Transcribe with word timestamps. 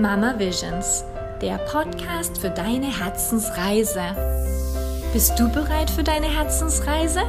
Mama 0.00 0.38
Visions, 0.38 1.02
der 1.42 1.58
Podcast 1.58 2.38
für 2.38 2.50
deine 2.50 2.86
Herzensreise. 2.86 4.00
Bist 5.12 5.36
du 5.40 5.48
bereit 5.48 5.90
für 5.90 6.04
deine 6.04 6.28
Herzensreise? 6.28 7.22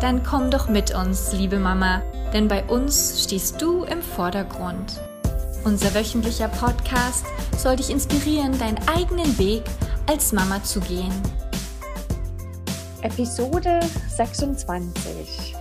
Dann 0.00 0.24
komm 0.24 0.50
doch 0.50 0.68
mit 0.68 0.92
uns, 0.92 1.32
liebe 1.32 1.60
Mama, 1.60 2.02
denn 2.32 2.48
bei 2.48 2.64
uns 2.64 3.22
stehst 3.22 3.62
du 3.62 3.84
im 3.84 4.02
Vordergrund. 4.02 5.00
Unser 5.62 5.94
wöchentlicher 5.94 6.48
Podcast 6.48 7.26
soll 7.56 7.76
dich 7.76 7.90
inspirieren, 7.90 8.58
deinen 8.58 8.80
eigenen 8.88 9.38
Weg 9.38 9.62
als 10.06 10.32
Mama 10.32 10.62
zu 10.64 10.80
gehen. 10.80 11.12
Episode 13.02 13.78
26. 14.08 15.54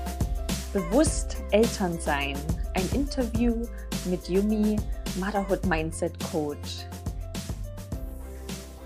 Bewusst 0.73 1.37
Eltern 1.51 1.99
sein. 1.99 2.35
Ein 2.73 2.89
Interview 2.93 3.67
mit 4.05 4.27
Yumi, 4.27 4.77
Motherhood 5.19 5.65
Mindset 5.67 6.19
Coach. 6.31 6.85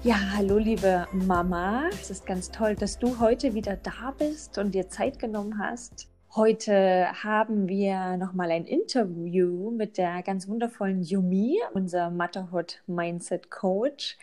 Ja, 0.04 0.16
hallo 0.36 0.58
liebe 0.58 1.08
Mama. 1.14 1.88
Es 1.90 2.10
ist 2.10 2.26
ganz 2.26 2.52
toll, 2.52 2.76
dass 2.76 3.00
du 3.00 3.20
heute 3.20 3.54
wieder 3.54 3.78
da 3.78 4.14
bist 4.18 4.58
und 4.58 4.76
dir 4.76 4.90
Zeit 4.90 5.20
genommen 5.20 5.58
hast. 5.58 6.10
Heute 6.36 7.08
haben 7.24 7.70
wir 7.70 8.18
nochmal 8.18 8.52
ein 8.52 8.66
Interview 8.66 9.72
mit 9.72 9.98
der 9.98 10.22
ganz 10.22 10.48
wundervollen 10.50 11.02
Yumi, 11.02 11.60
unser 11.74 12.12
Motherhood 12.12 12.84
Mindset 12.88 13.50
Coach. 13.50 14.18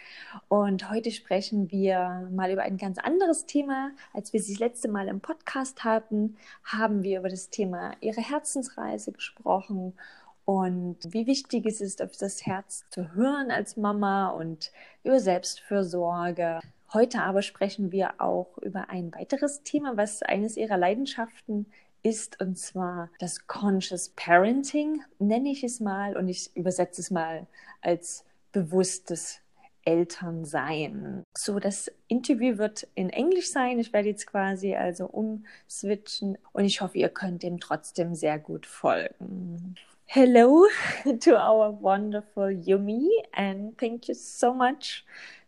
Und 0.49 0.91
heute 0.91 1.11
sprechen 1.11 1.71
wir 1.71 2.29
mal 2.31 2.53
über 2.53 2.63
ein 2.63 2.77
ganz 2.77 2.99
anderes 2.99 3.47
Thema. 3.47 3.93
Als 4.13 4.33
wir 4.35 4.41
sie 4.41 4.53
das 4.53 4.61
letzte 4.61 4.89
Mal 4.89 5.09
im 5.09 5.21
Podcast 5.21 5.85
hatten, 5.85 6.37
haben 6.63 7.03
wir 7.03 7.21
über 7.21 7.31
das 7.31 7.49
Thema 7.49 7.93
ihre 8.01 8.21
Herzensreise 8.21 9.11
gesprochen 9.11 9.95
und 10.45 10.99
wie 11.05 11.27
wichtig 11.27 11.67
es 11.67 11.81
ist, 11.81 12.03
auf 12.03 12.17
das 12.17 12.45
Herz 12.45 12.85
zu 12.91 13.15
hören 13.15 13.51
als 13.51 13.77
Mama 13.77 14.29
und 14.29 14.73
über 15.03 15.21
Selbstfürsorge. 15.21 16.61
Heute 16.93 17.23
aber 17.23 17.43
sprechen 17.43 17.93
wir 17.93 18.21
auch 18.21 18.59
über 18.59 18.91
ein 18.91 19.13
weiteres 19.15 19.63
Thema, 19.63 19.97
was 19.97 20.23
eines 20.23 20.57
ihrer 20.57 20.77
Leidenschaften 20.77 21.67
ist, 22.03 22.41
und 22.41 22.59
zwar 22.59 23.09
das 23.19 23.47
Conscious 23.47 24.11
Parenting, 24.11 25.03
nenne 25.19 25.51
ich 25.51 25.65
es 25.65 25.81
mal, 25.81 26.17
und 26.17 26.29
ich 26.29 26.55
übersetze 26.55 27.01
es 27.01 27.11
mal 27.11 27.47
als 27.81 28.25
bewusstes 28.53 29.41
Elternsein. 29.85 31.25
So, 31.37 31.59
das 31.59 31.91
Interview 32.09 32.59
wird 32.59 32.87
in 32.95 33.11
Englisch 33.11 33.51
sein. 33.51 33.79
Ich 33.79 33.93
werde 33.93 34.09
jetzt 34.09 34.27
quasi 34.27 34.75
also 34.75 35.07
umswitchen 35.07 36.39
und 36.53 36.65
ich 36.65 36.81
hoffe, 36.81 36.99
ihr 36.99 37.09
könnt 37.09 37.43
dem 37.43 37.61
trotzdem 37.61 38.15
sehr 38.15 38.39
gut 38.39 38.67
folgen. 38.67 39.77
Hello 40.07 40.67
to 41.21 41.37
our 41.37 41.71
wonderful 41.71 42.45
Yumi, 42.45 43.09
and 43.35 43.77
thank 43.79 44.09
you 44.09 44.15
so 44.15 44.55
much 44.55 45.05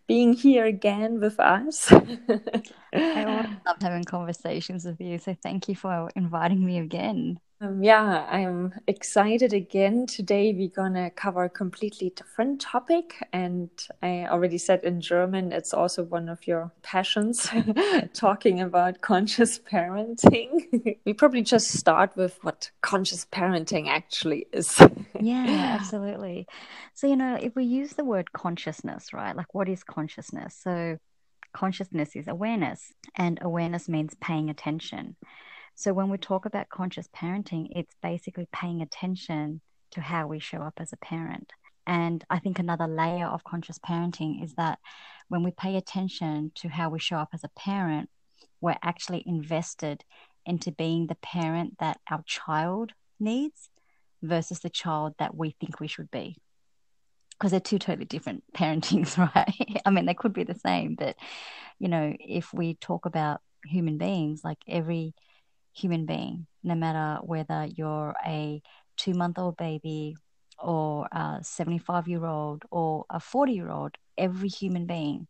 being 0.07 0.33
here 0.35 0.65
again 0.67 1.21
with 1.21 1.39
us. 1.41 1.91
I 3.15 3.25
always 3.25 3.47
loved 3.67 3.83
having 3.83 4.05
conversations 4.05 4.85
with 4.85 5.01
you, 5.01 5.19
so 5.19 5.35
thank 5.43 5.69
you 5.69 5.75
for 5.77 6.11
inviting 6.17 6.65
me 6.65 6.79
again. 6.79 7.41
Um, 7.59 7.83
yeah, 7.83 8.27
I'm 8.29 8.75
excited 8.87 9.55
again. 9.55 10.07
Today 10.07 10.53
we're 10.53 10.69
gonna 10.69 11.11
cover 11.11 11.45
a 11.45 11.49
completely 11.49 12.11
different 12.11 12.61
topic, 12.61 13.15
and 13.33 13.71
I 14.03 14.27
already 14.27 14.59
said 14.59 14.85
in 14.85 15.01
German 15.01 15.53
it's 15.53 15.73
also 15.73 16.03
one 16.03 16.29
of 16.29 16.47
your 16.47 16.71
passions, 16.83 17.49
talking 18.13 18.61
about 18.61 19.01
conscious 19.01 19.59
parenting. 19.59 20.99
we 21.07 21.15
probably 21.15 21.41
just 21.41 21.69
start 21.69 22.15
with 22.15 22.39
what 22.43 22.71
conscious 22.83 23.25
parenting 23.33 23.89
actually 23.89 24.49
is. 24.53 24.79
yeah, 25.19 25.47
absolutely. 25.81 26.47
So 26.93 27.07
you 27.07 27.17
know, 27.17 27.39
if 27.41 27.57
we 27.57 27.65
use 27.65 27.95
the 27.95 28.05
word 28.05 28.35
consciousness, 28.35 29.15
right? 29.15 29.35
Like, 29.35 29.55
what 29.55 29.71
is 29.71 29.83
consciousness? 29.83 30.61
So, 30.63 30.99
consciousness 31.55 32.17
is 32.17 32.29
awareness, 32.29 32.93
and 33.15 33.39
awareness 33.41 33.89
means 33.89 34.15
paying 34.21 34.51
attention. 34.51 35.17
So 35.77 35.93
when 35.93 36.09
we 36.09 36.17
talk 36.17 36.47
about 36.47 36.71
conscious 36.71 37.07
parenting, 37.15 37.69
it's 37.77 37.95
basically 38.03 38.49
paying 38.51 38.81
attention 38.81 39.61
to 39.91 40.01
how 40.01 40.27
we 40.27 40.39
show 40.39 40.63
up 40.63 40.75
as 40.79 40.93
a 40.95 40.97
parent. 40.97 41.53
And 41.87 42.25
I 42.31 42.39
think 42.39 42.59
another 42.59 42.87
layer 42.87 43.27
of 43.27 43.45
conscious 43.45 43.79
parenting 43.79 44.43
is 44.43 44.55
that 44.55 44.79
when 45.29 45.43
we 45.43 45.51
pay 45.51 45.77
attention 45.77 46.51
to 46.57 46.69
how 46.69 46.89
we 46.89 46.99
show 46.99 47.19
up 47.19 47.29
as 47.35 47.45
a 47.45 47.51
parent, 47.61 48.09
we're 48.61 48.79
actually 48.83 49.23
invested 49.27 50.03
into 50.47 50.73
being 50.73 51.09
the 51.09 51.15
parent 51.17 51.77
that 51.79 52.01
our 52.11 52.23
child 52.25 52.93
needs 53.21 53.69
versus 54.23 54.61
the 54.61 54.71
child 54.71 55.15
that 55.19 55.37
we 55.37 55.55
think 55.61 55.79
we 55.79 55.89
should 55.89 56.11
be. 56.11 56.37
Because 57.33 57.51
they're 57.51 57.61
two 57.61 57.79
totally 57.79 58.07
different 58.07 58.45
parentings, 58.55 59.19
right? 59.37 59.83
I 59.85 59.91
mean, 59.91 60.07
they 60.07 60.15
could 60.15 60.33
be 60.33 60.45
the 60.45 60.55
same, 60.55 60.95
but 60.95 61.17
you 61.79 61.89
know, 61.89 62.17
if 62.19 62.55
we 62.55 62.77
talk 62.77 63.05
about 63.05 63.43
human 63.67 63.99
beings, 63.99 64.41
like 64.43 64.59
every 64.67 65.13
human 65.77 66.07
being, 66.07 66.47
no 66.63 66.75
matter 66.75 67.21
whether 67.23 67.67
you're 67.67 68.15
a 68.27 68.63
two 68.97 69.13
month 69.13 69.39
old 69.39 69.57
baby 69.57 70.17
or 70.59 71.07
a 71.13 71.39
75 71.43 72.09
year 72.09 72.25
old 72.25 72.65
or 72.71 73.05
a 73.11 73.21
40 73.21 73.53
year 73.53 73.71
old, 73.71 73.97
every 74.17 74.49
human 74.49 74.87
being, 74.87 75.27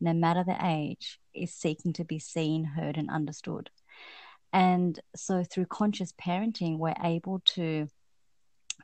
no 0.00 0.12
matter 0.12 0.44
the 0.44 0.56
age, 0.64 1.18
is 1.34 1.52
seeking 1.52 1.92
to 1.94 2.04
be 2.04 2.18
seen, 2.18 2.64
heard, 2.64 2.96
and 2.96 3.10
understood. 3.10 3.70
And 4.52 4.98
so 5.16 5.42
through 5.42 5.66
conscious 5.66 6.12
parenting, 6.12 6.78
we're 6.78 6.94
able 7.02 7.40
to 7.56 7.88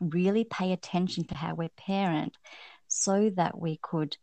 really 0.01 0.45
pay 0.45 0.73
attention 0.73 1.25
to 1.25 1.35
how 1.37 1.55
we 1.55 1.69
parent 1.69 2.37
so 2.89 3.31
that 3.37 3.59
we 3.59 3.79
could 3.81 4.17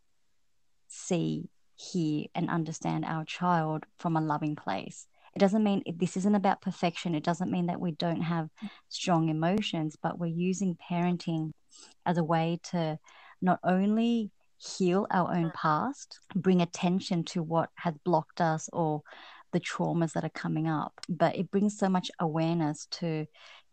see, 0.90 1.50
hear, 1.78 2.26
and 2.36 2.50
understand 2.50 3.06
our 3.06 3.24
child 3.24 3.86
from 3.98 4.18
a 4.18 4.22
loving 4.22 4.58
place 4.58 5.08
it 5.38 5.40
doesn't 5.40 5.64
mean 5.64 5.84
this 5.98 6.18
isn't 6.18 6.34
about 6.34 6.64
perfection. 6.64 7.14
It 7.14 7.24
doesn't 7.24 7.52
mean 7.52 7.68
that 7.68 7.80
we 7.80 7.92
don't 7.92 8.24
have 8.24 8.50
strong 8.90 9.30
emotions, 9.30 9.96
but 10.02 10.18
we're 10.18 10.26
using 10.26 10.76
parenting 10.90 11.52
as 12.08 12.18
a 12.18 12.24
way 12.24 12.60
to 12.72 12.98
not 13.40 13.60
only 13.64 14.32
heal 14.58 15.06
our 15.12 15.32
own 15.32 15.52
past, 15.54 16.22
bring 16.36 16.60
attention 16.60 17.24
to 17.26 17.44
what 17.44 17.70
has 17.76 17.94
blocked 18.04 18.42
us 18.42 18.68
or 18.74 19.04
the 19.52 19.60
traumas 19.60 20.14
that 20.14 20.24
are 20.24 20.30
coming 20.30 20.68
up, 20.68 20.94
but 21.08 21.36
it 21.36 21.52
brings 21.52 21.78
so 21.78 21.88
much 21.88 22.10
awareness 22.20 22.88
to 22.94 23.28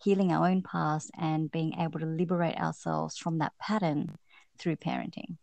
healing 0.04 0.32
our 0.32 0.46
own 0.46 0.60
past 0.60 1.10
and 1.18 1.50
being 1.50 1.80
able 1.80 1.98
to 1.98 2.04
liberate 2.04 2.58
ourselves 2.58 3.16
from 3.16 3.38
that 3.38 3.54
pattern 3.58 4.18
through 4.58 4.76
parenting. 4.76 5.38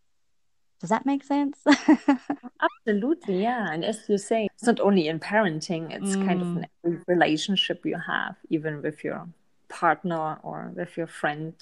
Does 0.81 0.89
that 0.89 1.05
make 1.05 1.23
sense? 1.23 1.59
Absolutely, 2.87 3.43
yeah. 3.43 3.71
And 3.71 3.85
as 3.85 4.01
you 4.09 4.17
say, 4.17 4.49
it's 4.51 4.65
not 4.65 4.79
only 4.79 5.07
in 5.07 5.19
parenting, 5.19 5.91
it's 5.91 6.15
mm. 6.15 6.25
kind 6.25 6.41
of 6.41 6.47
mm. 6.47 6.65
an 6.83 7.03
relationship 7.07 7.85
you 7.85 7.99
have, 7.99 8.35
even 8.49 8.81
with 8.81 9.03
your 9.03 9.27
partner 9.69 10.39
or 10.41 10.71
with 10.75 10.97
your 10.97 11.05
friend, 11.05 11.53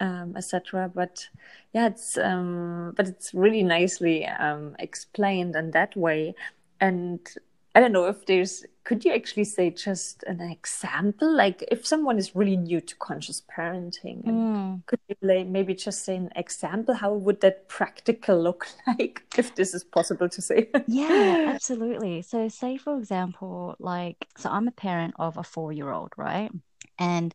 um, 0.00 0.34
etc. 0.36 0.90
But 0.94 1.28
yeah, 1.72 1.86
it's 1.86 2.18
um, 2.18 2.92
but 2.94 3.08
it's 3.08 3.32
really 3.32 3.62
nicely 3.62 4.26
um, 4.26 4.76
explained 4.78 5.56
in 5.56 5.70
that 5.70 5.96
way. 5.96 6.34
And 6.78 7.20
I 7.74 7.80
don't 7.80 7.92
know 7.92 8.06
if 8.06 8.26
there's 8.26 8.64
could 8.82 9.04
you 9.04 9.12
actually 9.12 9.44
say 9.44 9.70
just 9.70 10.24
an 10.24 10.40
example? 10.40 11.32
Like 11.32 11.62
if 11.70 11.86
someone 11.86 12.18
is 12.18 12.34
really 12.34 12.56
new 12.56 12.80
to 12.80 12.96
conscious 12.96 13.42
parenting 13.56 14.24
mm. 14.24 14.86
could 14.86 14.98
you 15.08 15.16
maybe 15.44 15.74
just 15.74 16.04
say 16.04 16.16
an 16.16 16.30
example? 16.34 16.94
How 16.94 17.12
would 17.14 17.40
that 17.42 17.68
practical 17.68 18.42
look 18.42 18.66
like 18.86 19.22
if 19.36 19.54
this 19.54 19.74
is 19.74 19.84
possible 19.84 20.28
to 20.28 20.42
say? 20.42 20.68
Yeah 20.86 21.46
absolutely. 21.54 22.22
So 22.22 22.48
say 22.48 22.76
for 22.76 22.98
example 22.98 23.76
like 23.78 24.26
so 24.36 24.50
i'm 24.50 24.68
a 24.68 24.72
parent 24.72 25.14
of 25.18 25.36
a 25.36 25.44
four 25.44 25.72
year 25.72 25.90
old 25.90 26.12
right? 26.16 26.50
And 26.98 27.34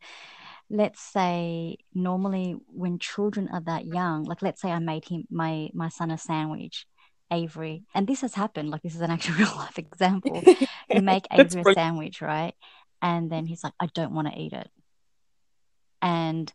let's 0.70 1.00
say 1.00 1.78
normally 1.94 2.56
when 2.68 2.98
children 3.00 3.48
are 3.54 3.62
that 3.62 3.86
young 3.86 4.24
like 4.24 4.42
let's 4.42 4.60
say 4.62 4.72
i 4.72 4.80
made 4.80 5.06
him 5.06 5.24
my 5.30 5.70
my 5.74 5.90
son 5.90 6.10
a 6.10 6.18
sandwich 6.18 6.88
Avery, 7.36 7.84
and 7.94 8.08
this 8.08 8.22
has 8.22 8.34
happened, 8.34 8.70
like 8.70 8.82
this 8.82 8.96
is 8.96 9.02
an 9.02 9.12
actual 9.12 9.36
real 9.40 9.54
life 9.56 9.78
example. 9.78 10.42
you 10.90 11.02
make 11.02 11.28
Avery 11.32 11.64
a 11.68 11.74
sandwich, 11.74 12.22
right? 12.22 12.54
And 13.02 13.30
then 13.30 13.46
he's 13.46 13.64
like, 13.64 13.74
I 13.80 13.88
don't 13.88 14.14
want 14.14 14.28
to 14.32 14.40
eat 14.40 14.54
it. 14.54 14.70
And 16.02 16.52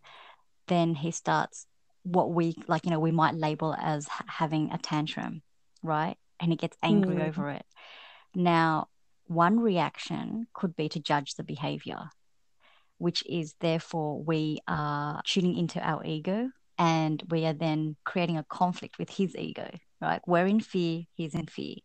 then 0.69 0.95
he 0.95 1.11
starts 1.11 1.67
what 2.03 2.31
we 2.31 2.57
like, 2.67 2.85
you 2.85 2.91
know, 2.91 3.01
we 3.01 3.11
might 3.11 3.35
label 3.35 3.75
as 3.79 4.09
having 4.27 4.73
a 4.73 4.79
tantrum, 4.79 5.43
right? 5.83 6.17
And 6.41 6.51
he 6.51 6.57
gets 6.57 6.77
angry 6.83 7.17
mm. 7.17 7.29
over 7.29 7.51
it. 7.51 7.67
Now, 8.35 8.89
one 9.27 9.61
reaction 9.61 10.47
could 10.55 10.75
be 10.75 10.89
to 10.89 11.01
judge 11.01 11.35
the 11.35 11.45
behavior, 11.45 12.11
which 12.99 13.23
is 13.27 13.55
therefore 13.61 14.23
we 14.23 14.61
are 14.67 15.21
tuning 15.25 15.57
into 15.57 15.79
our 15.81 16.05
ego 16.05 16.51
and 16.79 17.23
we 17.29 17.45
are 17.45 17.53
then 17.53 17.97
creating 18.05 18.39
a 18.39 18.45
conflict 18.45 18.99
with 18.99 19.11
his 19.11 19.37
ego 19.37 19.69
right? 20.01 20.21
We're 20.27 20.47
in 20.47 20.61
fear, 20.61 21.05
he's 21.15 21.35
in 21.35 21.47
fear. 21.47 21.77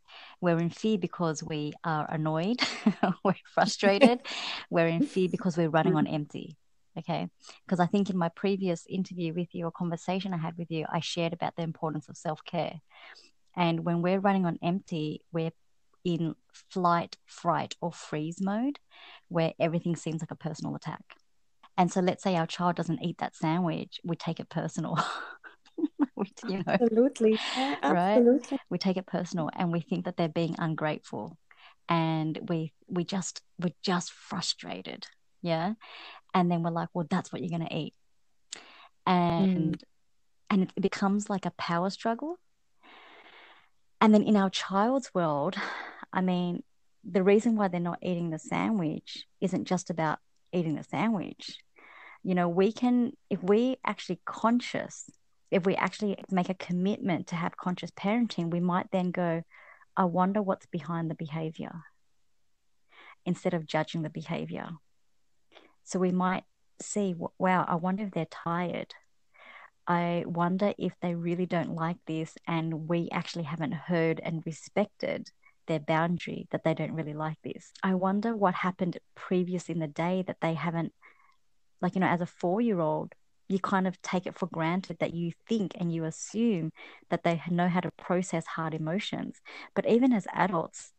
We're 0.42 0.60
in 0.60 0.70
fear 0.70 0.98
because 0.98 1.44
we 1.44 1.74
are 1.84 2.10
annoyed, 2.10 2.62
we're 3.24 3.36
frustrated, 3.54 4.22
we're 4.70 4.88
in 4.88 5.04
fear 5.04 5.30
because 5.30 5.58
we're 5.58 5.70
running 5.70 5.96
on 5.96 6.08
empty, 6.08 6.58
Okay. 6.98 7.28
Because 7.66 7.80
I 7.80 7.88
think 7.88 8.10
in 8.10 8.18
my 8.18 8.30
previous 8.30 8.86
interview 8.88 9.34
with 9.34 9.54
you 9.54 9.66
or 9.66 9.72
conversation 9.72 10.34
I 10.34 10.38
had 10.38 10.58
with 10.58 10.72
you, 10.72 10.86
I 10.92 11.00
shared 11.02 11.34
about 11.34 11.56
the 11.56 11.64
importance 11.64 12.08
of 12.08 12.18
self 12.18 12.44
care. 12.46 12.80
And 13.56 13.86
when 13.86 14.02
we're 14.02 14.20
running 14.20 14.46
on 14.46 14.60
empty, 14.62 15.22
we're 15.32 15.52
in 16.04 16.36
flight, 16.70 17.18
fright, 17.26 17.76
or 17.82 17.92
freeze 17.92 18.40
mode 18.42 18.80
where 19.28 19.54
everything 19.60 19.96
seems 19.96 20.22
like 20.22 20.32
a 20.32 20.36
personal 20.36 20.76
attack. 20.76 21.02
And 21.78 21.92
so 21.92 22.00
let's 22.00 22.24
say 22.24 22.36
our 22.36 22.48
child 22.48 22.76
doesn't 22.76 23.04
eat 23.04 23.18
that 23.18 23.36
sandwich, 23.36 24.00
we 24.04 24.16
take 24.16 24.40
it 24.40 24.50
personal. 24.50 24.98
you 26.48 26.58
know, 26.58 26.64
absolutely. 26.68 27.40
Yeah, 27.56 27.76
absolutely. 27.82 28.48
Right? 28.52 28.62
We 28.70 28.78
take 28.78 28.98
it 28.98 29.06
personal 29.06 29.50
and 29.54 29.72
we 29.72 29.82
think 29.82 30.06
that 30.06 30.18
they're 30.18 30.30
being 30.30 30.56
ungrateful. 30.58 31.38
And 31.88 32.40
we 32.50 32.74
we 32.88 33.04
just 33.04 33.42
we're 33.60 33.74
just 33.84 34.12
frustrated. 34.12 35.06
Yeah. 35.42 35.74
And 36.34 36.52
then 36.52 36.64
we're 36.64 36.72
like, 36.72 36.90
well, 36.94 37.06
that's 37.10 37.32
what 37.32 37.42
you're 37.42 37.52
gonna 37.52 37.68
eat. 37.72 37.94
And 39.06 39.78
mm. 39.78 39.82
and 40.50 40.64
it 40.64 40.82
becomes 40.82 41.30
like 41.30 41.46
a 41.46 41.52
power 41.52 41.90
struggle. 41.90 42.40
And 44.02 44.14
then 44.14 44.24
in 44.24 44.36
our 44.36 44.50
child's 44.50 45.14
world, 45.14 45.56
I 46.12 46.22
mean, 46.22 46.64
the 47.04 47.24
reason 47.24 47.56
why 47.56 47.68
they're 47.68 47.80
not 47.80 48.00
eating 48.02 48.30
the 48.30 48.40
sandwich 48.40 49.26
isn't 49.42 49.66
just 49.66 49.90
about 49.90 50.20
eating 50.52 50.76
the 50.76 50.84
sandwich. 50.84 51.60
You 52.24 52.34
know, 52.34 52.50
we 52.50 52.72
can, 52.72 53.14
if 53.30 53.42
we 53.44 53.78
actually 53.86 54.20
conscious, 54.26 55.10
if 55.52 55.66
we 55.66 55.76
actually 55.76 56.18
make 56.32 56.50
a 56.50 56.56
commitment 56.56 57.28
to 57.28 57.36
have 57.36 57.58
conscious 57.58 57.92
parenting, 57.92 58.50
we 58.50 58.60
might 58.60 58.92
then 58.92 59.12
go, 59.12 59.44
I 59.96 60.06
wonder 60.06 60.42
what's 60.42 60.66
behind 60.66 61.10
the 61.10 61.16
behavior 61.16 61.84
instead 63.26 63.54
of 63.54 63.66
judging 63.66 64.02
the 64.02 64.10
behavior. 64.10 64.70
So 65.84 66.00
we 66.00 66.12
might 66.12 66.44
see, 66.82 67.16
wow, 67.38 67.66
I 67.68 67.76
wonder 67.76 68.04
if 68.04 68.12
they're 68.12 68.26
tired. 68.26 68.94
I 69.88 70.24
wonder 70.26 70.74
if 70.78 70.94
they 71.02 71.14
really 71.14 71.46
don't 71.46 71.76
like 71.76 71.98
this 72.08 72.36
and 72.48 72.90
we 72.90 73.10
actually 73.12 73.44
haven't 73.44 73.74
heard 73.74 74.20
and 74.24 74.44
respected 74.46 75.30
their 75.68 75.80
boundary 75.80 76.48
that 76.52 76.64
they 76.64 76.74
don't 76.74 76.94
really 76.94 77.14
like 77.14 77.38
this. 77.44 77.72
I 77.84 77.94
wonder 77.96 78.36
what 78.36 78.56
happened 78.56 78.98
previous 79.14 79.70
in 79.70 79.80
the 79.80 79.88
day 79.88 80.24
that 80.28 80.38
they 80.42 80.56
haven't, 80.56 80.94
like, 81.82 81.96
you 81.96 82.02
know, 82.02 82.08
as 82.08 82.22
a 82.22 82.26
four 82.26 82.62
year 82.62 82.80
old, 82.80 83.14
you 83.48 83.60
kind 83.60 83.88
of 83.88 84.02
take 84.02 84.26
it 84.26 84.38
for 84.38 84.48
granted 84.48 84.98
that 85.00 85.14
you 85.14 85.32
think 85.48 85.74
and 85.80 85.94
you 85.94 86.04
assume 86.04 86.72
that 87.10 87.24
they 87.24 87.42
know 87.50 87.68
how 87.68 87.80
to 87.80 87.92
process 87.98 88.46
hard 88.46 88.74
emotions. 88.74 89.42
But 89.76 89.88
even 89.88 90.14
as 90.14 90.28
adults, 90.34 90.94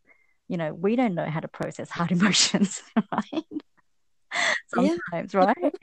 you 0.48 0.56
know, 0.56 0.72
we 0.72 0.96
don't 0.96 1.14
know 1.14 1.26
how 1.26 1.40
to 1.40 1.48
process 1.48 1.90
hard 1.98 2.12
emotions, 2.12 2.82
right? 3.12 3.44
Sometimes, 4.68 5.34
yeah. 5.34 5.44
right? 5.44 5.74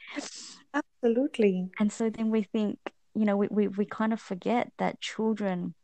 Absolutely. 0.74 1.70
And 1.80 1.92
so 1.92 2.10
then 2.10 2.30
we 2.30 2.44
think, 2.44 2.80
you 3.14 3.26
know, 3.26 3.38
we, 3.38 3.48
we, 3.50 3.68
we 3.68 3.86
kind 3.86 4.14
of 4.14 4.20
forget 4.20 4.72
that 4.80 5.02
children 5.02 5.76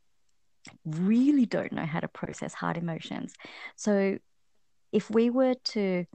really 0.84 1.46
don't 1.46 1.72
know 1.72 1.86
how 1.86 2.00
to 2.00 2.08
process 2.08 2.54
hard 2.54 2.76
emotions. 2.76 3.34
So 3.76 4.18
if 4.92 5.10
we 5.10 5.30
were 5.30 5.54
to 5.64 6.06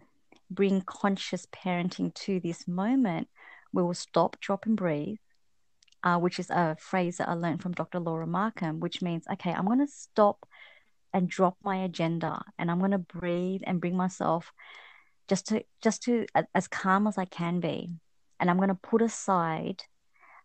bring 0.50 0.82
conscious 0.82 1.46
parenting 1.48 2.14
to 2.14 2.40
this 2.40 2.68
moment, 2.68 3.28
we 3.76 3.84
will 3.84 3.94
stop, 3.94 4.40
drop, 4.40 4.66
and 4.66 4.78
breathe, 4.78 5.18
uh, 6.04 6.18
which 6.18 6.40
is 6.40 6.50
a 6.50 6.78
phrase 6.80 7.18
that 7.18 7.30
I 7.30 7.34
learned 7.34 7.62
from 7.62 7.74
Dr. 7.74 8.00
Laura 8.00 8.26
Markham, 8.26 8.80
which 8.80 9.02
means, 9.02 9.26
okay, 9.34 9.52
I'm 9.52 9.66
going 9.66 9.86
to 9.86 9.88
stop 9.88 10.48
and 11.14 11.30
drop 11.30 11.58
my 11.64 11.78
agenda 11.84 12.42
and 12.58 12.72
I'm 12.72 12.80
going 12.80 12.92
to 12.92 12.98
breathe 12.98 13.62
and 13.66 13.80
bring 13.80 13.96
myself 13.96 14.52
just 15.28 15.48
to 15.48 15.64
just 15.82 16.04
to 16.04 16.26
as 16.54 16.68
calm 16.68 17.08
as 17.08 17.18
I 17.18 17.26
can 17.26 17.60
be 17.62 17.90
and 18.40 18.50
I'm 18.50 18.58
going 18.58 18.70
to 18.70 18.76
put 18.76 19.02
aside 19.02 19.84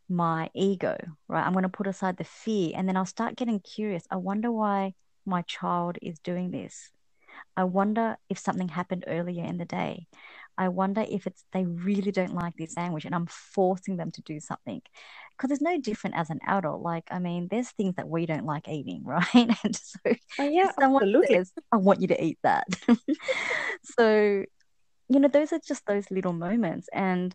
my 0.09 0.49
ego, 0.55 0.97
right? 1.29 1.45
I'm 1.45 1.53
going 1.53 1.65
to 1.65 1.69
put 1.69 1.89
aside 1.89 2.17
the 2.17 2.25
fear 2.25 2.73
and 2.75 2.89
then 2.89 2.97
I'll 2.97 3.07
start 3.07 3.37
getting 3.37 3.61
curious. 3.61 4.05
I 4.11 4.17
wonder 4.17 4.51
why 4.53 4.95
my 5.27 5.43
child 5.43 5.99
is 6.03 6.19
doing 6.21 6.51
this. 6.51 6.91
I 7.57 7.65
wonder 7.65 8.17
if 8.29 8.39
something 8.39 8.69
happened 8.69 9.05
earlier 9.07 9.45
in 9.45 9.59
the 9.59 9.65
day. 9.65 10.07
I 10.61 10.69
wonder 10.69 11.03
if 11.09 11.27
it's 11.27 11.43
they 11.55 11.65
really 11.65 12.13
don't 12.13 12.35
like 12.35 12.55
this 12.57 12.75
sandwich 12.75 13.07
and 13.07 13.15
I'm 13.15 13.27
forcing 13.27 13.97
them 13.97 14.11
to 14.11 14.21
do 14.21 14.41
something. 14.41 14.83
Because 15.33 15.51
it's 15.51 15.63
no 15.63 15.81
different 15.81 16.17
as 16.17 16.29
an 16.29 16.39
adult. 16.47 16.83
Like, 16.83 17.05
I 17.11 17.19
mean, 17.19 17.49
there's 17.51 17.71
things 17.71 17.95
that 17.97 18.07
we 18.07 18.27
don't 18.27 18.45
like 18.45 18.69
eating, 18.69 19.03
right? 19.07 19.25
And 19.35 19.75
so 19.75 19.99
oh, 20.05 20.49
yeah, 20.51 20.71
absolutely. 20.79 21.35
Says, 21.35 21.53
I 21.73 21.79
want 21.79 22.03
you 22.03 22.09
to 22.09 22.23
eat 22.23 22.39
that. 22.43 22.67
so, 23.97 24.45
you 25.09 25.19
know, 25.19 25.29
those 25.29 25.51
are 25.55 25.61
just 25.67 25.87
those 25.87 26.11
little 26.11 26.35
moments. 26.35 26.89
And 26.93 27.35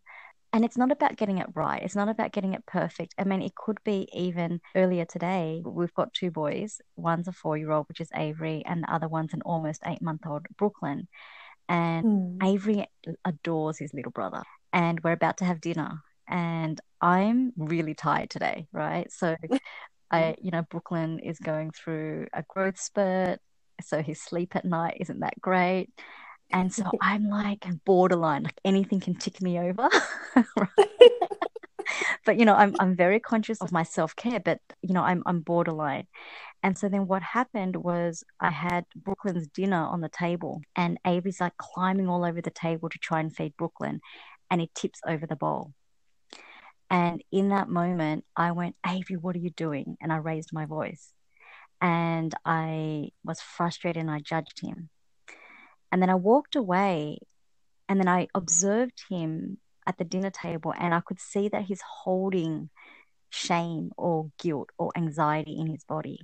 and 0.54 0.63
it's 0.63 0.78
not 0.78 0.92
about 0.92 1.18
getting 1.18 1.39
it 1.39 1.48
right. 1.56 1.81
It's 1.81 1.95
not 1.95 2.07
about 2.07 2.31
getting 2.31 2.54
it 2.54 2.66
perfect. 2.68 3.16
I 3.18 3.24
mean, 3.24 3.42
it 3.42 3.56
could 3.56 3.80
be 3.83 4.07
even 4.13 4.62
earlier 4.75 5.04
today. 5.04 5.63
We've 5.66 5.94
got 5.95 6.13
two 6.13 6.30
boys. 6.30 6.80
One's 6.95 7.28
a 7.28 7.33
four 7.33 7.57
year 7.57 7.71
old, 7.71 7.88
which 7.89 8.00
is 8.00 8.10
Avery, 8.16 8.63
and 8.68 8.83
the 8.83 8.94
other 8.94 9.07
one's 9.07 9.33
an 9.33 9.42
almost 9.42 9.81
eight 9.86 10.01
month 10.04 10.28
old, 10.28 10.45
Brooklyn. 10.57 11.07
And 11.67 12.39
mm. 12.41 12.44
Avery 12.44 12.88
adores 13.23 13.77
his 13.79 13.94
little 13.94 14.12
brother. 14.12 14.44
And 14.73 15.00
we're 15.03 15.13
about 15.13 15.38
to 15.38 15.45
have 15.45 15.62
dinner. 15.62 16.01
And 16.27 16.79
I'm 17.01 17.53
really 17.57 17.94
tired 17.94 18.29
today, 18.29 18.67
right? 18.71 19.12
So, 19.12 19.35
I, 20.12 20.35
you 20.41 20.51
know, 20.51 20.63
Brooklyn 20.63 21.19
is 21.19 21.39
going 21.39 21.71
through 21.71 22.27
a 22.33 22.44
growth 22.44 22.79
spurt. 22.79 23.39
So 23.81 24.01
his 24.01 24.21
sleep 24.21 24.56
at 24.56 24.65
night 24.65 24.97
isn't 25.00 25.19
that 25.19 25.39
great. 25.41 25.89
And 26.51 26.73
so 26.73 26.85
I'm 27.01 27.29
like 27.29 27.65
borderline, 27.85 28.44
like 28.44 28.59
anything 28.63 29.00
can 29.00 29.15
tick 29.15 29.41
me 29.41 29.59
over. 29.59 29.89
but 32.25 32.37
you 32.39 32.45
know, 32.45 32.55
I'm 32.55 32.75
I'm 32.79 32.95
very 32.95 33.19
conscious 33.19 33.61
of 33.61 33.71
my 33.71 33.83
self-care, 33.83 34.39
but 34.39 34.59
you 34.81 34.93
know, 34.93 35.03
I'm 35.03 35.23
I'm 35.25 35.41
borderline. 35.41 36.07
And 36.63 36.77
so 36.77 36.89
then 36.89 37.07
what 37.07 37.21
happened 37.21 37.75
was 37.75 38.23
I 38.39 38.49
had 38.49 38.85
Brooklyn's 38.95 39.47
dinner 39.47 39.77
on 39.85 40.01
the 40.01 40.09
table 40.09 40.61
and 40.75 40.97
Avery's 41.05 41.39
like 41.39 41.55
climbing 41.57 42.09
all 42.09 42.25
over 42.25 42.41
the 42.41 42.49
table 42.49 42.89
to 42.89 42.97
try 42.97 43.19
and 43.19 43.35
feed 43.35 43.55
Brooklyn 43.55 44.01
and 44.49 44.61
he 44.61 44.71
tips 44.73 44.99
over 45.07 45.27
the 45.27 45.35
bowl. 45.35 45.73
And 46.89 47.23
in 47.31 47.49
that 47.49 47.69
moment, 47.69 48.25
I 48.35 48.51
went, 48.51 48.75
Avery, 48.85 49.17
what 49.17 49.35
are 49.35 49.39
you 49.39 49.49
doing? 49.51 49.97
And 50.01 50.11
I 50.11 50.17
raised 50.17 50.53
my 50.53 50.65
voice. 50.65 51.11
And 51.81 52.33
I 52.45 53.09
was 53.23 53.41
frustrated 53.41 54.01
and 54.01 54.09
I 54.09 54.19
judged 54.19 54.61
him. 54.61 54.89
And 55.91 56.01
then 56.01 56.09
I 56.09 56.15
walked 56.15 56.55
away 56.55 57.19
and 57.87 57.99
then 57.99 58.07
I 58.07 58.27
observed 58.33 59.03
him 59.09 59.57
at 59.87 59.97
the 59.97 60.03
dinner 60.03 60.31
table 60.31 60.73
and 60.77 60.93
I 60.93 60.99
could 60.99 61.19
see 61.19 61.49
that 61.49 61.63
he's 61.63 61.81
holding 61.81 62.69
shame 63.30 63.92
or 63.97 64.31
guilt 64.39 64.69
or 64.77 64.92
anxiety 64.95 65.57
in 65.59 65.68
his 65.68 65.83
body. 65.83 66.21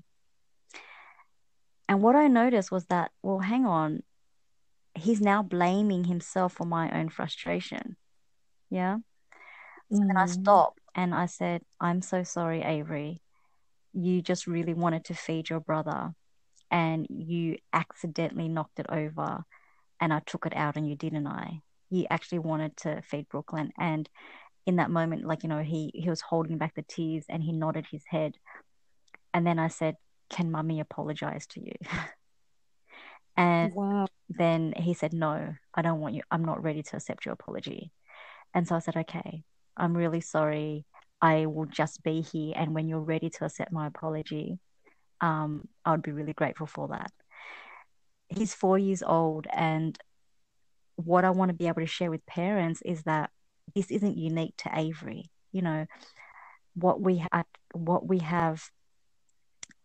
And 1.87 2.01
what 2.01 2.15
I 2.15 2.27
noticed 2.27 2.71
was 2.71 2.85
that, 2.85 3.11
well, 3.21 3.39
hang 3.39 3.65
on, 3.65 4.03
he's 4.95 5.21
now 5.21 5.43
blaming 5.43 6.05
himself 6.05 6.53
for 6.53 6.65
my 6.65 6.89
own 6.97 7.09
frustration. 7.09 7.97
Yeah. 8.69 8.97
So 9.91 9.99
mm. 9.99 10.07
then 10.07 10.17
I 10.17 10.25
stopped 10.25 10.79
and 10.95 11.13
I 11.13 11.25
said, 11.25 11.61
I'm 11.79 12.01
so 12.01 12.23
sorry, 12.23 12.61
Avery. 12.61 13.21
You 13.93 14.21
just 14.21 14.47
really 14.47 14.73
wanted 14.73 15.05
to 15.05 15.13
feed 15.13 15.49
your 15.49 15.59
brother 15.59 16.13
and 16.69 17.05
you 17.09 17.57
accidentally 17.73 18.47
knocked 18.47 18.79
it 18.79 18.85
over 18.89 19.43
and 19.99 20.13
I 20.13 20.21
took 20.25 20.45
it 20.45 20.55
out 20.55 20.77
and 20.77 20.89
you 20.89 20.95
didn't 20.95 21.27
I? 21.27 21.61
You 21.91 22.07
actually 22.09 22.39
wanted 22.39 22.75
to 22.77 23.01
feed 23.03 23.29
Brooklyn 23.29 23.71
and 23.77 24.09
in 24.65 24.75
that 24.77 24.91
moment, 24.91 25.25
like, 25.25 25.43
you 25.43 25.49
know, 25.49 25.61
he 25.63 25.91
he 25.93 26.09
was 26.09 26.21
holding 26.21 26.57
back 26.57 26.75
the 26.75 26.83
tears 26.83 27.25
and 27.29 27.43
he 27.43 27.51
nodded 27.51 27.87
his 27.91 28.03
head. 28.07 28.35
And 29.33 29.45
then 29.45 29.59
I 29.59 29.67
said, 29.67 29.95
Can 30.29 30.51
mummy 30.51 30.79
apologize 30.79 31.47
to 31.47 31.59
you? 31.61 31.73
and 33.37 33.71
wow. 33.73 34.07
then 34.29 34.73
he 34.77 34.93
said, 34.93 35.13
No, 35.13 35.55
I 35.73 35.81
don't 35.81 35.99
want 35.99 36.15
you 36.15 36.21
I'm 36.31 36.45
not 36.45 36.63
ready 36.63 36.83
to 36.83 36.97
accept 36.97 37.25
your 37.25 37.33
apology. 37.33 37.91
And 38.53 38.67
so 38.67 38.75
I 38.75 38.79
said, 38.79 38.97
Okay, 38.97 39.43
I'm 39.77 39.95
really 39.95 40.21
sorry. 40.21 40.85
I 41.21 41.45
will 41.45 41.65
just 41.67 42.03
be 42.03 42.21
here 42.21 42.53
and 42.55 42.73
when 42.73 42.87
you're 42.87 42.99
ready 42.99 43.29
to 43.29 43.45
accept 43.45 43.71
my 43.71 43.85
apology, 43.85 44.57
um, 45.21 45.67
I 45.85 45.91
would 45.91 46.01
be 46.01 46.11
really 46.11 46.33
grateful 46.33 46.65
for 46.65 46.87
that 46.89 47.11
he's 48.31 48.53
four 48.53 48.77
years 48.77 49.03
old 49.03 49.45
and 49.53 49.97
what 50.95 51.25
I 51.25 51.31
want 51.31 51.49
to 51.49 51.55
be 51.55 51.67
able 51.67 51.81
to 51.81 51.87
share 51.87 52.11
with 52.11 52.25
parents 52.25 52.81
is 52.83 53.03
that 53.03 53.29
this 53.75 53.91
isn't 53.91 54.17
unique 54.17 54.55
to 54.57 54.69
Avery. 54.73 55.29
You 55.51 55.61
know, 55.61 55.85
what 56.75 57.01
we 57.01 57.23
have, 57.31 57.45
what 57.73 58.07
we 58.07 58.19
have 58.19 58.63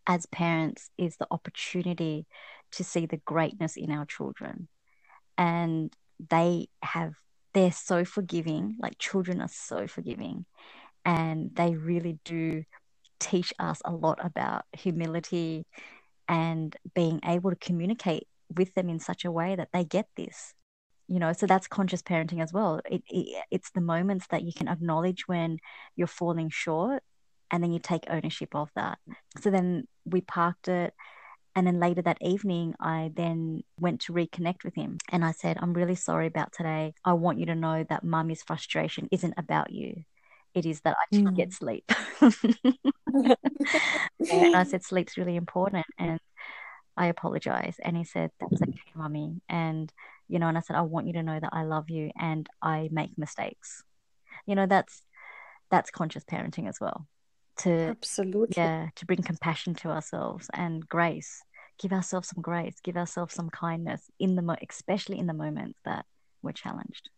as 0.06 0.26
parents 0.26 0.90
is 0.96 1.16
the 1.16 1.26
opportunity 1.30 2.26
to 2.72 2.84
see 2.84 3.06
the 3.06 3.20
greatness 3.24 3.76
in 3.76 3.90
our 3.90 4.06
children, 4.06 4.68
and 5.36 5.92
they 6.30 6.68
have 6.82 7.14
they're 7.54 7.72
so 7.72 8.04
forgiving. 8.04 8.76
Like 8.80 8.98
children 8.98 9.40
are 9.40 9.48
so 9.48 9.86
forgiving, 9.86 10.46
and 11.04 11.50
they 11.54 11.74
really 11.74 12.18
do 12.24 12.64
teach 13.18 13.52
us 13.58 13.80
a 13.84 13.92
lot 13.92 14.24
about 14.24 14.64
humility 14.72 15.64
and 16.28 16.76
being 16.94 17.20
able 17.24 17.50
to 17.50 17.56
communicate 17.56 18.26
with 18.54 18.74
them 18.74 18.88
in 18.88 18.98
such 18.98 19.24
a 19.24 19.30
way 19.30 19.56
that 19.56 19.68
they 19.72 19.84
get 19.84 20.06
this. 20.16 20.54
You 21.08 21.18
know 21.18 21.32
so 21.32 21.46
that's 21.46 21.66
conscious 21.66 22.02
parenting 22.02 22.42
as 22.42 22.52
well 22.52 22.80
it, 22.90 23.02
it, 23.08 23.44
it's 23.50 23.70
the 23.70 23.80
moments 23.80 24.26
that 24.30 24.42
you 24.42 24.52
can 24.52 24.68
acknowledge 24.68 25.28
when 25.28 25.58
you're 25.94 26.06
falling 26.06 26.50
short 26.50 27.02
and 27.50 27.62
then 27.62 27.72
you 27.72 27.78
take 27.78 28.04
ownership 28.08 28.54
of 28.54 28.70
that 28.74 28.98
so 29.40 29.50
then 29.50 29.86
we 30.04 30.20
parked 30.20 30.68
it 30.68 30.92
and 31.54 31.66
then 31.66 31.80
later 31.80 32.02
that 32.02 32.18
evening 32.20 32.74
i 32.80 33.10
then 33.14 33.62
went 33.80 34.00
to 34.00 34.12
reconnect 34.12 34.64
with 34.64 34.74
him 34.74 34.98
and 35.10 35.24
i 35.24 35.30
said 35.30 35.56
i'm 35.60 35.72
really 35.72 35.94
sorry 35.94 36.26
about 36.26 36.52
today 36.52 36.92
i 37.04 37.12
want 37.12 37.38
you 37.38 37.46
to 37.46 37.54
know 37.54 37.84
that 37.88 38.04
mummy's 38.04 38.42
frustration 38.42 39.08
isn't 39.12 39.34
about 39.36 39.70
you 39.70 40.02
it 40.54 40.66
is 40.66 40.80
that 40.80 40.96
i 40.98 41.04
didn't 41.14 41.34
mm. 41.34 41.36
get 41.36 41.52
sleep 41.52 41.84
and 44.32 44.56
i 44.56 44.64
said 44.64 44.82
sleep's 44.82 45.16
really 45.16 45.36
important 45.36 45.86
and 45.98 46.18
I 46.96 47.06
apologize. 47.06 47.76
And 47.82 47.96
he 47.96 48.04
said, 48.04 48.30
That's 48.40 48.62
okay, 48.62 48.80
mummy. 48.94 49.40
And 49.48 49.92
you 50.28 50.38
know 50.38 50.48
and 50.48 50.58
i 50.58 50.60
said 50.60 50.76
i 50.76 50.80
want 50.82 51.06
you 51.06 51.12
to 51.12 51.22
know 51.22 51.38
that 51.38 51.50
i 51.52 51.62
love 51.62 51.88
you 51.90 52.10
and 52.20 52.48
i 52.62 52.88
make 52.92 53.16
mistakes. 53.16 53.82
You 54.46 54.54
know 54.54 54.66
that's 54.66 55.02
that's 55.70 55.90
conscious 55.90 56.24
parenting 56.24 56.68
as 56.68 56.78
well 56.80 57.06
to 57.58 57.70
absolutely. 57.70 58.54
yeah 58.56 58.88
to 58.96 59.06
bring 59.06 59.22
compassion 59.22 59.74
to 59.74 59.88
ourselves 59.88 60.48
and 60.54 60.86
grace. 60.88 61.42
Give 61.78 61.92
ourselves 61.92 62.28
some 62.28 62.42
grace 62.42 62.76
give 62.82 62.96
ourselves 62.96 63.34
some 63.34 63.50
kindness 63.50 64.02
in 64.18 64.36
the 64.36 64.42
mo- 64.42 64.56
especially 64.68 65.18
in 65.18 65.26
the 65.26 65.34
moments 65.34 65.78
that 65.84 66.04
we're 66.42 66.52
challenged. 66.52 67.10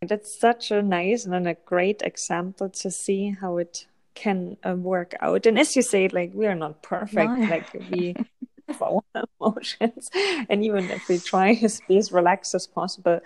That's 0.00 0.38
such 0.38 0.70
a 0.70 0.82
nice 0.82 1.24
and 1.26 1.46
a 1.46 1.54
great 1.54 2.02
example 2.02 2.68
to 2.70 2.90
see 2.90 3.36
how 3.40 3.58
it 3.58 3.86
can 4.14 4.56
uh, 4.66 4.74
work 4.74 5.14
out. 5.20 5.46
And 5.46 5.58
as 5.58 5.76
you 5.76 5.82
say 5.82 6.08
like 6.08 6.32
we 6.34 6.46
are 6.46 6.54
not 6.54 6.82
perfect. 6.82 7.38
No. 7.38 7.46
like 7.48 7.72
we 7.90 8.14
our 8.80 9.02
emotions. 9.40 10.10
And 10.48 10.64
even 10.64 10.90
if 10.90 11.08
we 11.08 11.18
try 11.18 11.54
to 11.56 11.68
be 11.88 11.98
as 11.98 12.12
relaxed 12.12 12.54
as 12.54 12.66
possible, 12.66 13.20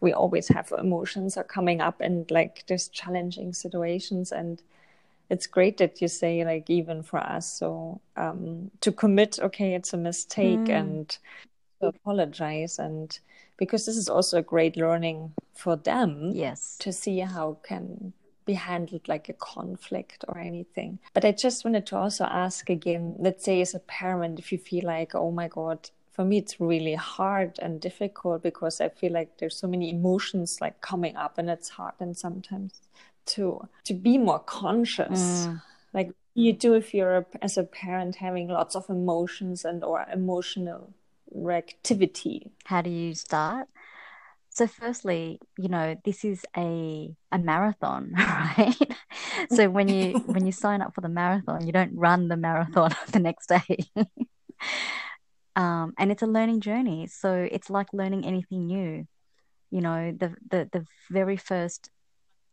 we 0.00 0.12
always 0.12 0.48
have 0.48 0.72
emotions 0.78 1.36
are 1.36 1.44
coming 1.44 1.80
up 1.80 2.00
and 2.00 2.30
like 2.30 2.64
there's 2.66 2.88
challenging 2.88 3.52
situations 3.52 4.32
and 4.32 4.62
it's 5.28 5.46
great 5.46 5.76
that 5.78 6.00
you 6.00 6.08
say 6.08 6.44
like 6.44 6.68
even 6.68 7.02
for 7.02 7.18
us 7.18 7.46
so 7.46 8.00
um 8.16 8.70
to 8.80 8.90
commit 8.90 9.38
okay 9.40 9.74
it's 9.74 9.92
a 9.92 9.96
mistake 9.96 10.58
mm. 10.58 10.70
and 10.70 11.18
to 11.80 11.88
apologize 11.88 12.78
and 12.78 13.20
because 13.58 13.86
this 13.86 13.96
is 13.96 14.08
also 14.08 14.38
a 14.38 14.42
great 14.42 14.76
learning 14.76 15.32
for 15.54 15.76
them 15.76 16.32
yes 16.34 16.76
to 16.78 16.92
see 16.92 17.20
how 17.20 17.56
can 17.62 18.12
be 18.44 18.54
handled 18.54 19.08
like 19.08 19.28
a 19.28 19.34
conflict 19.34 20.24
or 20.28 20.38
anything. 20.38 20.98
But 21.14 21.24
I 21.24 21.32
just 21.32 21.64
wanted 21.64 21.86
to 21.86 21.96
also 21.96 22.24
ask 22.24 22.68
again, 22.70 23.14
let's 23.18 23.44
say 23.44 23.60
as 23.60 23.74
a 23.74 23.80
parent, 23.80 24.38
if 24.38 24.52
you 24.52 24.58
feel 24.58 24.86
like, 24.86 25.14
oh 25.14 25.30
my 25.30 25.48
God, 25.48 25.90
for 26.12 26.24
me 26.24 26.38
it's 26.38 26.60
really 26.60 26.94
hard 26.94 27.58
and 27.60 27.80
difficult 27.80 28.42
because 28.42 28.80
I 28.80 28.88
feel 28.88 29.12
like 29.12 29.38
there's 29.38 29.56
so 29.56 29.68
many 29.68 29.90
emotions 29.90 30.58
like 30.60 30.80
coming 30.80 31.16
up 31.16 31.38
and 31.38 31.48
it's 31.48 31.70
hard 31.70 31.94
and 32.00 32.16
sometimes 32.16 32.80
to 33.26 33.68
to 33.84 33.94
be 33.94 34.18
more 34.18 34.40
conscious. 34.40 35.46
Mm. 35.46 35.62
Like 35.92 36.12
you 36.34 36.52
do 36.52 36.74
if 36.74 36.94
you're 36.94 37.18
a, 37.18 37.26
as 37.42 37.56
a 37.56 37.64
parent 37.64 38.16
having 38.16 38.48
lots 38.48 38.74
of 38.76 38.88
emotions 38.88 39.64
and 39.64 39.82
or 39.84 40.06
emotional 40.12 40.92
reactivity. 41.34 42.50
How 42.64 42.82
do 42.82 42.90
you 42.90 43.14
start? 43.14 43.68
So, 44.60 44.66
firstly, 44.66 45.40
you 45.56 45.70
know, 45.70 45.96
this 46.04 46.22
is 46.22 46.44
a 46.54 47.16
a 47.32 47.38
marathon, 47.38 48.12
right? 48.18 48.76
so 49.50 49.70
when 49.70 49.88
you 49.88 50.20
when 50.26 50.44
you 50.44 50.52
sign 50.64 50.82
up 50.82 50.94
for 50.94 51.00
the 51.00 51.08
marathon, 51.08 51.66
you 51.66 51.72
don't 51.72 51.94
run 51.94 52.28
the 52.28 52.36
marathon 52.36 52.90
the 53.10 53.20
next 53.20 53.46
day. 53.48 53.78
um, 55.56 55.94
and 55.98 56.12
it's 56.12 56.20
a 56.20 56.26
learning 56.26 56.60
journey. 56.60 57.06
So 57.06 57.48
it's 57.50 57.70
like 57.70 57.86
learning 57.94 58.26
anything 58.26 58.66
new. 58.66 59.06
You 59.70 59.80
know, 59.80 60.12
the 60.14 60.34
the 60.50 60.68
the 60.70 60.84
very 61.10 61.38
first 61.38 61.88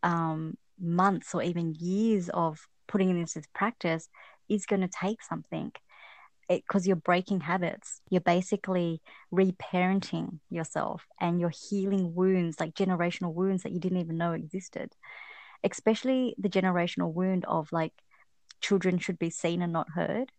um, 0.02 0.56
months 0.80 1.36
or 1.36 1.44
even 1.44 1.76
years 1.78 2.30
of 2.30 2.70
putting 2.88 3.20
this 3.20 3.36
into 3.36 3.50
practice 3.54 4.08
is 4.48 4.66
going 4.66 4.80
to 4.80 4.88
take 4.88 5.22
something 5.22 5.74
because 6.50 6.88
you're 6.88 6.96
breaking 6.96 7.42
habits. 7.42 8.02
You're 8.10 8.22
basically 8.22 9.02
reparenting 9.34 10.40
yourself 10.50 11.06
and 11.20 11.40
you're 11.40 11.52
healing 11.70 12.16
wounds, 12.16 12.60
like 12.60 12.74
generational 12.74 13.34
wounds 13.34 13.64
that 13.64 13.72
you 13.72 13.80
didn't 13.80 14.00
even 14.00 14.18
know 14.18 14.34
existed. 14.34 14.94
Especially 15.64 16.36
the 16.38 16.50
generational 16.50 17.14
wound 17.14 17.46
of 17.46 17.72
like 17.72 17.94
children 18.62 19.00
should 19.00 19.20
be 19.20 19.30
seen 19.30 19.62
and 19.62 19.74
not 19.74 19.90
heard, 19.94 20.32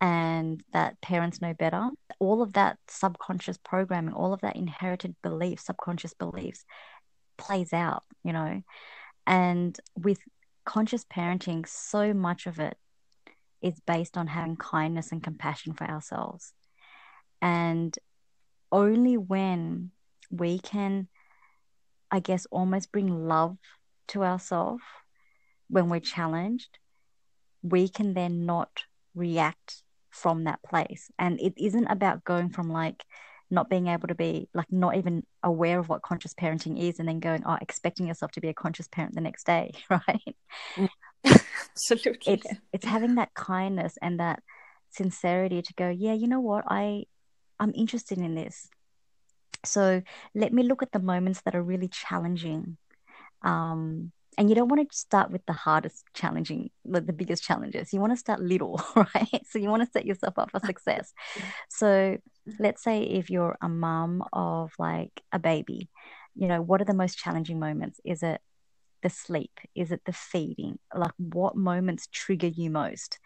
and 0.00 0.62
that 0.72 1.00
parents 1.00 1.40
know 1.40 1.54
better. 1.54 1.88
All 2.18 2.42
of 2.42 2.54
that 2.54 2.78
subconscious 2.88 3.58
programming, 3.58 4.14
all 4.14 4.32
of 4.32 4.40
that 4.40 4.56
inherited 4.56 5.14
beliefs, 5.22 5.66
subconscious 5.66 6.14
beliefs 6.14 6.64
plays 7.36 7.72
out, 7.72 8.04
you 8.24 8.32
know. 8.32 8.62
And 9.26 9.78
with 9.96 10.20
conscious 10.64 11.04
parenting, 11.04 11.66
so 11.68 12.14
much 12.14 12.46
of 12.46 12.58
it 12.58 12.76
is 13.62 13.80
based 13.86 14.16
on 14.16 14.26
having 14.26 14.56
kindness 14.56 15.12
and 15.12 15.22
compassion 15.22 15.74
for 15.74 15.84
ourselves. 15.84 16.52
And 17.42 17.96
only 18.72 19.16
when 19.16 19.90
we 20.30 20.58
can, 20.58 21.08
I 22.10 22.20
guess, 22.20 22.46
almost 22.50 22.92
bring 22.92 23.26
love 23.28 23.56
to 24.08 24.24
ourselves 24.24 24.82
when 25.68 25.88
we're 25.88 26.00
challenged, 26.00 26.78
we 27.62 27.88
can 27.88 28.14
then 28.14 28.46
not 28.46 28.84
react 29.14 29.82
from 30.10 30.44
that 30.44 30.62
place. 30.62 31.10
And 31.18 31.40
it 31.40 31.54
isn't 31.56 31.86
about 31.86 32.24
going 32.24 32.50
from 32.50 32.70
like 32.70 33.04
not 33.50 33.68
being 33.68 33.88
able 33.88 34.08
to 34.08 34.14
be 34.14 34.48
like 34.54 34.70
not 34.70 34.96
even 34.96 35.24
aware 35.42 35.78
of 35.78 35.88
what 35.88 36.02
conscious 36.02 36.34
parenting 36.34 36.78
is 36.78 36.98
and 36.98 37.08
then 37.08 37.20
going, 37.20 37.42
oh, 37.44 37.58
expecting 37.60 38.06
yourself 38.06 38.30
to 38.32 38.40
be 38.40 38.48
a 38.48 38.54
conscious 38.54 38.88
parent 38.88 39.14
the 39.14 39.20
next 39.20 39.44
day, 39.44 39.72
right? 39.90 40.36
Mm. 40.76 40.88
Absolutely. 41.72 42.34
It's 42.34 42.46
it's 42.72 42.84
having 42.84 43.16
that 43.16 43.34
kindness 43.34 43.96
and 44.02 44.20
that 44.20 44.42
sincerity 44.90 45.62
to 45.62 45.74
go, 45.74 45.88
yeah, 45.88 46.12
you 46.12 46.28
know 46.28 46.40
what, 46.40 46.64
I 46.68 47.04
I'm 47.58 47.72
interested 47.74 48.18
in 48.18 48.34
this. 48.34 48.68
So 49.64 50.02
let 50.34 50.52
me 50.52 50.62
look 50.62 50.82
at 50.82 50.92
the 50.92 50.98
moments 50.98 51.42
that 51.42 51.54
are 51.54 51.62
really 51.62 51.88
challenging. 51.88 52.78
Um, 53.42 54.12
and 54.38 54.48
you 54.48 54.54
don't 54.54 54.68
want 54.68 54.90
to 54.90 54.96
start 54.96 55.30
with 55.30 55.44
the 55.46 55.52
hardest 55.52 56.04
challenging 56.14 56.70
like 56.84 57.06
the 57.06 57.12
biggest 57.12 57.42
challenges 57.42 57.92
you 57.92 58.00
want 58.00 58.12
to 58.12 58.16
start 58.16 58.40
little 58.40 58.80
right 58.96 59.42
so 59.48 59.58
you 59.58 59.68
want 59.68 59.82
to 59.82 59.90
set 59.90 60.06
yourself 60.06 60.38
up 60.38 60.50
for 60.50 60.60
success 60.60 61.12
so 61.68 62.16
let's 62.58 62.82
say 62.82 63.02
if 63.02 63.28
you're 63.28 63.56
a 63.60 63.68
mom 63.68 64.24
of 64.32 64.72
like 64.78 65.22
a 65.32 65.38
baby 65.38 65.88
you 66.34 66.48
know 66.48 66.62
what 66.62 66.80
are 66.80 66.86
the 66.86 66.94
most 66.94 67.18
challenging 67.18 67.58
moments 67.58 68.00
is 68.04 68.22
it 68.22 68.40
the 69.02 69.10
sleep? 69.10 69.58
Is 69.74 69.92
it 69.92 70.02
the 70.04 70.12
feeding? 70.12 70.78
Like 70.94 71.12
what 71.16 71.56
moments 71.56 72.08
trigger 72.10 72.46
you 72.46 72.70
most? 72.70 73.18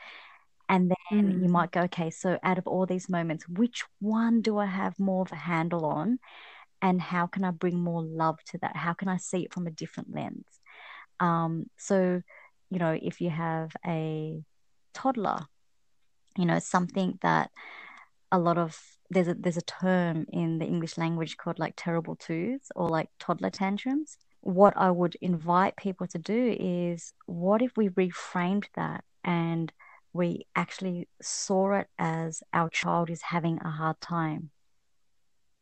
And 0.68 0.90
then 1.10 1.32
mm. 1.32 1.42
you 1.42 1.48
might 1.48 1.72
go, 1.72 1.82
okay, 1.82 2.10
so 2.10 2.38
out 2.42 2.58
of 2.58 2.66
all 2.66 2.86
these 2.86 3.08
moments, 3.08 3.48
which 3.48 3.84
one 4.00 4.40
do 4.40 4.58
I 4.58 4.66
have 4.66 4.98
more 4.98 5.22
of 5.22 5.32
a 5.32 5.36
handle 5.36 5.84
on? 5.84 6.18
And 6.80 7.00
how 7.00 7.26
can 7.26 7.44
I 7.44 7.50
bring 7.50 7.78
more 7.78 8.02
love 8.02 8.38
to 8.46 8.58
that? 8.58 8.76
How 8.76 8.92
can 8.92 9.08
I 9.08 9.18
see 9.18 9.44
it 9.44 9.52
from 9.52 9.66
a 9.66 9.70
different 9.70 10.14
lens? 10.14 10.46
Um, 11.20 11.66
so, 11.76 12.22
you 12.70 12.78
know, 12.78 12.98
if 13.00 13.20
you 13.20 13.30
have 13.30 13.72
a 13.86 14.42
toddler, 14.94 15.40
you 16.36 16.46
know, 16.46 16.58
something 16.58 17.18
that 17.22 17.50
a 18.32 18.38
lot 18.38 18.58
of 18.58 18.78
there's 19.10 19.28
a 19.28 19.34
there's 19.34 19.56
a 19.56 19.62
term 19.62 20.26
in 20.32 20.58
the 20.58 20.66
English 20.66 20.98
language 20.98 21.36
called 21.36 21.58
like 21.58 21.74
terrible 21.76 22.16
twos 22.16 22.60
or 22.74 22.88
like 22.88 23.08
toddler 23.18 23.50
tantrums 23.50 24.16
what 24.44 24.76
I 24.76 24.90
would 24.90 25.16
invite 25.22 25.76
people 25.76 26.06
to 26.08 26.18
do 26.18 26.54
is 26.60 27.14
what 27.24 27.62
if 27.62 27.78
we 27.78 27.88
reframed 27.88 28.66
that 28.76 29.02
and 29.24 29.72
we 30.12 30.46
actually 30.54 31.08
saw 31.22 31.72
it 31.72 31.88
as 31.98 32.42
our 32.52 32.68
child 32.68 33.08
is 33.08 33.22
having 33.22 33.58
a 33.64 33.70
hard 33.70 34.00
time 34.02 34.50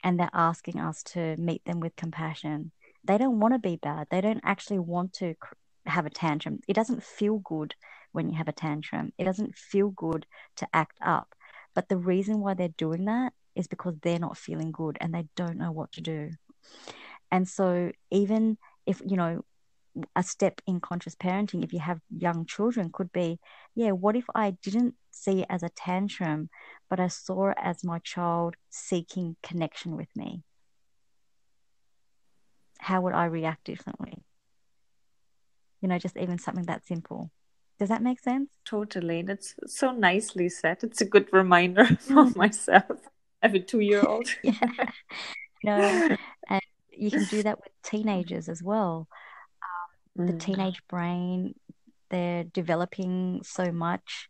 and 0.03 0.19
they're 0.19 0.29
asking 0.35 0.81
us 0.81 1.05
to 1.05 1.37
meet 1.37 1.65
them 1.65 1.79
with 1.79 1.95
compassion. 1.95 2.73
They 3.05 3.19
don't 3.19 3.39
want 3.39 3.55
to 3.55 3.61
be 3.61 3.77
bad. 3.77 4.09
They 4.11 4.21
don't 4.21 4.41
actually 4.43 4.81
want 4.81 5.13
to 5.15 5.37
have 5.87 6.05
a 6.05 6.11
tantrum. 6.11 6.59
It 6.67 6.75
doesn't 6.75 7.05
feel 7.05 7.39
good 7.39 7.77
when 8.11 8.29
you 8.31 8.37
have 8.37 8.49
a 8.49 8.53
tantrum. 8.53 9.13
It 9.17 9.25
doesn't 9.25 9.55
feel 9.55 9.91
good 9.91 10.27
to 10.57 10.67
act 10.75 10.99
up. 11.01 11.37
But 11.73 11.89
the 11.89 11.97
reason 11.97 12.41
why 12.41 12.55
they're 12.55 12.69
doing 12.77 13.05
that 13.05 13.33
is 13.55 13.69
because 13.69 13.95
they're 14.03 14.19
not 14.19 14.37
feeling 14.37 14.73
good 14.73 14.99
and 15.01 15.15
they 15.15 15.29
don't 15.37 15.57
know 15.57 15.71
what 15.71 15.93
to 15.93 16.01
do. 16.01 16.31
And 17.31 17.49
so, 17.49 17.93
even 18.11 18.59
if 18.87 19.01
you 19.07 19.17
know 19.17 19.45
a 20.17 20.23
step 20.23 20.61
in 20.67 20.81
conscious 20.81 21.15
parenting 21.15 21.63
if 21.63 21.73
you 21.73 21.79
have 21.79 22.01
young 22.17 22.47
children 22.47 22.89
could 22.91 23.13
be 23.13 23.39
yeah 23.75 23.91
what 23.91 24.17
if 24.17 24.25
i 24.35 24.51
didn't 24.63 24.95
see 25.11 25.41
it 25.41 25.47
as 25.51 25.63
a 25.63 25.69
tantrum 25.69 26.49
but 26.89 26.99
i 26.99 27.09
saw 27.09 27.49
it 27.49 27.59
as 27.63 27.85
my 27.85 27.99
child 28.01 28.55
seeking 28.69 29.37
connection 29.43 29.97
with 29.97 30.09
me? 30.17 30.43
How 32.79 33.01
would 33.01 33.15
i 33.15 33.25
react 33.25 33.65
differently? 33.65 34.25
You 35.81 35.89
know 35.89 35.99
just 35.99 36.17
even 36.17 36.39
something 36.39 36.67
that 36.67 36.87
simple. 36.87 37.31
Does 37.79 37.89
that 37.89 38.03
make 38.03 38.21
sense? 38.21 38.51
Totally. 38.65 39.23
That's 39.23 39.55
so 39.67 39.91
nicely 39.91 40.49
said. 40.49 40.85
It's 40.85 41.01
a 41.01 41.05
good 41.05 41.33
reminder 41.33 41.85
for 42.01 42.27
mm. 42.27 42.37
myself. 42.37 42.99
I 43.43 43.47
have 43.47 43.55
a 43.55 43.59
two 43.59 43.81
year 43.81 44.03
old 44.07 44.29
yeah. 44.43 44.91
And 45.65 46.19
you 46.97 47.11
can 47.11 47.25
do 47.25 47.43
that 47.43 47.59
with 47.59 47.73
teenagers 47.83 48.49
as 48.49 48.63
well. 48.63 49.09
Um, 50.19 50.27
the 50.27 50.33
Mm. 50.33 50.41
teenage 50.41 50.83
brain, 50.89 51.55
they're 52.11 52.45
developing 52.45 53.43
so 53.45 53.73
much. 53.73 54.29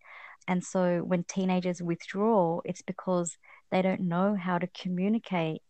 And 0.49 0.65
so 0.65 1.01
when 1.01 1.25
teenagers 1.25 1.83
withdraw, 1.83 2.61
it's 2.65 2.83
because 2.83 3.37
they 3.71 3.83
don't 3.83 4.03
know 4.03 4.37
how 4.37 4.59
to 4.59 4.67
communicate 4.67 5.63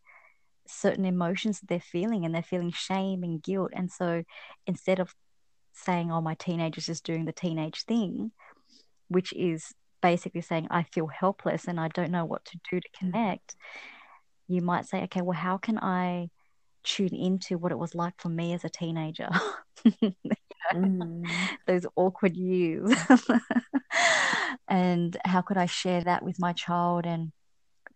certain 0.66 1.04
emotions 1.04 1.60
that 1.60 1.68
they're 1.68 1.80
feeling 1.80 2.24
and 2.24 2.34
they're 2.34 2.42
feeling 2.42 2.72
shame 2.72 3.22
and 3.22 3.42
guilt. 3.42 3.70
And 3.74 3.90
so 3.90 4.24
instead 4.66 4.98
of 4.98 5.14
saying, 5.72 6.10
oh, 6.10 6.20
my 6.20 6.34
teenager's 6.34 6.86
just 6.86 7.04
doing 7.04 7.24
the 7.24 7.32
teenage 7.32 7.84
thing, 7.84 8.32
which 9.08 9.32
is 9.34 9.74
basically 10.00 10.40
saying, 10.40 10.68
I 10.70 10.84
feel 10.84 11.06
helpless 11.06 11.66
and 11.66 11.78
I 11.78 11.88
don't 11.88 12.10
know 12.10 12.24
what 12.24 12.44
to 12.46 12.58
do 12.70 12.80
to 12.80 12.88
connect, 12.98 13.56
you 14.48 14.62
might 14.62 14.86
say, 14.86 15.02
okay, 15.04 15.22
well, 15.22 15.38
how 15.38 15.58
can 15.58 15.78
I 15.78 16.28
tune 16.82 17.14
into 17.14 17.58
what 17.58 17.72
it 17.72 17.78
was 17.78 17.94
like 17.94 18.14
for 18.18 18.28
me 18.28 18.52
as 18.52 18.64
a 18.64 18.68
teenager? 18.68 19.28
Mm. 20.72 21.24
Those 21.66 21.86
awkward 21.96 22.36
years. 22.36 22.92
and 24.68 25.16
how 25.24 25.42
could 25.42 25.56
I 25.56 25.66
share 25.66 26.02
that 26.02 26.22
with 26.22 26.38
my 26.38 26.52
child 26.52 27.06
and 27.06 27.32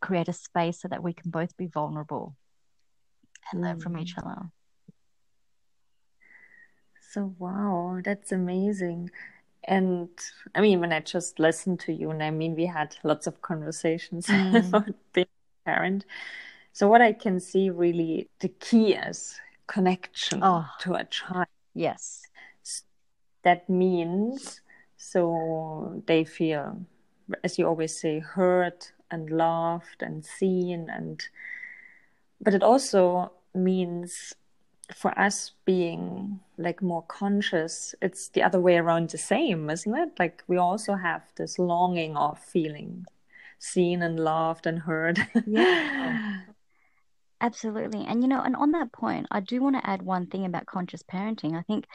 create 0.00 0.28
a 0.28 0.32
space 0.32 0.80
so 0.80 0.88
that 0.88 1.02
we 1.02 1.12
can 1.12 1.30
both 1.30 1.56
be 1.56 1.66
vulnerable 1.66 2.36
and 3.50 3.62
learn 3.62 3.78
from 3.78 3.98
each 3.98 4.14
other? 4.18 4.50
So, 7.00 7.34
wow, 7.38 8.00
that's 8.04 8.32
amazing. 8.32 9.10
And 9.64 10.10
I 10.54 10.60
mean, 10.60 10.80
when 10.80 10.92
I 10.92 11.00
just 11.00 11.38
listened 11.38 11.80
to 11.80 11.92
you, 11.92 12.10
and 12.10 12.22
I 12.22 12.30
mean, 12.30 12.54
we 12.54 12.66
had 12.66 12.96
lots 13.02 13.26
of 13.26 13.40
conversations 13.42 14.26
Mm. 14.30 14.68
about 14.68 14.94
being 15.12 15.26
a 15.66 15.70
parent. 15.70 16.04
So, 16.76 16.88
what 16.88 17.00
I 17.00 17.14
can 17.14 17.40
see 17.40 17.70
really 17.70 18.28
the 18.40 18.50
key 18.50 18.92
is 18.92 19.40
connection 19.66 20.40
Oh. 20.42 20.66
to 20.80 20.92
a 20.92 21.04
child. 21.04 21.46
Yes. 21.72 22.20
That 23.44 23.66
means 23.70 24.60
so 24.98 26.02
they 26.06 26.24
feel, 26.24 26.84
as 27.42 27.58
you 27.58 27.66
always 27.66 27.98
say, 27.98 28.18
heard 28.18 28.88
and 29.10 29.30
loved 29.30 30.02
and 30.02 30.22
seen, 30.22 30.90
and 30.90 31.26
but 32.42 32.52
it 32.52 32.62
also 32.62 33.32
means 33.54 34.34
for 34.94 35.18
us 35.18 35.52
being 35.64 36.40
like 36.58 36.82
more 36.82 37.02
conscious 37.08 37.94
it's 38.02 38.28
the 38.28 38.42
other 38.42 38.60
way 38.60 38.76
around 38.76 39.10
the 39.10 39.18
same 39.18 39.68
isn't 39.70 39.96
it 39.96 40.10
like 40.18 40.44
we 40.46 40.56
also 40.58 40.94
have 40.94 41.22
this 41.36 41.58
longing 41.58 42.16
of 42.16 42.38
feeling 42.38 43.04
seen 43.58 44.00
and 44.02 44.20
loved 44.20 44.66
and 44.66 44.78
heard 44.80 45.18
Yeah. 45.46 46.42
Absolutely. 47.40 48.04
And 48.06 48.22
you 48.22 48.28
know, 48.28 48.40
and 48.40 48.56
on 48.56 48.72
that 48.72 48.92
point, 48.92 49.26
I 49.30 49.40
do 49.40 49.62
want 49.62 49.76
to 49.76 49.88
add 49.88 50.02
one 50.02 50.26
thing 50.26 50.44
about 50.46 50.66
conscious 50.66 51.02
parenting. 51.02 51.56
I 51.56 51.62
think 51.62 51.86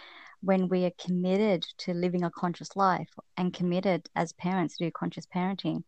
when 0.41 0.67
we 0.67 0.85
are 0.85 0.91
committed 1.03 1.63
to 1.79 1.93
living 1.93 2.23
a 2.23 2.29
conscious 2.31 2.75
life 2.75 3.09
and 3.37 3.53
committed 3.53 4.07
as 4.15 4.33
parents 4.33 4.77
to 4.77 4.85
do 4.85 4.91
conscious 4.91 5.25
parenting, 5.25 5.83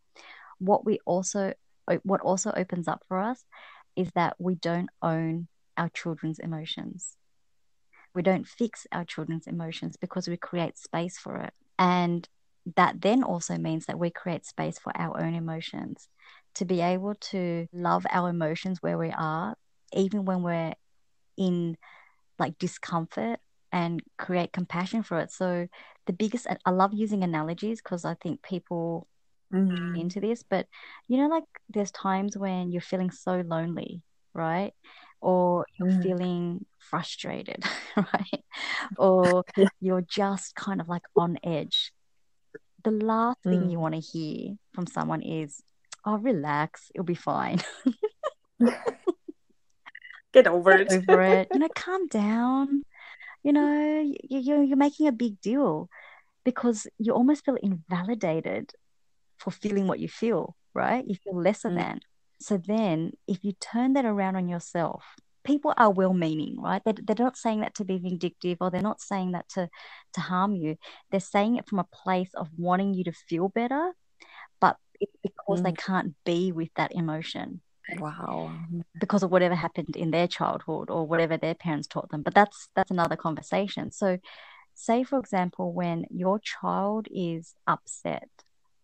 what 0.58 0.84
we 0.84 0.98
also 1.04 1.52
what 2.02 2.22
also 2.22 2.50
opens 2.56 2.88
up 2.88 3.02
for 3.08 3.18
us 3.18 3.44
is 3.94 4.10
that 4.14 4.34
we 4.38 4.54
don't 4.54 4.88
own 5.02 5.48
our 5.76 5.90
children's 5.90 6.38
emotions. 6.38 7.16
We 8.14 8.22
don't 8.22 8.46
fix 8.46 8.86
our 8.92 9.04
children's 9.04 9.46
emotions 9.46 9.96
because 9.96 10.28
we 10.28 10.36
create 10.36 10.78
space 10.78 11.18
for 11.18 11.36
it. 11.36 11.52
And 11.78 12.28
that 12.76 13.02
then 13.02 13.22
also 13.22 13.58
means 13.58 13.86
that 13.86 13.98
we 13.98 14.10
create 14.10 14.46
space 14.46 14.78
for 14.78 14.96
our 14.96 15.20
own 15.22 15.34
emotions 15.34 16.08
to 16.56 16.64
be 16.64 16.80
able 16.80 17.14
to 17.16 17.66
love 17.72 18.06
our 18.10 18.30
emotions 18.30 18.78
where 18.82 18.98
we 18.98 19.10
are, 19.10 19.56
even 19.92 20.24
when 20.24 20.42
we're 20.42 20.74
in 21.36 21.76
like 22.38 22.58
discomfort 22.58 23.40
and 23.72 24.02
create 24.18 24.52
compassion 24.52 25.02
for 25.02 25.20
it. 25.20 25.32
So, 25.32 25.68
the 26.06 26.12
biggest, 26.14 26.46
I 26.66 26.70
love 26.70 26.92
using 26.94 27.22
analogies 27.24 27.80
because 27.82 28.04
I 28.04 28.14
think 28.22 28.42
people 28.42 29.08
Mhm. 29.50 29.94
into 29.94 30.20
this, 30.20 30.42
but 30.42 30.66
you 31.08 31.18
know, 31.18 31.28
like 31.28 31.44
there's 31.68 31.90
times 31.92 32.36
when 32.36 32.70
you're 32.72 32.80
feeling 32.82 33.10
so 33.10 33.42
lonely, 33.46 34.02
right? 34.34 34.72
Or 35.20 35.66
you're 35.78 35.88
Mm. 35.88 36.02
feeling 36.02 36.66
frustrated, 36.78 37.64
right? 37.96 38.44
Or 38.98 39.44
Yeah. 39.56 39.68
you're 39.80 40.02
just 40.02 40.54
kind 40.54 40.80
of 40.80 40.88
like 40.88 41.04
on 41.16 41.38
edge. 41.44 41.92
The 42.84 42.90
last 42.90 43.38
thing 43.50 43.68
you 43.70 43.78
Mm. 43.78 43.80
want 43.80 43.94
to 43.94 44.00
hear 44.00 44.56
from 44.74 44.86
someone 44.86 45.22
is, 45.22 45.62
oh, 46.06 46.18
relax, 46.18 46.90
it'll 46.94 47.04
be 47.04 47.14
fine. 47.14 47.60
get 50.32 50.46
over 50.46 50.72
it 50.72 50.88
Get 50.88 50.98
over 50.98 51.22
it. 51.22 51.48
You 51.52 51.60
know, 51.60 51.68
calm 51.74 52.06
down. 52.08 52.82
You 53.42 53.52
know, 53.52 54.00
you, 54.00 54.16
you're, 54.28 54.62
you're 54.62 54.76
making 54.76 55.06
a 55.06 55.12
big 55.12 55.40
deal 55.40 55.88
because 56.44 56.86
you 56.98 57.12
almost 57.12 57.44
feel 57.44 57.56
invalidated 57.62 58.72
for 59.38 59.50
feeling 59.50 59.86
what 59.86 60.00
you 60.00 60.08
feel, 60.08 60.56
right? 60.74 61.04
You 61.06 61.16
feel 61.16 61.40
lesser 61.40 61.68
Mm. 61.68 61.76
than. 61.76 62.00
So 62.40 62.56
then, 62.58 63.12
if 63.28 63.44
you 63.44 63.52
turn 63.60 63.92
that 63.94 64.04
around 64.04 64.36
on 64.36 64.48
yourself, 64.48 65.04
people 65.44 65.72
are 65.76 65.90
well 65.90 66.14
meaning, 66.14 66.56
right? 66.60 66.82
They're, 66.84 66.94
they're 67.02 67.16
not 67.18 67.36
saying 67.36 67.60
that 67.60 67.74
to 67.76 67.84
be 67.84 67.98
vindictive 67.98 68.58
or 68.60 68.70
they're 68.70 68.82
not 68.82 69.00
saying 69.00 69.32
that 69.32 69.48
to, 69.50 69.68
to 70.14 70.20
harm 70.20 70.54
you. 70.56 70.76
They're 71.10 71.20
saying 71.20 71.56
it 71.56 71.68
from 71.68 71.78
a 71.78 71.86
place 71.92 72.30
of 72.34 72.48
wanting 72.56 72.94
you 72.94 73.04
to 73.04 73.12
feel 73.12 73.48
better, 73.50 73.92
it's 75.22 75.34
because 75.34 75.62
they 75.62 75.72
mm. 75.72 75.78
can't 75.78 76.14
be 76.24 76.52
with 76.52 76.70
that 76.76 76.94
emotion 76.94 77.60
wow 77.98 78.50
because 78.98 79.22
of 79.22 79.30
whatever 79.30 79.54
happened 79.54 79.96
in 79.96 80.10
their 80.10 80.26
childhood 80.26 80.90
or 80.90 81.06
whatever 81.06 81.36
their 81.36 81.54
parents 81.54 81.86
taught 81.86 82.08
them. 82.10 82.22
But 82.22 82.34
that's 82.34 82.68
that's 82.74 82.90
another 82.90 83.16
conversation. 83.16 83.90
So 83.90 84.18
say 84.74 85.04
for 85.04 85.18
example 85.18 85.72
when 85.72 86.06
your 86.10 86.38
child 86.38 87.08
is 87.10 87.54
upset, 87.66 88.28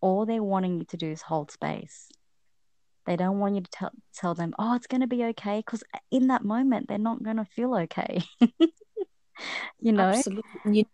all 0.00 0.26
they're 0.26 0.42
wanting 0.42 0.78
you 0.78 0.85
to 0.87 0.96
do 0.96 1.11
is 1.11 1.22
hold 1.22 1.50
space. 1.50 2.09
They 3.06 3.16
don't 3.16 3.38
want 3.38 3.54
you 3.54 3.62
to 3.62 3.70
tell 3.70 3.90
tell 4.14 4.35
them, 4.35 4.54
"Oh, 4.59 4.74
it's 4.74 4.87
going 4.87 5.00
to 5.00 5.06
be 5.06 5.24
okay," 5.24 5.59
because 5.59 5.83
in 6.11 6.26
that 6.28 6.44
moment 6.44 6.88
they're 6.88 6.98
not 6.98 7.22
going 7.22 7.38
to 7.38 7.46
feel 7.46 7.74
okay. 7.74 8.22
you 9.80 9.92
know? 9.92 10.11
absolutely 10.11 10.61
and 10.64 10.76
you, 10.76 10.85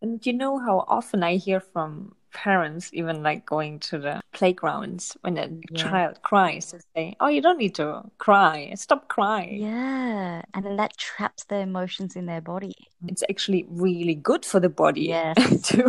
and 0.00 0.26
you 0.26 0.32
know 0.32 0.58
how 0.58 0.84
often 0.88 1.22
i 1.22 1.36
hear 1.36 1.60
from 1.60 2.14
parents 2.36 2.90
even 2.92 3.22
like 3.22 3.46
going 3.46 3.78
to 3.80 3.96
the 3.98 4.20
playgrounds 4.32 5.16
when 5.22 5.38
a 5.38 5.48
Yeah. 5.48 5.82
child 5.82 6.20
cries 6.22 6.70
they 6.72 6.80
say 6.94 7.16
oh 7.20 7.28
you 7.28 7.40
don't 7.40 7.58
need 7.58 7.74
to 7.74 8.02
cry 8.18 8.72
stop 8.76 9.08
crying 9.08 9.60
Yeah, 9.62 10.42
and 10.52 10.62
then 10.64 10.76
that 10.76 10.96
traps 10.98 11.44
the 11.44 11.56
emotions 11.56 12.14
in 12.14 12.26
their 12.26 12.42
body. 12.42 12.74
it's 13.08 13.24
actually 13.30 13.64
really 13.70 14.14
good 14.14 14.44
for 14.44 14.60
the 14.60 14.68
body 14.68 15.06
Yes. 15.16 15.36
to 15.70 15.80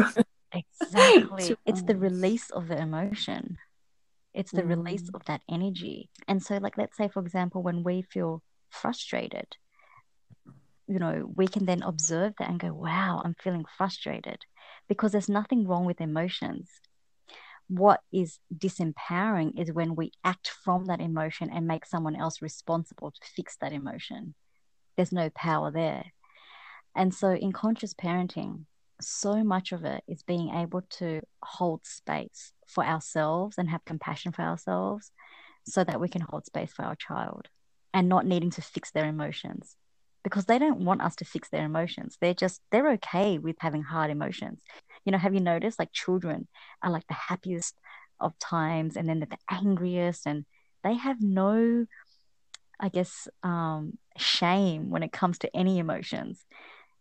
Exactly. 0.54 1.44
To- 1.48 1.58
It's 1.66 1.84
the 1.84 1.98
release 1.98 2.50
of 2.52 2.68
the 2.70 2.78
emotion. 2.88 3.58
It's 4.34 4.52
the 4.52 4.64
release 4.64 5.08
Mm. 5.10 5.16
of 5.16 5.22
that 5.26 5.42
energy. 5.50 6.10
And 6.30 6.42
so, 6.42 6.58
like, 6.58 6.78
let's 6.78 6.96
say, 6.98 7.08
for 7.10 7.22
example, 7.26 7.62
when 7.64 7.84
we 7.84 8.04
feel 8.14 8.42
frustrated, 8.70 9.50
you 10.88 11.00
know, 11.00 11.30
we 11.36 11.48
can 11.48 11.66
then 11.66 11.84
observe 11.84 12.34
that 12.40 12.50
and 12.50 12.60
go, 12.60 12.72
wow, 12.74 13.22
I'm 13.24 13.36
feeling 13.44 13.66
frustrated 13.78 14.40
because 14.88 15.12
there's 15.12 15.30
nothing 15.30 15.68
wrong 15.68 15.86
with 15.86 16.02
emotions. 16.02 16.70
What 17.68 18.02
is 18.14 18.40
disempowering 18.56 19.60
is 19.60 19.74
when 19.74 19.96
we 19.96 20.12
act 20.24 20.50
from 20.64 20.86
that 20.86 21.02
emotion 21.02 21.50
and 21.52 21.68
make 21.68 21.86
someone 21.86 22.16
else 22.16 22.42
responsible 22.42 23.12
to 23.12 23.28
fix 23.36 23.58
that 23.58 23.74
emotion. 23.74 24.36
There's 24.96 25.12
no 25.12 25.30
power 25.32 25.72
there. 25.72 26.06
And 26.96 27.14
so, 27.14 27.32
in 27.32 27.52
conscious 27.52 27.94
parenting, 27.94 28.66
so 29.02 29.44
much 29.44 29.72
of 29.72 29.86
it 29.86 30.04
is 30.08 30.24
being 30.24 30.50
able 30.56 30.82
to 30.82 31.22
hold 31.44 31.86
space 31.86 32.54
for 32.68 32.84
ourselves 32.84 33.58
and 33.58 33.70
have 33.70 33.86
compassion 33.86 34.32
for 34.32 34.42
ourselves 34.42 35.12
so 35.66 35.84
that 35.84 36.00
we 36.00 36.08
can 36.08 36.22
hold 36.22 36.46
space 36.46 36.74
for 36.74 36.84
our 36.84 36.96
child 36.96 37.50
and 37.94 38.10
not 38.10 38.26
needing 38.26 38.50
to 38.52 38.62
fix 38.62 38.92
their 38.92 39.06
emotions 39.06 39.76
because 40.24 40.46
they 40.46 40.60
don't 40.60 40.84
want 40.84 41.02
us 41.02 41.16
to 41.18 41.26
fix 41.26 41.50
their 41.50 41.66
emotions. 41.66 42.18
They're 42.20 42.34
just, 42.34 42.62
they're 42.72 42.92
okay 42.94 43.38
with 43.38 43.56
having 43.60 43.84
hard 43.84 44.12
emotions. 44.12 44.62
You 45.06 45.12
know, 45.12 45.18
have 45.18 45.34
you 45.34 45.40
noticed 45.40 45.80
like 45.80 45.92
children 45.94 46.48
are 46.84 46.92
like 46.92 47.08
the 47.08 47.14
happiest 47.14 47.76
of 48.20 48.38
times 48.40 48.98
and 48.98 49.08
then 49.08 49.20
they're 49.20 49.28
the 49.30 49.56
angriest 49.56 50.24
and 50.26 50.46
they 50.84 50.96
have 50.96 51.22
no, 51.22 51.86
I 52.80 52.90
guess, 52.90 53.28
um, 53.44 53.98
shame 54.18 54.90
when 54.90 55.04
it 55.04 55.12
comes 55.12 55.38
to 55.40 55.56
any 55.56 55.80
emotions. 55.80 56.44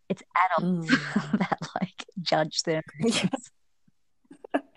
It's 0.08 0.22
adults 0.58 0.90
Mm. 0.90 1.38
that 1.38 1.58
like 1.80 2.04
judge 2.22 2.62
their 2.62 2.82
emotions. 3.00 3.50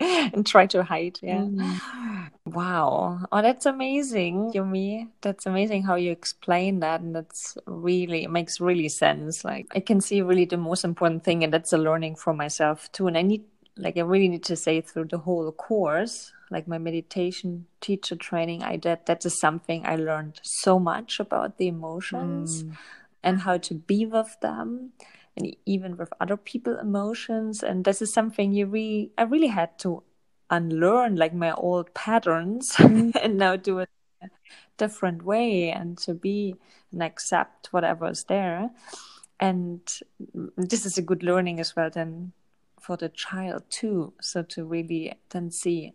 and 0.00 0.46
try 0.46 0.66
to 0.66 0.82
hide. 0.82 1.18
Yeah. 1.22 1.42
Mm. 1.42 1.80
Wow. 2.46 3.20
Oh, 3.30 3.42
that's 3.42 3.66
amazing, 3.66 4.52
Yumi. 4.54 5.08
That's 5.20 5.46
amazing 5.46 5.82
how 5.82 5.96
you 5.96 6.10
explain 6.10 6.80
that. 6.80 7.00
And 7.00 7.14
that's 7.14 7.58
really, 7.66 8.24
it 8.24 8.30
makes 8.30 8.60
really 8.60 8.88
sense. 8.88 9.44
Like, 9.44 9.66
I 9.74 9.80
can 9.80 10.00
see 10.00 10.22
really 10.22 10.46
the 10.46 10.56
most 10.56 10.84
important 10.84 11.22
thing, 11.22 11.44
and 11.44 11.52
that's 11.52 11.72
a 11.72 11.78
learning 11.78 12.16
for 12.16 12.32
myself 12.32 12.90
too. 12.92 13.06
And 13.06 13.18
I 13.18 13.22
need, 13.22 13.44
like, 13.76 13.98
I 13.98 14.00
really 14.00 14.28
need 14.28 14.44
to 14.44 14.56
say 14.56 14.80
through 14.80 15.06
the 15.06 15.18
whole 15.18 15.52
course, 15.52 16.32
like 16.50 16.66
my 16.66 16.78
meditation 16.78 17.66
teacher 17.80 18.16
training 18.16 18.62
I 18.62 18.76
did, 18.76 19.06
that 19.06 19.24
is 19.24 19.38
something 19.38 19.86
I 19.86 19.96
learned 19.96 20.40
so 20.42 20.78
much 20.80 21.20
about 21.20 21.58
the 21.58 21.68
emotions 21.68 22.64
mm. 22.64 22.76
and 23.22 23.42
how 23.42 23.58
to 23.58 23.74
be 23.74 24.06
with 24.06 24.36
them 24.40 24.92
and 25.36 25.54
even 25.66 25.96
with 25.96 26.12
other 26.20 26.36
people 26.36 26.76
emotions. 26.78 27.62
And 27.62 27.84
this 27.84 28.02
is 28.02 28.12
something 28.12 28.52
you 28.52 28.66
really, 28.66 29.12
I 29.16 29.22
really 29.22 29.48
had 29.48 29.78
to 29.80 30.02
unlearn 30.50 31.16
like 31.16 31.32
my 31.32 31.52
old 31.52 31.94
patterns 31.94 32.72
mm. 32.76 33.14
and 33.22 33.38
now 33.38 33.56
do 33.56 33.78
it 33.78 33.88
a 34.22 34.28
different 34.76 35.24
way 35.24 35.70
and 35.70 35.96
to 35.98 36.14
be 36.14 36.56
and 36.92 37.02
accept 37.02 37.72
whatever 37.72 38.08
is 38.08 38.24
there. 38.24 38.70
And 39.38 39.80
this 40.56 40.84
is 40.84 40.98
a 40.98 41.02
good 41.02 41.22
learning 41.22 41.60
as 41.60 41.74
well 41.74 41.88
then 41.88 42.32
for 42.80 42.96
the 42.96 43.08
child 43.08 43.64
too. 43.70 44.12
So 44.20 44.42
to 44.42 44.64
really 44.64 45.14
then 45.30 45.50
see 45.50 45.94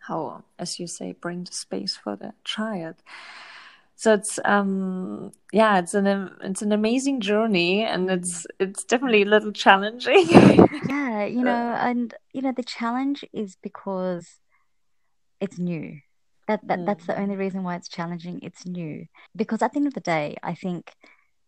how, 0.00 0.44
as 0.58 0.78
you 0.78 0.86
say, 0.86 1.12
bring 1.12 1.44
the 1.44 1.52
space 1.52 1.96
for 1.96 2.16
the 2.16 2.32
child. 2.44 2.96
So 3.98 4.14
it's 4.14 4.38
um 4.44 5.32
yeah, 5.52 5.80
it's 5.80 5.92
an 5.92 6.06
it's 6.40 6.62
an 6.62 6.70
amazing 6.70 7.20
journey, 7.20 7.82
and 7.82 8.08
it's 8.08 8.46
it's 8.60 8.84
definitely 8.84 9.22
a 9.22 9.24
little 9.24 9.50
challenging. 9.50 10.24
yeah, 10.88 11.24
you 11.36 11.42
know, 11.42 11.74
and 11.80 12.14
you 12.32 12.42
know 12.42 12.52
the 12.56 12.62
challenge 12.62 13.24
is 13.32 13.56
because 13.60 14.38
it's 15.40 15.58
new. 15.58 15.98
That, 16.46 16.60
that 16.68 16.78
mm. 16.78 16.86
that's 16.86 17.06
the 17.06 17.14
mm. 17.14 17.18
only 17.18 17.34
reason 17.34 17.64
why 17.64 17.74
it's 17.74 17.88
challenging. 17.88 18.38
It's 18.40 18.64
new 18.64 19.06
because 19.34 19.62
at 19.62 19.72
the 19.72 19.78
end 19.78 19.88
of 19.88 19.94
the 19.94 20.00
day, 20.00 20.36
I 20.44 20.54
think 20.54 20.92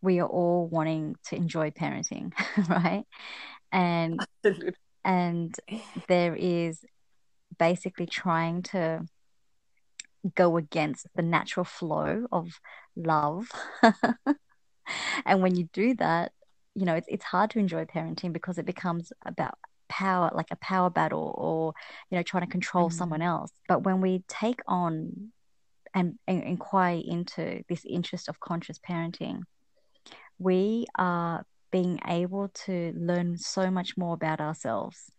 we 0.02 0.18
are 0.18 0.26
all 0.26 0.66
wanting 0.66 1.14
to 1.26 1.36
enjoy 1.36 1.70
parenting, 1.70 2.32
right? 2.68 3.04
And 3.70 4.26
Absolutely. 4.44 4.72
and 5.04 5.54
there 6.08 6.34
is 6.34 6.84
basically 7.60 8.06
trying 8.06 8.62
to 8.62 9.06
go 10.34 10.56
against 10.56 11.06
the 11.14 11.22
natural 11.22 11.64
flow 11.64 12.26
of 12.32 12.60
love. 12.96 13.50
and 15.24 15.42
when 15.42 15.54
you 15.54 15.68
do 15.72 15.94
that, 15.94 16.32
you 16.74 16.84
know, 16.84 16.94
it's 16.94 17.08
it's 17.08 17.24
hard 17.24 17.50
to 17.50 17.58
enjoy 17.58 17.84
parenting 17.84 18.32
because 18.32 18.58
it 18.58 18.66
becomes 18.66 19.12
about 19.24 19.54
power, 19.88 20.30
like 20.34 20.46
a 20.50 20.56
power 20.56 20.88
battle 20.88 21.34
or, 21.36 21.74
you 22.10 22.16
know, 22.16 22.22
trying 22.22 22.44
to 22.44 22.50
control 22.50 22.88
mm-hmm. 22.88 22.96
someone 22.96 23.22
else. 23.22 23.50
But 23.68 23.82
when 23.82 24.00
we 24.00 24.22
take 24.28 24.60
on 24.66 25.32
and, 25.92 26.18
and 26.26 26.42
inquire 26.42 27.00
into 27.04 27.62
this 27.68 27.84
interest 27.84 28.28
of 28.28 28.40
conscious 28.40 28.78
parenting, 28.78 29.42
we 30.38 30.86
are 30.96 31.44
being 31.70 32.00
able 32.06 32.48
to 32.66 32.92
learn 32.96 33.36
so 33.36 33.70
much 33.70 33.96
more 33.96 34.14
about 34.14 34.40
ourselves. 34.40 35.10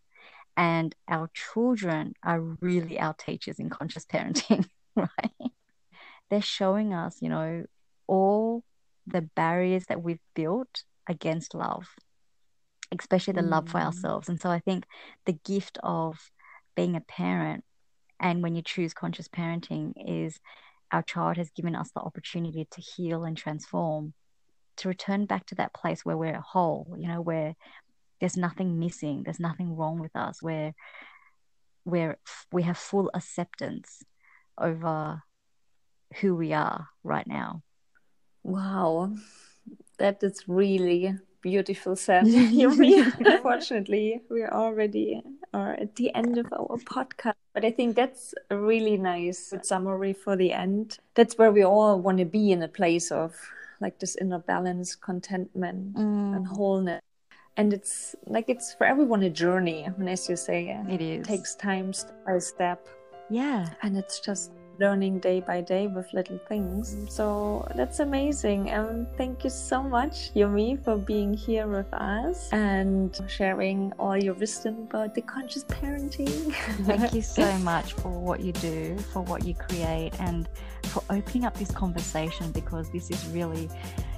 And 0.57 0.95
our 1.07 1.29
children 1.33 2.13
are 2.23 2.41
really 2.41 2.99
our 2.99 3.13
teachers 3.13 3.59
in 3.59 3.69
conscious 3.69 4.05
parenting. 4.05 4.67
right? 4.95 5.51
They're 6.29 6.41
showing 6.41 6.93
us, 6.93 7.17
you 7.21 7.29
know, 7.29 7.65
all 8.07 8.63
the 9.07 9.21
barriers 9.21 9.85
that 9.87 10.01
we've 10.01 10.19
built 10.35 10.83
against 11.07 11.55
love, 11.55 11.87
especially 12.97 13.33
the 13.33 13.41
mm. 13.41 13.49
love 13.49 13.69
for 13.69 13.79
mm. 13.79 13.85
ourselves. 13.85 14.29
And 14.29 14.39
so 14.39 14.49
I 14.49 14.59
think 14.59 14.85
the 15.25 15.33
gift 15.33 15.77
of 15.83 16.31
being 16.75 16.95
a 16.95 17.01
parent 17.01 17.63
and 18.19 18.43
when 18.43 18.55
you 18.55 18.61
choose 18.61 18.93
conscious 18.93 19.27
parenting 19.27 19.93
is 19.97 20.39
our 20.91 21.01
child 21.01 21.37
has 21.37 21.49
given 21.51 21.75
us 21.75 21.91
the 21.91 22.01
opportunity 22.01 22.67
to 22.71 22.81
heal 22.81 23.23
and 23.23 23.35
transform 23.35 24.13
to 24.77 24.87
return 24.87 25.25
back 25.25 25.45
to 25.47 25.55
that 25.55 25.73
place 25.73 26.05
where 26.05 26.17
we're 26.17 26.39
whole 26.39 26.95
you 26.97 27.07
know 27.07 27.21
where 27.21 27.55
there's 28.19 28.37
nothing 28.37 28.79
missing 28.79 29.23
there's 29.23 29.39
nothing 29.39 29.75
wrong 29.75 29.99
with 29.99 30.15
us 30.15 30.41
where 30.41 30.73
where 31.83 32.17
we 32.51 32.63
have 32.63 32.77
full 32.77 33.09
acceptance 33.13 34.03
over 34.61 35.23
who 36.19 36.35
we 36.35 36.53
are 36.53 36.87
right 37.03 37.27
now. 37.27 37.63
Wow, 38.43 39.13
that 39.97 40.23
is 40.23 40.43
really 40.47 41.15
beautiful 41.41 41.95
said, 41.95 42.25
Unfortunately, 42.27 44.21
we're 44.29 44.49
already 44.49 45.21
are 45.53 45.73
at 45.73 45.95
the 45.95 46.13
end 46.15 46.37
of 46.37 46.45
our 46.53 46.77
podcast, 46.85 47.33
but 47.53 47.65
I 47.65 47.71
think 47.71 47.95
that's 47.95 48.33
a 48.49 48.57
really 48.57 48.97
nice 48.97 49.53
summary 49.63 50.13
for 50.13 50.35
the 50.35 50.53
end. 50.53 50.97
That's 51.15 51.37
where 51.37 51.51
we 51.51 51.63
all 51.63 51.99
want 51.99 52.19
to 52.19 52.25
be 52.25 52.51
in 52.51 52.63
a 52.63 52.67
place 52.67 53.11
of 53.11 53.35
like 53.81 53.99
this 53.99 54.15
inner 54.15 54.39
balance, 54.39 54.95
contentment, 54.95 55.95
mm. 55.95 56.35
and 56.35 56.47
wholeness. 56.47 57.01
And 57.57 57.73
it's 57.73 58.15
like 58.27 58.45
it's 58.47 58.73
for 58.75 58.85
everyone 58.85 59.23
a 59.23 59.29
journey. 59.29 59.83
And 59.83 60.09
as 60.09 60.29
you 60.29 60.37
say, 60.37 60.69
it 60.89 61.01
is. 61.01 61.19
It 61.19 61.25
takes 61.25 61.55
time, 61.55 61.91
step 61.91 62.25
by 62.25 62.39
step. 62.39 62.87
Yeah. 63.31 63.69
And 63.81 63.97
it's 63.97 64.19
just 64.19 64.51
learning 64.77 65.19
day 65.19 65.39
by 65.39 65.61
day 65.61 65.87
with 65.87 66.11
little 66.11 66.39
things. 66.49 66.97
So 67.09 67.65
that's 67.75 67.99
amazing. 67.99 68.69
And 68.71 69.07
thank 69.15 69.43
you 69.43 69.49
so 69.49 69.81
much, 69.81 70.33
Yumi, 70.33 70.83
for 70.83 70.97
being 70.97 71.33
here 71.33 71.67
with 71.67 71.91
us 71.93 72.49
and 72.51 73.17
sharing 73.27 73.93
all 73.99 74.17
your 74.17 74.33
wisdom 74.33 74.87
about 74.89 75.15
the 75.15 75.21
conscious 75.21 75.63
parenting. 75.65 76.53
thank 76.85 77.13
you 77.13 77.21
so 77.21 77.57
much 77.71 77.93
for 77.93 78.09
what 78.09 78.41
you 78.41 78.51
do, 78.53 78.97
for 79.13 79.21
what 79.21 79.45
you 79.45 79.53
create, 79.53 80.11
and 80.19 80.49
for 80.85 81.03
opening 81.09 81.45
up 81.45 81.57
this 81.57 81.71
conversation 81.71 82.51
because 82.51 82.89
this 82.91 83.09
is 83.09 83.25
really 83.27 83.69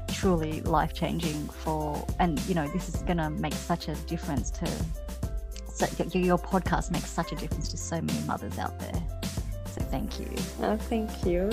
truly 0.07 0.61
life 0.61 0.93
changing 0.93 1.47
for 1.49 2.05
and 2.19 2.39
you 2.47 2.53
know 2.53 2.67
this 2.67 2.87
is 2.87 3.01
going 3.01 3.17
to 3.17 3.29
make 3.31 3.53
such 3.53 3.89
a 3.89 3.95
difference 4.07 4.49
to 4.51 4.65
so 5.73 6.19
your 6.19 6.37
podcast 6.37 6.91
makes 6.91 7.09
such 7.09 7.31
a 7.31 7.35
difference 7.35 7.67
to 7.69 7.77
so 7.77 8.01
many 8.01 8.19
mothers 8.27 8.57
out 8.59 8.79
there. 8.79 9.01
So 9.65 9.81
thank 9.89 10.19
you. 10.19 10.27
Oh, 10.61 10.77
thank 10.77 11.25
you. 11.25 11.49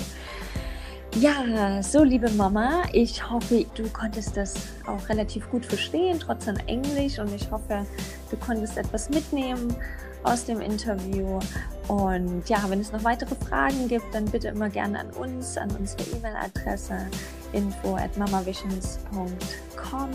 Ja, 1.17 1.83
so 1.83 2.05
liebe 2.05 2.31
Mama, 2.31 2.85
ich 2.93 3.29
hoffe, 3.29 3.67
du 3.75 3.89
konntest 3.89 4.37
das 4.37 4.55
auch 4.87 5.09
relativ 5.09 5.51
gut 5.51 5.67
verstehen, 5.67 6.21
trotz 6.21 6.47
an 6.47 6.59
Englisch. 6.67 7.19
Und 7.19 7.35
ich 7.35 7.51
hoffe, 7.51 7.85
du 8.31 8.37
konntest 8.37 8.79
etwas 8.79 9.11
mitnehmen 9.11 9.75
aus 10.23 10.45
dem 10.45 10.61
Interview. 10.61 11.41
Und 11.89 12.49
ja, 12.49 12.63
wenn 12.69 12.81
es 12.81 12.93
noch 12.93 13.03
weitere 13.03 13.35
Fragen 13.35 13.89
gibt, 13.89 14.15
dann 14.15 14.27
bitte 14.27 14.49
immer 14.49 14.69
gerne 14.69 15.01
an 15.01 15.11
uns, 15.11 15.57
an 15.57 15.71
unsere 15.77 16.03
E-Mail-Adresse 16.17 17.09
info 17.53 17.97
at 17.97 18.17
mamavisions.com. 18.17 20.11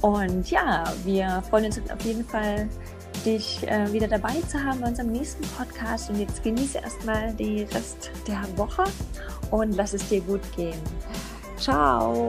Und 0.00 0.50
ja, 0.50 0.92
wir 1.04 1.42
freuen 1.48 1.66
uns 1.66 1.78
auf 1.90 2.00
jeden 2.02 2.24
Fall 2.24 2.68
dich 3.26 3.66
äh, 3.66 3.92
wieder 3.92 4.06
dabei 4.06 4.40
zu 4.48 4.62
haben 4.62 4.80
bei 4.80 4.88
unserem 4.88 5.10
nächsten 5.10 5.42
Podcast. 5.48 6.08
Und 6.08 6.20
jetzt 6.20 6.42
genieße 6.42 6.78
erstmal 6.78 7.34
die 7.34 7.62
Rest 7.62 8.10
der 8.26 8.42
Woche 8.56 8.84
und 9.50 9.76
lass 9.76 9.92
es 9.92 10.08
dir 10.08 10.20
gut 10.20 10.40
gehen. 10.54 10.78
Ciao! 11.58 12.26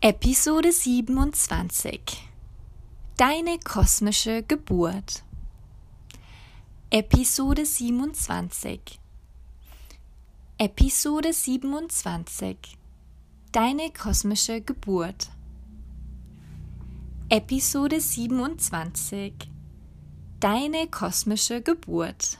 Episode 0.00 0.70
27 0.70 2.00
Deine 3.16 3.58
kosmische 3.64 4.44
Geburt 4.44 5.24
Episode 6.90 7.66
27 7.66 8.98
Episode 10.56 11.34
27 11.34 12.56
Deine 13.52 13.90
kosmische 13.90 14.62
Geburt. 14.62 15.28
Episode 17.28 18.00
27 18.00 19.34
Deine 20.40 20.86
kosmische 20.86 21.60
Geburt. 21.60 22.38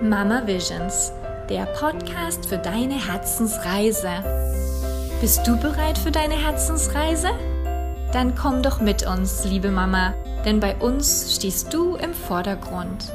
Mama 0.00 0.46
Visions, 0.46 1.12
der 1.50 1.66
Podcast 1.66 2.46
für 2.46 2.56
deine 2.56 2.94
Herzensreise. 2.94 4.24
Bist 5.20 5.46
du 5.46 5.54
bereit 5.58 5.98
für 5.98 6.10
deine 6.10 6.36
Herzensreise? 6.36 7.55
Dann 8.12 8.34
komm 8.34 8.62
doch 8.62 8.80
mit 8.80 9.06
uns, 9.06 9.44
liebe 9.44 9.70
Mama, 9.70 10.14
denn 10.44 10.60
bei 10.60 10.76
uns 10.76 11.34
stehst 11.34 11.72
du 11.72 11.96
im 11.96 12.14
Vordergrund. 12.14 13.12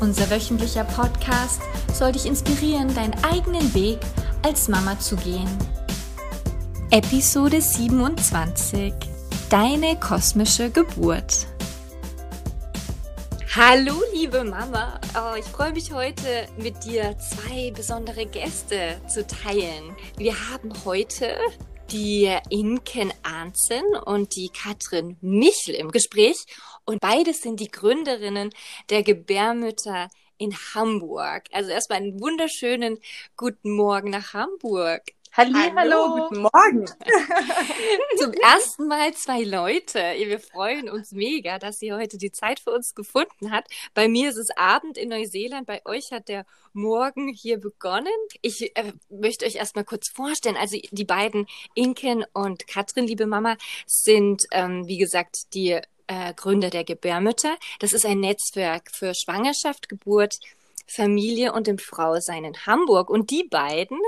Unser 0.00 0.30
wöchentlicher 0.30 0.84
Podcast 0.84 1.60
soll 1.92 2.12
dich 2.12 2.26
inspirieren, 2.26 2.94
deinen 2.94 3.14
eigenen 3.24 3.74
Weg 3.74 3.98
als 4.42 4.68
Mama 4.68 4.98
zu 4.98 5.16
gehen. 5.16 5.48
Episode 6.90 7.60
27 7.60 8.94
Deine 9.50 9.96
kosmische 9.98 10.70
Geburt. 10.70 11.46
Hallo, 13.56 14.00
liebe 14.14 14.44
Mama. 14.44 15.00
Oh, 15.16 15.34
ich 15.36 15.44
freue 15.44 15.72
mich 15.72 15.92
heute 15.92 16.46
mit 16.56 16.84
dir 16.84 17.16
zwei 17.18 17.72
besondere 17.72 18.26
Gäste 18.26 19.00
zu 19.08 19.26
teilen. 19.26 19.96
Wir 20.16 20.34
haben 20.50 20.72
heute 20.84 21.34
die 21.92 22.32
Inken 22.50 23.12
Arnzen 23.22 23.82
und 24.04 24.36
die 24.36 24.48
Katrin 24.48 25.16
Michel 25.20 25.74
im 25.74 25.90
Gespräch. 25.90 26.36
und 26.84 27.00
beide 27.00 27.32
sind 27.32 27.60
die 27.60 27.70
Gründerinnen 27.70 28.50
der 28.90 29.02
Gebärmütter 29.02 30.08
in 30.38 30.54
Hamburg. 30.74 31.44
Also 31.52 31.70
erstmal 31.70 31.98
einen 31.98 32.20
wunderschönen 32.20 32.98
guten 33.36 33.72
Morgen 33.72 34.10
nach 34.10 34.32
Hamburg. 34.32 35.02
Halli, 35.32 35.52
hallo, 35.52 35.76
hallo, 35.76 36.28
guten 36.28 36.42
Morgen. 36.42 36.86
Zum 38.18 38.32
ersten 38.32 38.88
Mal 38.88 39.14
zwei 39.14 39.44
Leute. 39.44 39.98
Wir 40.16 40.40
freuen 40.40 40.90
uns 40.90 41.12
mega, 41.12 41.60
dass 41.60 41.80
ihr 41.82 41.96
heute 41.96 42.18
die 42.18 42.32
Zeit 42.32 42.58
für 42.58 42.72
uns 42.72 42.96
gefunden 42.96 43.52
habt. 43.52 43.70
Bei 43.94 44.08
mir 44.08 44.30
ist 44.30 44.38
es 44.38 44.50
Abend 44.56 44.98
in 44.98 45.08
Neuseeland, 45.08 45.68
bei 45.68 45.82
euch 45.84 46.10
hat 46.10 46.28
der 46.28 46.46
Morgen 46.72 47.28
hier 47.28 47.58
begonnen. 47.60 48.08
Ich 48.42 48.76
äh, 48.76 48.92
möchte 49.08 49.46
euch 49.46 49.54
erstmal 49.54 49.84
kurz 49.84 50.08
vorstellen. 50.08 50.56
Also 50.56 50.76
die 50.90 51.04
beiden 51.04 51.46
Inken 51.74 52.24
und 52.32 52.66
Katrin, 52.66 53.06
liebe 53.06 53.26
Mama, 53.26 53.56
sind, 53.86 54.42
ähm, 54.50 54.88
wie 54.88 54.98
gesagt, 54.98 55.54
die 55.54 55.78
äh, 56.08 56.34
Gründer 56.34 56.70
der 56.70 56.82
Gebärmütter. 56.82 57.56
Das 57.78 57.92
ist 57.92 58.04
ein 58.04 58.18
Netzwerk 58.18 58.90
für 58.92 59.14
Schwangerschaft, 59.14 59.88
Geburt, 59.88 60.40
Familie 60.90 61.52
und 61.52 61.66
dem 61.66 61.78
Frausein 61.78 62.44
in 62.44 62.66
Hamburg. 62.66 63.10
Und 63.10 63.30
die 63.30 63.44
beiden 63.44 63.98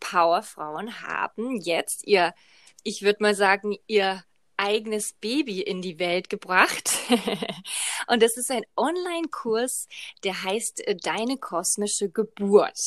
Powerfrauen 0.00 1.02
haben 1.02 1.60
jetzt 1.60 2.06
ihr, 2.06 2.34
ich 2.82 3.02
würde 3.02 3.22
mal 3.22 3.34
sagen, 3.34 3.76
ihr 3.86 4.24
eigenes 4.56 5.14
Baby 5.14 5.62
in 5.62 5.80
die 5.80 5.98
Welt 5.98 6.28
gebracht. 6.28 6.90
und 8.08 8.22
das 8.22 8.36
ist 8.36 8.50
ein 8.50 8.64
Online-Kurs, 8.76 9.88
der 10.22 10.42
heißt 10.42 10.86
äh, 10.86 10.96
Deine 10.96 11.38
kosmische 11.38 12.10
Geburt. 12.10 12.78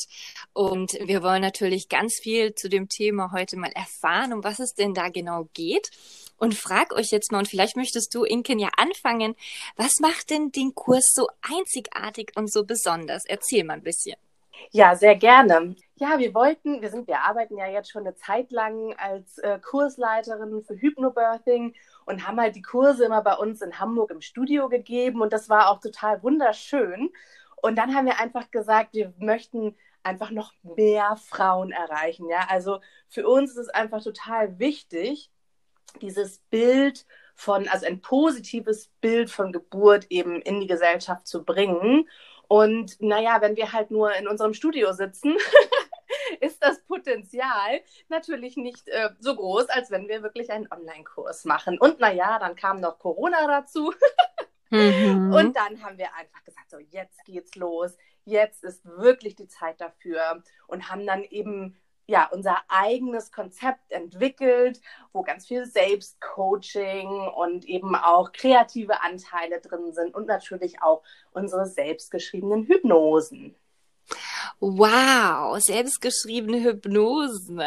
Und 0.53 0.93
wir 1.01 1.23
wollen 1.23 1.41
natürlich 1.41 1.89
ganz 1.89 2.19
viel 2.21 2.53
zu 2.53 2.69
dem 2.69 2.89
Thema 2.89 3.31
heute 3.31 3.57
mal 3.57 3.71
erfahren, 3.71 4.33
um 4.33 4.43
was 4.43 4.59
es 4.59 4.75
denn 4.75 4.93
da 4.93 5.09
genau 5.09 5.49
geht 5.53 5.89
und 6.43 6.55
frag 6.55 6.93
euch 6.93 7.09
jetzt 7.11 7.31
mal, 7.31 7.39
und 7.39 7.47
vielleicht 7.47 7.77
möchtest 7.77 8.13
du, 8.13 8.25
Inken, 8.25 8.59
ja 8.59 8.67
anfangen, 8.75 9.33
was 9.77 10.01
macht 10.01 10.29
denn 10.29 10.51
den 10.51 10.75
Kurs 10.75 11.13
so 11.15 11.29
einzigartig 11.41 12.33
und 12.35 12.51
so 12.51 12.65
besonders? 12.65 13.23
Erzähl 13.25 13.63
mal 13.63 13.75
ein 13.75 13.83
bisschen. 13.83 14.17
Ja, 14.71 14.93
sehr 14.97 15.15
gerne. 15.15 15.77
Ja, 15.95 16.19
wir 16.19 16.33
wollten, 16.33 16.81
wir 16.81 16.89
sind, 16.89 17.07
wir 17.07 17.21
arbeiten 17.21 17.57
ja 17.57 17.67
jetzt 17.67 17.91
schon 17.91 18.05
eine 18.05 18.15
Zeit 18.15 18.51
lang 18.51 18.93
als 18.97 19.37
äh, 19.37 19.57
Kursleiterin 19.59 20.61
für 20.63 20.75
Hypnobirthing 20.75 21.75
und 22.05 22.27
haben 22.27 22.41
halt 22.41 22.57
die 22.57 22.61
Kurse 22.61 23.05
immer 23.05 23.21
bei 23.21 23.35
uns 23.35 23.61
in 23.61 23.79
Hamburg 23.79 24.11
im 24.11 24.19
Studio 24.19 24.67
gegeben 24.67 25.21
und 25.21 25.31
das 25.31 25.47
war 25.47 25.69
auch 25.69 25.79
total 25.79 26.21
wunderschön. 26.23 27.09
Und 27.61 27.77
dann 27.77 27.95
haben 27.95 28.05
wir 28.05 28.19
einfach 28.19 28.51
gesagt, 28.51 28.95
wir 28.95 29.13
möchten 29.17 29.77
einfach 30.03 30.31
noch 30.31 30.51
mehr 30.63 31.15
Frauen 31.15 31.71
erreichen. 31.71 32.27
Ja, 32.27 32.47
also 32.49 32.81
für 33.07 33.25
uns 33.29 33.51
ist 33.51 33.57
es 33.57 33.69
einfach 33.69 34.03
total 34.03 34.59
wichtig, 34.59 35.29
dieses 36.01 36.39
Bild 36.49 37.05
von, 37.35 37.67
also 37.67 37.85
ein 37.85 38.01
positives 38.01 38.89
Bild 39.01 39.29
von 39.29 39.51
Geburt 39.51 40.07
eben 40.09 40.41
in 40.41 40.59
die 40.59 40.67
Gesellschaft 40.67 41.27
zu 41.27 41.43
bringen. 41.43 42.07
Und 42.47 43.01
naja, 43.01 43.41
wenn 43.41 43.55
wir 43.55 43.71
halt 43.73 43.91
nur 43.91 44.13
in 44.15 44.27
unserem 44.27 44.53
Studio 44.53 44.93
sitzen, 44.93 45.35
ist 46.41 46.61
das 46.63 46.81
Potenzial 46.81 47.81
natürlich 48.09 48.57
nicht 48.57 48.87
äh, 48.89 49.09
so 49.19 49.35
groß, 49.35 49.69
als 49.69 49.91
wenn 49.91 50.07
wir 50.07 50.23
wirklich 50.23 50.51
einen 50.51 50.71
Online-Kurs 50.71 51.45
machen. 51.45 51.79
Und 51.79 51.99
naja, 51.99 52.39
dann 52.39 52.55
kam 52.55 52.79
noch 52.79 52.99
Corona 52.99 53.47
dazu. 53.47 53.93
mhm. 54.69 55.33
Und 55.33 55.55
dann 55.55 55.83
haben 55.83 55.97
wir 55.97 56.13
einfach 56.15 56.43
gesagt, 56.43 56.69
so 56.69 56.77
jetzt 56.77 57.23
geht's 57.25 57.55
los. 57.55 57.97
Jetzt 58.25 58.63
ist 58.63 58.85
wirklich 58.85 59.35
die 59.35 59.47
Zeit 59.47 59.81
dafür 59.81 60.43
und 60.67 60.89
haben 60.89 61.05
dann 61.05 61.23
eben 61.23 61.77
ja, 62.07 62.29
unser 62.31 62.57
eigenes 62.67 63.31
Konzept 63.31 63.91
entwickelt, 63.91 64.81
wo 65.13 65.23
ganz 65.23 65.47
viel 65.47 65.65
Selbstcoaching 65.65 67.09
und 67.09 67.65
eben 67.65 67.95
auch 67.95 68.31
kreative 68.33 69.01
Anteile 69.01 69.61
drin 69.61 69.93
sind 69.93 70.13
und 70.13 70.27
natürlich 70.27 70.81
auch 70.81 71.03
unsere 71.31 71.65
selbstgeschriebenen 71.65 72.65
Hypnosen. 72.67 73.55
Wow, 74.59 75.59
selbstgeschriebene 75.59 76.63
Hypnosen. 76.63 77.61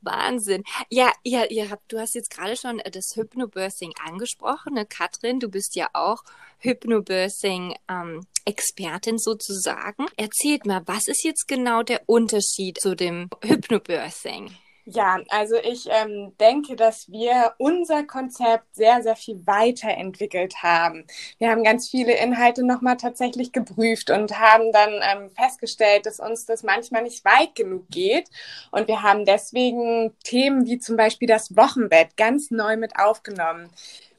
Wahnsinn. 0.00 0.64
Ja, 0.90 1.12
ihr, 1.22 1.50
ihr 1.50 1.70
habt, 1.70 1.92
du 1.92 1.98
hast 1.98 2.14
jetzt 2.14 2.30
gerade 2.30 2.56
schon 2.56 2.80
das 2.92 3.12
Hypnobirthing 3.14 3.92
angesprochen. 4.04 4.74
Ne? 4.74 4.84
Katrin, 4.86 5.40
du 5.40 5.48
bist 5.48 5.76
ja 5.76 5.88
auch 5.92 6.22
Hypnobirthing-Expertin 6.58 9.14
ähm, 9.14 9.18
sozusagen. 9.18 10.06
Erzählt 10.16 10.66
mal, 10.66 10.82
was 10.86 11.08
ist 11.08 11.24
jetzt 11.24 11.48
genau 11.48 11.82
der 11.82 12.02
Unterschied 12.06 12.78
zu 12.80 12.94
dem 12.94 13.28
Hypnobirthing? 13.42 14.56
Ja, 14.88 15.18
also 15.30 15.56
ich 15.56 15.88
ähm, 15.90 16.32
denke, 16.38 16.76
dass 16.76 17.10
wir 17.10 17.54
unser 17.58 18.04
Konzept 18.04 18.72
sehr, 18.76 19.02
sehr 19.02 19.16
viel 19.16 19.44
weiterentwickelt 19.44 20.62
haben. 20.62 21.04
Wir 21.38 21.50
haben 21.50 21.64
ganz 21.64 21.88
viele 21.88 22.16
Inhalte 22.16 22.64
nochmal 22.64 22.96
tatsächlich 22.96 23.50
geprüft 23.50 24.10
und 24.10 24.38
haben 24.38 24.70
dann 24.70 24.92
ähm, 25.02 25.30
festgestellt, 25.32 26.06
dass 26.06 26.20
uns 26.20 26.46
das 26.46 26.62
manchmal 26.62 27.02
nicht 27.02 27.24
weit 27.24 27.56
genug 27.56 27.88
geht. 27.90 28.30
Und 28.70 28.86
wir 28.86 29.02
haben 29.02 29.24
deswegen 29.24 30.14
Themen 30.22 30.66
wie 30.66 30.78
zum 30.78 30.96
Beispiel 30.96 31.26
das 31.26 31.56
Wochenbett 31.56 32.16
ganz 32.16 32.52
neu 32.52 32.76
mit 32.76 32.96
aufgenommen. 32.96 33.68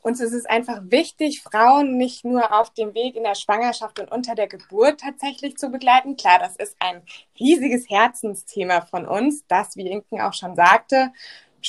Uns 0.08 0.22
ist 0.22 0.32
es 0.32 0.46
einfach 0.46 0.80
wichtig, 0.84 1.42
Frauen 1.42 1.98
nicht 1.98 2.24
nur 2.24 2.58
auf 2.58 2.70
dem 2.70 2.94
Weg 2.94 3.18
in 3.18 3.24
der 3.24 3.36
Schwangerschaft 3.36 4.00
und 4.00 4.10
unter 4.10 4.36
der 4.36 4.48
Geburt 4.48 5.02
tatsächlich 5.02 5.58
zu 5.58 5.70
begleiten. 5.70 6.16
Klar, 6.16 6.40
das 6.40 6.56
ist 6.56 6.78
ein 6.80 7.02
riesiges 7.38 7.90
Herzensthema 7.90 8.80
von 8.80 9.06
uns, 9.06 9.46
das, 9.50 9.76
wie 9.76 9.90
Inken 9.90 10.22
auch 10.22 10.32
schon 10.32 10.56
sagte, 10.56 11.12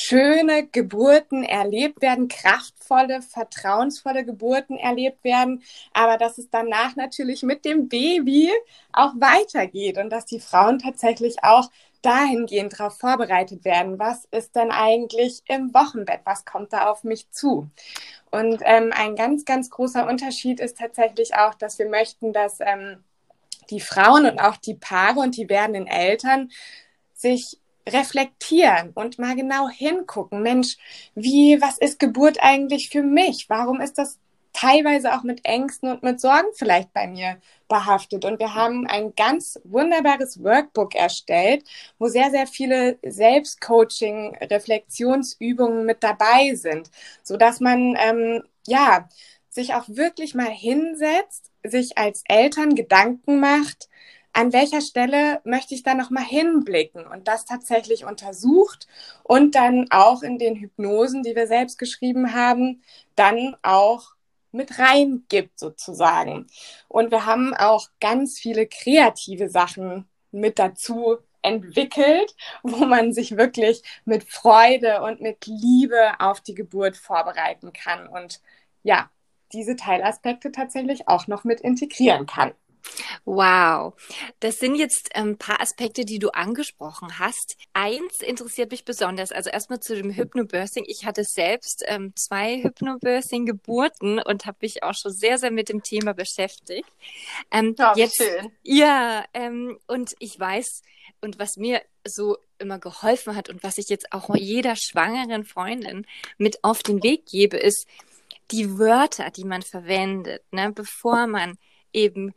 schöne 0.00 0.66
Geburten 0.66 1.42
erlebt 1.42 2.00
werden, 2.00 2.28
kraftvolle, 2.28 3.20
vertrauensvolle 3.20 4.24
Geburten 4.24 4.78
erlebt 4.78 5.24
werden, 5.24 5.62
aber 5.92 6.16
dass 6.16 6.38
es 6.38 6.48
danach 6.50 6.94
natürlich 6.94 7.42
mit 7.42 7.64
dem 7.64 7.88
Baby 7.88 8.50
auch 8.92 9.12
weitergeht 9.16 9.98
und 9.98 10.10
dass 10.10 10.24
die 10.24 10.38
Frauen 10.38 10.78
tatsächlich 10.78 11.42
auch 11.42 11.68
dahingehend 12.02 12.78
darauf 12.78 12.96
vorbereitet 12.96 13.64
werden, 13.64 13.98
was 13.98 14.24
ist 14.30 14.54
denn 14.54 14.70
eigentlich 14.70 15.42
im 15.46 15.74
Wochenbett, 15.74 16.20
was 16.24 16.44
kommt 16.44 16.72
da 16.72 16.88
auf 16.90 17.02
mich 17.02 17.28
zu. 17.32 17.68
Und 18.30 18.60
ähm, 18.64 18.92
ein 18.94 19.16
ganz, 19.16 19.44
ganz 19.44 19.68
großer 19.68 20.06
Unterschied 20.06 20.60
ist 20.60 20.78
tatsächlich 20.78 21.34
auch, 21.34 21.54
dass 21.54 21.78
wir 21.80 21.88
möchten, 21.88 22.32
dass 22.32 22.60
ähm, 22.60 23.02
die 23.70 23.80
Frauen 23.80 24.26
und 24.26 24.38
auch 24.38 24.56
die 24.58 24.74
Paare 24.74 25.18
und 25.18 25.36
die 25.36 25.48
werdenden 25.48 25.88
Eltern 25.88 26.50
sich 27.14 27.58
reflektieren 27.88 28.90
und 28.94 29.18
mal 29.18 29.34
genau 29.36 29.68
hingucken. 29.68 30.42
Mensch, 30.42 30.76
wie, 31.14 31.60
was 31.60 31.78
ist 31.78 31.98
Geburt 31.98 32.38
eigentlich 32.40 32.90
für 32.90 33.02
mich? 33.02 33.46
Warum 33.48 33.80
ist 33.80 33.98
das 33.98 34.18
teilweise 34.52 35.14
auch 35.14 35.22
mit 35.22 35.44
Ängsten 35.44 35.90
und 35.90 36.02
mit 36.02 36.20
Sorgen 36.20 36.48
vielleicht 36.54 36.92
bei 36.92 37.06
mir 37.06 37.38
behaftet. 37.68 38.24
Und 38.24 38.40
wir 38.40 38.54
haben 38.54 38.86
ein 38.86 39.14
ganz 39.14 39.60
wunderbares 39.64 40.42
Workbook 40.42 40.94
erstellt, 40.94 41.64
wo 41.98 42.08
sehr, 42.08 42.30
sehr 42.30 42.46
viele 42.46 42.98
Selbstcoaching, 43.04 44.36
Reflexionsübungen 44.40 45.84
mit 45.84 46.02
dabei 46.02 46.54
sind, 46.54 46.90
so 47.22 47.36
dass 47.36 47.60
man, 47.60 47.96
ähm, 48.00 48.42
ja, 48.66 49.08
sich 49.48 49.74
auch 49.74 49.84
wirklich 49.88 50.34
mal 50.34 50.50
hinsetzt, 50.50 51.50
sich 51.64 51.96
als 51.98 52.22
Eltern 52.28 52.74
Gedanken 52.74 53.40
macht, 53.40 53.88
an 54.38 54.52
welcher 54.52 54.80
Stelle 54.80 55.40
möchte 55.42 55.74
ich 55.74 55.82
da 55.82 55.94
nochmal 55.94 56.22
hinblicken 56.22 57.04
und 57.04 57.26
das 57.26 57.44
tatsächlich 57.44 58.04
untersucht 58.04 58.86
und 59.24 59.56
dann 59.56 59.88
auch 59.90 60.22
in 60.22 60.38
den 60.38 60.54
Hypnosen, 60.54 61.24
die 61.24 61.34
wir 61.34 61.48
selbst 61.48 61.76
geschrieben 61.76 62.32
haben, 62.34 62.80
dann 63.16 63.56
auch 63.62 64.12
mit 64.52 64.78
reingibt 64.78 65.58
sozusagen. 65.58 66.46
Und 66.86 67.10
wir 67.10 67.26
haben 67.26 67.52
auch 67.52 67.88
ganz 68.00 68.38
viele 68.38 68.68
kreative 68.68 69.48
Sachen 69.48 70.08
mit 70.30 70.60
dazu 70.60 71.16
entwickelt, 71.42 72.36
wo 72.62 72.84
man 72.86 73.12
sich 73.12 73.36
wirklich 73.36 73.82
mit 74.04 74.22
Freude 74.22 75.02
und 75.02 75.20
mit 75.20 75.46
Liebe 75.46 76.12
auf 76.20 76.40
die 76.42 76.54
Geburt 76.54 76.96
vorbereiten 76.96 77.72
kann 77.72 78.06
und 78.06 78.40
ja, 78.84 79.10
diese 79.52 79.74
Teilaspekte 79.74 80.52
tatsächlich 80.52 81.08
auch 81.08 81.26
noch 81.26 81.42
mit 81.42 81.60
integrieren 81.60 82.26
kann. 82.26 82.52
Wow, 83.24 83.94
das 84.40 84.58
sind 84.58 84.74
jetzt 84.74 85.14
ein 85.14 85.28
ähm, 85.28 85.38
paar 85.38 85.60
Aspekte, 85.60 86.04
die 86.04 86.18
du 86.18 86.30
angesprochen 86.30 87.18
hast. 87.18 87.56
Eins 87.72 88.20
interessiert 88.20 88.70
mich 88.70 88.84
besonders. 88.84 89.32
Also 89.32 89.50
erstmal 89.50 89.80
zu 89.80 89.94
dem 89.94 90.10
Hypnobirthing. 90.10 90.84
Ich 90.86 91.04
hatte 91.04 91.24
selbst 91.24 91.84
ähm, 91.86 92.12
zwei 92.16 92.62
Hypnobirthing-Geburten 92.62 94.20
und 94.20 94.46
habe 94.46 94.58
mich 94.62 94.82
auch 94.82 94.94
schon 94.94 95.12
sehr, 95.12 95.38
sehr 95.38 95.50
mit 95.50 95.68
dem 95.68 95.82
Thema 95.82 96.14
beschäftigt. 96.14 96.88
Ähm, 97.50 97.74
ja, 97.78 97.94
jetzt, 97.96 98.16
schön. 98.16 98.52
Ja, 98.62 99.24
ähm, 99.34 99.78
und 99.86 100.14
ich 100.18 100.38
weiß, 100.38 100.82
und 101.20 101.38
was 101.38 101.56
mir 101.56 101.82
so 102.06 102.38
immer 102.58 102.78
geholfen 102.78 103.34
hat 103.36 103.48
und 103.48 103.62
was 103.62 103.78
ich 103.78 103.88
jetzt 103.88 104.12
auch 104.12 104.34
jeder 104.34 104.74
schwangeren 104.76 105.44
Freundin 105.44 106.06
mit 106.36 106.62
auf 106.64 106.82
den 106.82 107.02
Weg 107.02 107.26
gebe, 107.26 107.56
ist 107.56 107.86
die 108.50 108.78
Wörter, 108.78 109.30
die 109.30 109.44
man 109.44 109.62
verwendet, 109.62 110.42
ne, 110.52 110.72
bevor 110.72 111.26
man 111.26 111.58
eben 111.92 112.34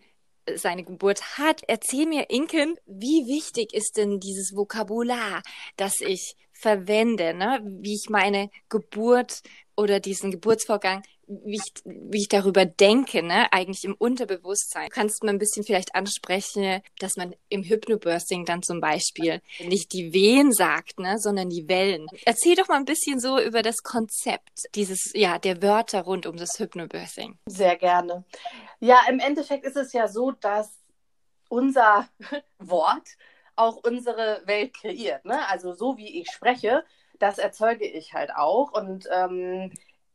seine 0.58 0.84
Geburt 0.84 1.38
hat. 1.38 1.62
Erzähl 1.68 2.06
mir, 2.06 2.30
Inken, 2.30 2.76
wie 2.86 3.28
wichtig 3.28 3.74
ist 3.74 3.98
denn 3.98 4.20
dieses 4.20 4.56
Vokabular, 4.56 5.42
das 5.78 6.02
ich 6.02 6.36
verwende, 6.52 7.34
ne? 7.34 7.60
wie 7.64 7.96
ich 7.96 8.10
meine 8.10 8.50
Geburt 8.70 9.42
oder 9.76 10.00
diesen 10.00 10.32
Geburtsvorgang 10.32 11.02
wie 11.44 11.56
ich, 11.56 11.74
wie 11.86 12.20
ich 12.20 12.28
darüber 12.28 12.66
denke, 12.66 13.24
ne, 13.24 13.52
eigentlich 13.52 13.86
im 13.86 13.96
Unterbewusstsein. 13.96 14.90
Kannst 14.90 15.22
du 15.22 15.26
mal 15.26 15.34
ein 15.34 15.40
bisschen 15.40 15.64
vielleicht 15.64 15.96
ansprechen, 15.96 16.82
dass 17.00 17.16
man 17.16 17.36
im 17.50 17.64
Hypnobirthing 17.64 18.46
dann 18.46 18.64
zum 18.64 18.82
Beispiel 18.82 19.42
nicht 19.60 19.94
die 19.94 20.14
Wehen 20.14 20.52
sagt, 20.52 21.00
ne, 21.00 21.18
sondern 21.18 21.50
die 21.50 21.68
Wellen. 21.68 22.08
Erzähl 22.26 22.56
doch 22.56 22.68
mal 22.68 22.78
ein 22.78 22.86
bisschen 22.86 23.20
so 23.20 23.40
über 23.40 23.62
das 23.62 23.78
Konzept 23.78 24.66
dieses, 24.76 25.12
ja, 25.14 25.40
der 25.40 25.62
Wörter 25.62 26.02
rund 26.02 26.26
um 26.26 26.38
das 26.38 26.60
Hypnobirthing. 26.60 27.40
Sehr 27.46 27.78
gerne. 27.78 28.26
Ja, 28.80 29.00
im 29.10 29.20
Endeffekt 29.20 29.66
ist 29.66 29.78
es 29.78 29.94
ja 29.94 30.08
so, 30.08 30.32
dass 30.32 30.70
unser 31.50 32.08
Wort 32.60 33.08
auch 33.56 33.78
unsere 33.84 34.42
Welt 34.46 34.74
kreiert. 34.74 35.26
Ne? 35.26 35.48
Also 35.48 35.74
so 35.74 35.98
wie 35.98 36.22
ich 36.22 36.32
spreche, 36.32 36.84
das 37.20 37.38
erzeuge 37.38 37.86
ich 37.86 38.14
halt 38.14 38.32
auch. 38.36 38.72
Und 38.72 39.08
ähm, 39.12 39.72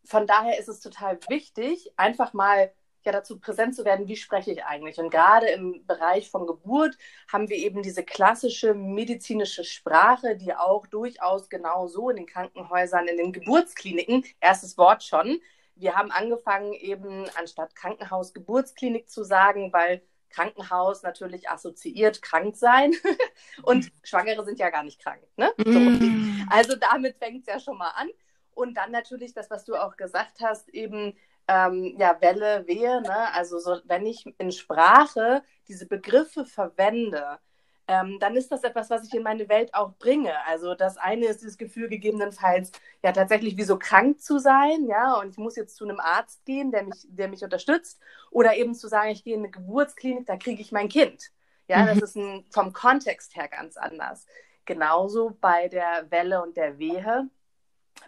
von 0.06 0.26
daher 0.26 0.58
ist 0.58 0.68
es 0.68 0.80
total 0.80 1.18
wichtig, 1.28 1.92
einfach 1.96 2.32
mal 2.32 2.72
ja 3.06 3.12
dazu 3.12 3.38
präsent 3.38 3.74
zu 3.74 3.84
werden, 3.84 4.08
wie 4.08 4.16
spreche 4.16 4.50
ich 4.50 4.64
eigentlich. 4.64 4.98
Und 4.98 5.10
gerade 5.10 5.46
im 5.48 5.86
Bereich 5.86 6.30
von 6.30 6.46
Geburt 6.46 6.96
haben 7.32 7.48
wir 7.48 7.56
eben 7.56 7.82
diese 7.82 8.02
klassische 8.02 8.74
medizinische 8.74 9.64
Sprache, 9.64 10.36
die 10.36 10.54
auch 10.54 10.86
durchaus 10.86 11.48
genau 11.48 11.86
so 11.86 12.10
in 12.10 12.16
den 12.16 12.26
Krankenhäusern, 12.26 13.06
in 13.06 13.16
den 13.16 13.32
Geburtskliniken, 13.32 14.24
erstes 14.40 14.76
Wort 14.76 15.04
schon. 15.04 15.40
Wir 15.76 15.94
haben 15.94 16.10
angefangen 16.10 16.72
eben 16.72 17.26
anstatt 17.38 17.74
Krankenhaus 17.76 18.34
Geburtsklinik 18.34 19.08
zu 19.08 19.24
sagen, 19.24 19.72
weil 19.72 20.02
Krankenhaus 20.30 21.02
natürlich 21.02 21.48
assoziiert 21.48 22.20
krank 22.22 22.56
sein 22.56 22.94
und 23.62 23.90
Schwangere 24.02 24.44
sind 24.44 24.58
ja 24.58 24.70
gar 24.70 24.82
nicht 24.82 25.00
krank. 25.00 25.22
Ne? 25.36 25.52
So. 25.56 25.78
Mm. 25.78 26.48
Also 26.50 26.76
damit 26.76 27.16
fängt 27.16 27.40
es 27.40 27.46
ja 27.46 27.60
schon 27.60 27.78
mal 27.78 27.90
an. 27.90 28.08
Und 28.56 28.74
dann 28.76 28.90
natürlich 28.90 29.34
das, 29.34 29.50
was 29.50 29.64
du 29.64 29.76
auch 29.76 29.96
gesagt 29.96 30.40
hast, 30.40 30.68
eben 30.70 31.14
ähm, 31.46 31.94
ja, 31.98 32.20
Welle, 32.20 32.66
Wehe. 32.66 33.02
Ne? 33.02 33.32
Also 33.34 33.58
so, 33.58 33.78
wenn 33.84 34.06
ich 34.06 34.24
in 34.38 34.50
Sprache 34.50 35.42
diese 35.68 35.86
Begriffe 35.86 36.46
verwende, 36.46 37.38
ähm, 37.86 38.18
dann 38.18 38.34
ist 38.34 38.50
das 38.50 38.64
etwas, 38.64 38.90
was 38.90 39.06
ich 39.06 39.14
in 39.14 39.22
meine 39.22 39.48
Welt 39.48 39.74
auch 39.74 39.92
bringe. 39.98 40.32
Also 40.46 40.74
das 40.74 40.96
eine 40.96 41.26
ist 41.26 41.44
das 41.44 41.58
Gefühl 41.58 41.88
gegebenenfalls, 41.88 42.72
ja 43.02 43.12
tatsächlich 43.12 43.56
wie 43.56 43.62
so 43.62 43.78
krank 43.78 44.20
zu 44.20 44.38
sein, 44.38 44.86
ja, 44.86 45.14
und 45.14 45.30
ich 45.30 45.38
muss 45.38 45.54
jetzt 45.54 45.76
zu 45.76 45.84
einem 45.84 46.00
Arzt 46.00 46.44
gehen, 46.46 46.72
der 46.72 46.82
mich, 46.82 47.06
der 47.08 47.28
mich 47.28 47.44
unterstützt, 47.44 48.00
oder 48.30 48.56
eben 48.56 48.74
zu 48.74 48.88
sagen, 48.88 49.10
ich 49.10 49.22
gehe 49.22 49.34
in 49.34 49.40
eine 49.40 49.50
Geburtsklinik, 49.50 50.26
da 50.26 50.36
kriege 50.36 50.60
ich 50.60 50.72
mein 50.72 50.88
Kind. 50.88 51.30
Ja, 51.68 51.82
mhm. 51.82 51.86
das 51.86 51.98
ist 51.98 52.16
ein, 52.16 52.44
vom 52.50 52.72
Kontext 52.72 53.36
her 53.36 53.48
ganz 53.48 53.76
anders. 53.76 54.26
Genauso 54.64 55.36
bei 55.40 55.68
der 55.68 56.06
Welle 56.10 56.42
und 56.42 56.56
der 56.56 56.78
Wehe. 56.78 57.28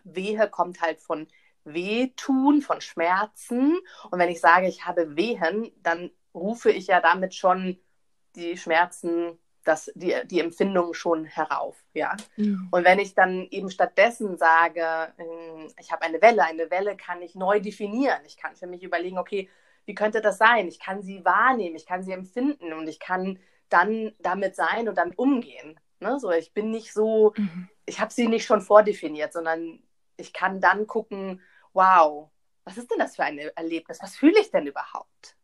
Wehe 0.05 0.49
kommt 0.49 0.81
halt 0.81 1.01
von 1.01 1.27
Wehtun, 1.65 2.63
von 2.63 2.81
Schmerzen. 2.81 3.79
Und 4.11 4.19
wenn 4.19 4.31
ich 4.31 4.41
sage, 4.41 4.69
ich 4.69 4.87
habe 4.87 5.17
Wehen, 5.17 5.71
dann 5.83 6.11
rufe 6.35 6.71
ich 6.71 6.87
ja 6.87 7.01
damit 7.01 7.35
schon 7.35 7.79
die 8.37 8.57
Schmerzen 8.57 9.39
das, 9.65 9.93
die, 9.95 10.15
die 10.25 10.41
Empfindung 10.41 10.95
schon 10.95 11.27
herauf. 11.27 11.85
Ja? 11.93 12.17
Mhm. 12.37 12.69
Und 12.71 12.85
wenn 12.85 12.99
ich 12.99 13.15
dann 13.15 13.47
eben 13.51 13.71
stattdessen 13.71 14.39
sage, 14.39 15.13
ähm, 15.19 15.69
ich 15.79 15.93
habe 15.93 16.03
eine 16.03 16.23
Welle, 16.23 16.45
eine 16.45 16.71
Welle 16.71 16.97
kann 16.97 17.21
ich 17.21 17.35
neu 17.35 17.61
definieren. 17.61 18.21
Ich 18.25 18.39
kann 18.39 18.57
für 18.57 18.67
mich 18.67 18.83
überlegen, 18.83 19.19
okay, 19.19 19.49
wie 19.85 19.95
könnte 19.95 20.21
das 20.21 20.39
sein? 20.39 20.69
Ich 20.69 20.81
kann 20.81 21.03
sie 21.03 21.25
wahrnehmen, 21.25 21.77
ich 21.77 21.87
kann 21.87 22.03
sie 22.03 22.13
empfinden 22.13 22.73
und 22.73 22.89
ich 22.89 22.99
kann 22.99 23.39
dann 23.69 24.13
damit 24.21 24.57
sein 24.57 24.89
und 24.89 24.97
damit 24.97 25.19
umgehen. 25.19 25.79
Ne? 26.01 26.19
So, 26.19 26.31
ich 26.31 26.53
bin 26.53 26.71
nicht 26.71 26.93
so, 26.93 27.35
mhm. 27.37 27.69
Ich 27.89 28.01
habe 28.01 28.13
sie 28.13 28.29
nicht 28.29 28.45
schon 28.45 28.61
vordefiniert, 28.61 29.33
sondern 29.33 29.83
ich 30.17 30.33
kann 30.33 30.61
dann 30.61 30.87
gucken, 30.87 31.43
wow, 31.73 32.31
was 32.65 32.77
ist 32.77 32.91
denn 32.91 32.99
das 32.99 33.17
für 33.17 33.25
ein 33.25 33.39
Erlebnis? 33.39 33.99
Was 34.03 34.17
fühle 34.17 34.41
ich 34.41 34.51
denn 34.51 34.67
überhaupt? 34.67 35.37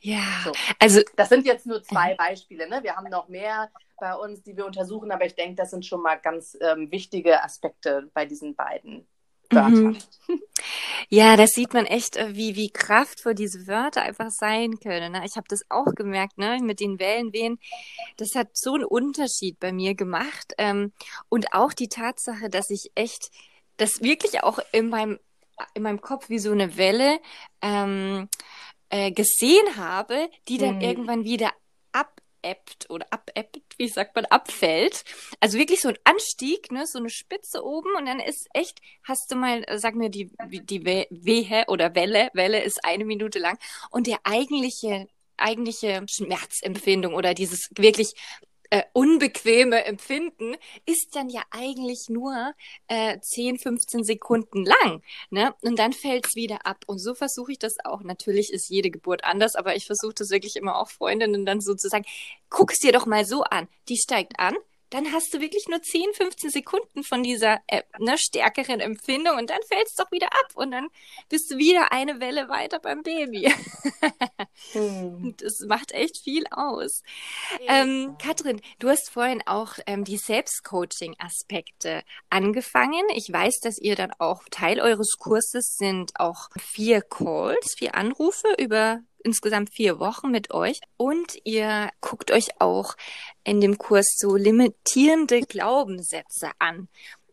Ja, 0.00 0.42
so. 0.44 0.52
also 0.78 1.00
das 1.16 1.30
sind 1.30 1.46
jetzt 1.46 1.66
nur 1.66 1.82
zwei 1.82 2.12
äh. 2.12 2.16
Beispiele. 2.16 2.68
Ne? 2.68 2.82
Wir 2.82 2.96
haben 2.96 3.08
noch 3.08 3.28
mehr 3.28 3.70
bei 3.96 4.14
uns, 4.14 4.42
die 4.42 4.56
wir 4.56 4.66
untersuchen, 4.66 5.10
aber 5.10 5.24
ich 5.24 5.34
denke, 5.34 5.54
das 5.54 5.70
sind 5.70 5.86
schon 5.86 6.02
mal 6.02 6.16
ganz 6.16 6.56
ähm, 6.60 6.90
wichtige 6.90 7.42
Aspekte 7.42 8.10
bei 8.12 8.26
diesen 8.26 8.54
beiden 8.54 9.06
Wörtern. 9.50 9.84
Mhm. 9.84 9.98
Ja, 11.08 11.36
das 11.36 11.50
sieht 11.50 11.74
man 11.74 11.86
echt, 11.86 12.16
äh, 12.16 12.34
wie, 12.34 12.56
wie 12.56 12.70
kraftvoll 12.70 13.34
diese 13.34 13.66
Wörter 13.66 14.02
einfach 14.02 14.30
sein 14.30 14.78
können. 14.80 15.12
Ne? 15.12 15.22
Ich 15.26 15.36
habe 15.36 15.46
das 15.48 15.60
auch 15.68 15.94
gemerkt, 15.94 16.38
ne? 16.38 16.58
mit 16.62 16.80
den 16.80 16.98
Wellenwehen. 16.98 17.58
Das 18.16 18.34
hat 18.34 18.48
so 18.54 18.74
einen 18.74 18.84
Unterschied 18.84 19.60
bei 19.60 19.72
mir 19.72 19.94
gemacht. 19.94 20.54
Ähm, 20.58 20.92
und 21.28 21.52
auch 21.52 21.72
die 21.72 21.88
Tatsache, 21.88 22.48
dass 22.48 22.70
ich 22.70 22.90
echt, 22.94 23.30
das 23.76 24.02
wirklich 24.02 24.42
auch 24.42 24.58
in 24.72 24.88
meinem, 24.88 25.18
in 25.74 25.82
meinem 25.82 26.00
Kopf 26.00 26.28
wie 26.30 26.38
so 26.38 26.52
eine 26.52 26.76
Welle 26.76 27.20
ähm, 27.60 28.28
äh, 28.88 29.12
gesehen 29.12 29.76
habe, 29.76 30.28
die 30.48 30.58
dann 30.58 30.76
mhm. 30.76 30.82
irgendwann 30.82 31.24
wieder 31.24 31.52
abebbt 32.44 32.90
oder 32.90 33.06
abebbt, 33.10 33.62
wie 33.78 33.88
sagt 33.88 34.14
man, 34.14 34.24
abfällt. 34.26 35.04
Also 35.40 35.58
wirklich 35.58 35.80
so 35.80 35.88
ein 35.88 35.98
Anstieg, 36.04 36.70
ne, 36.70 36.86
so 36.86 36.98
eine 36.98 37.10
Spitze 37.10 37.64
oben 37.64 37.90
und 37.96 38.06
dann 38.06 38.20
ist 38.20 38.48
echt, 38.52 38.80
hast 39.02 39.30
du 39.30 39.36
mal, 39.36 39.64
äh, 39.66 39.78
sag 39.78 39.94
mir 39.94 40.10
die, 40.10 40.30
die 40.48 40.84
Wehe 40.84 41.64
oder 41.68 41.94
Welle, 41.94 42.30
Welle 42.34 42.62
ist 42.62 42.84
eine 42.84 43.04
Minute 43.04 43.38
lang 43.38 43.58
und 43.90 44.06
der 44.06 44.18
eigentliche 44.24 45.08
eigentliche 45.36 46.04
Schmerzempfindung 46.08 47.12
oder 47.12 47.34
dieses 47.34 47.68
wirklich 47.74 48.14
äh, 48.70 48.82
unbequeme 48.92 49.84
Empfinden 49.84 50.56
ist 50.86 51.14
dann 51.16 51.28
ja 51.28 51.42
eigentlich 51.50 52.08
nur 52.08 52.54
äh, 52.88 53.18
10, 53.20 53.58
15 53.58 54.04
Sekunden 54.04 54.64
lang. 54.64 55.02
Ne? 55.30 55.54
Und 55.62 55.78
dann 55.78 55.92
fällt 55.92 56.26
es 56.26 56.34
wieder 56.34 56.66
ab. 56.66 56.84
Und 56.86 56.98
so 56.98 57.14
versuche 57.14 57.52
ich 57.52 57.58
das 57.58 57.76
auch. 57.84 58.02
Natürlich 58.02 58.52
ist 58.52 58.68
jede 58.68 58.90
Geburt 58.90 59.24
anders, 59.24 59.56
aber 59.56 59.76
ich 59.76 59.86
versuche 59.86 60.14
das 60.14 60.30
wirklich 60.30 60.56
immer 60.56 60.76
auch 60.76 60.88
Freundinnen 60.88 61.46
dann 61.46 61.60
so 61.60 61.74
zu 61.74 61.88
sagen, 61.88 62.04
guck 62.48 62.72
es 62.72 62.78
dir 62.78 62.92
doch 62.92 63.06
mal 63.06 63.24
so 63.24 63.42
an. 63.42 63.68
Die 63.88 63.96
steigt 63.96 64.38
an, 64.38 64.54
dann 64.94 65.10
hast 65.10 65.34
du 65.34 65.40
wirklich 65.40 65.66
nur 65.66 65.82
10, 65.82 66.14
15 66.14 66.50
Sekunden 66.50 67.02
von 67.02 67.24
dieser 67.24 67.58
äh, 67.66 67.82
ne, 67.98 68.16
stärkeren 68.16 68.78
Empfindung 68.78 69.36
und 69.38 69.50
dann 69.50 69.58
fällt 69.66 69.88
es 69.88 69.94
doch 69.94 70.12
wieder 70.12 70.28
ab 70.28 70.52
und 70.54 70.70
dann 70.70 70.86
bist 71.28 71.50
du 71.50 71.58
wieder 71.58 71.90
eine 71.90 72.20
Welle 72.20 72.48
weiter 72.48 72.78
beim 72.78 73.02
Baby. 73.02 73.52
hm. 74.72 75.34
Das 75.38 75.58
macht 75.66 75.90
echt 75.90 76.22
viel 76.22 76.44
aus. 76.52 77.02
Ähm, 77.66 78.14
Katrin, 78.22 78.60
du 78.78 78.88
hast 78.88 79.10
vorhin 79.10 79.42
auch 79.46 79.78
ähm, 79.88 80.04
die 80.04 80.16
Selbstcoaching-Aspekte 80.16 82.04
angefangen. 82.30 83.02
Ich 83.16 83.32
weiß, 83.32 83.58
dass 83.64 83.78
ihr 83.78 83.96
dann 83.96 84.12
auch 84.20 84.44
Teil 84.52 84.80
eures 84.80 85.16
Kurses 85.18 85.74
sind 85.76 86.12
auch 86.20 86.50
vier 86.56 87.02
Calls, 87.02 87.74
vier 87.76 87.96
Anrufe 87.96 88.46
über 88.58 89.00
insgesamt 89.24 89.70
vier 89.74 89.98
Wochen 89.98 90.30
mit 90.30 90.52
euch 90.52 90.80
und 90.96 91.36
ihr 91.44 91.90
guckt 92.00 92.30
euch 92.30 92.60
auch 92.60 92.94
in 93.42 93.60
dem 93.60 93.78
Kurs 93.78 94.16
so 94.16 94.36
limitierende 94.36 95.40
Glaubenssätze 95.40 96.50
an 96.58 96.88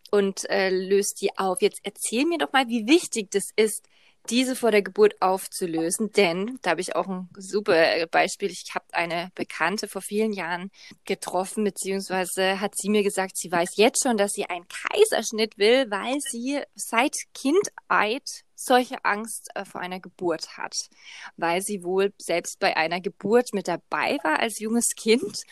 und 0.10 0.50
äh, 0.50 0.70
löst 0.70 1.22
die 1.22 1.38
auf. 1.38 1.62
Jetzt 1.62 1.82
erzähl 1.84 2.26
mir 2.26 2.38
doch 2.38 2.54
mal, 2.54 2.68
wie 2.68 2.88
wichtig 2.88 3.30
das 3.32 3.50
ist, 3.56 3.88
diese 4.30 4.56
vor 4.56 4.72
der 4.72 4.84
Geburt 4.84 5.22
aufzulösen, 5.22 6.12
denn 6.12 6.60
da 6.62 6.72
habe 6.72 6.82
ich 6.82 6.96
auch 6.96 7.08
ein 7.08 7.28
super 7.38 8.06
Beispiel. 8.08 8.52
Ich 8.52 8.76
habe 8.76 8.86
eine 8.92 9.32
Bekannte 9.34 9.88
vor 9.88 10.02
vielen 10.02 10.32
Jahren 10.32 10.70
getroffen, 11.06 11.64
beziehungsweise 11.64 12.60
hat 12.60 12.74
sie 12.78 12.90
mir 12.90 13.04
gesagt, 13.04 13.38
sie 13.38 13.52
weiß 13.52 13.78
jetzt 13.78 14.04
schon, 14.04 14.18
dass 14.18 14.34
sie 14.34 14.46
einen 14.46 14.68
Kaiserschnitt 14.68 15.58
will, 15.58 15.90
weil 15.90 16.20
sie 16.20 16.62
seit 16.76 17.16
Kindheit 17.34 18.44
solche 18.66 19.04
Angst 19.04 19.50
äh, 19.56 19.66
vor 19.66 19.82
einer 19.82 20.00
Geburt 20.00 20.58
hat, 20.58 20.90
weil 21.38 21.62
sie 21.62 21.84
wohl 21.84 22.14
selbst 22.18 22.60
bei 22.60 22.78
einer 22.78 23.02
Geburt 23.02 23.54
mit 23.54 23.68
dabei 23.68 24.18
war 24.24 24.40
als 24.40 24.60
junges 24.60 24.90
Kind 24.96 25.44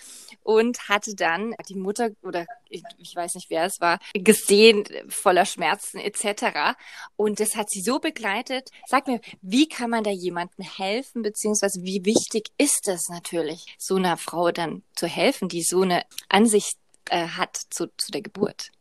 und 0.44 0.90
hatte 0.90 1.16
dann 1.16 1.54
die 1.68 1.76
Mutter 1.76 2.12
oder 2.22 2.46
ich, 2.70 2.84
ich 2.98 3.16
weiß 3.16 3.36
nicht, 3.36 3.50
wer 3.50 3.66
es 3.66 3.82
war, 3.82 4.00
gesehen, 4.14 4.84
voller 5.08 5.46
Schmerzen 5.46 6.00
etc. 6.00 6.78
Und 7.16 7.40
das 7.40 7.56
hat 7.56 7.70
sie 7.70 7.82
so 7.82 8.00
begleitet. 8.00 8.70
Sag 8.88 9.08
mir, 9.08 9.20
wie 9.42 9.68
kann 9.68 9.90
man 9.90 10.04
da 10.04 10.12
jemandem 10.12 10.66
helfen, 10.66 11.24
beziehungsweise 11.24 11.82
wie 11.84 12.06
wichtig 12.06 12.52
ist 12.58 12.88
es 12.88 13.10
natürlich, 13.10 13.66
so 13.78 13.96
einer 13.96 14.18
Frau 14.18 14.52
dann 14.52 14.84
zu 14.96 15.08
helfen, 15.08 15.50
die 15.50 15.64
so 15.64 15.82
eine 15.82 16.04
Ansicht 16.30 16.78
äh, 17.10 17.28
hat 17.28 17.58
zu, 17.70 17.88
zu 17.98 18.12
der 18.12 18.22
Geburt? 18.22 18.72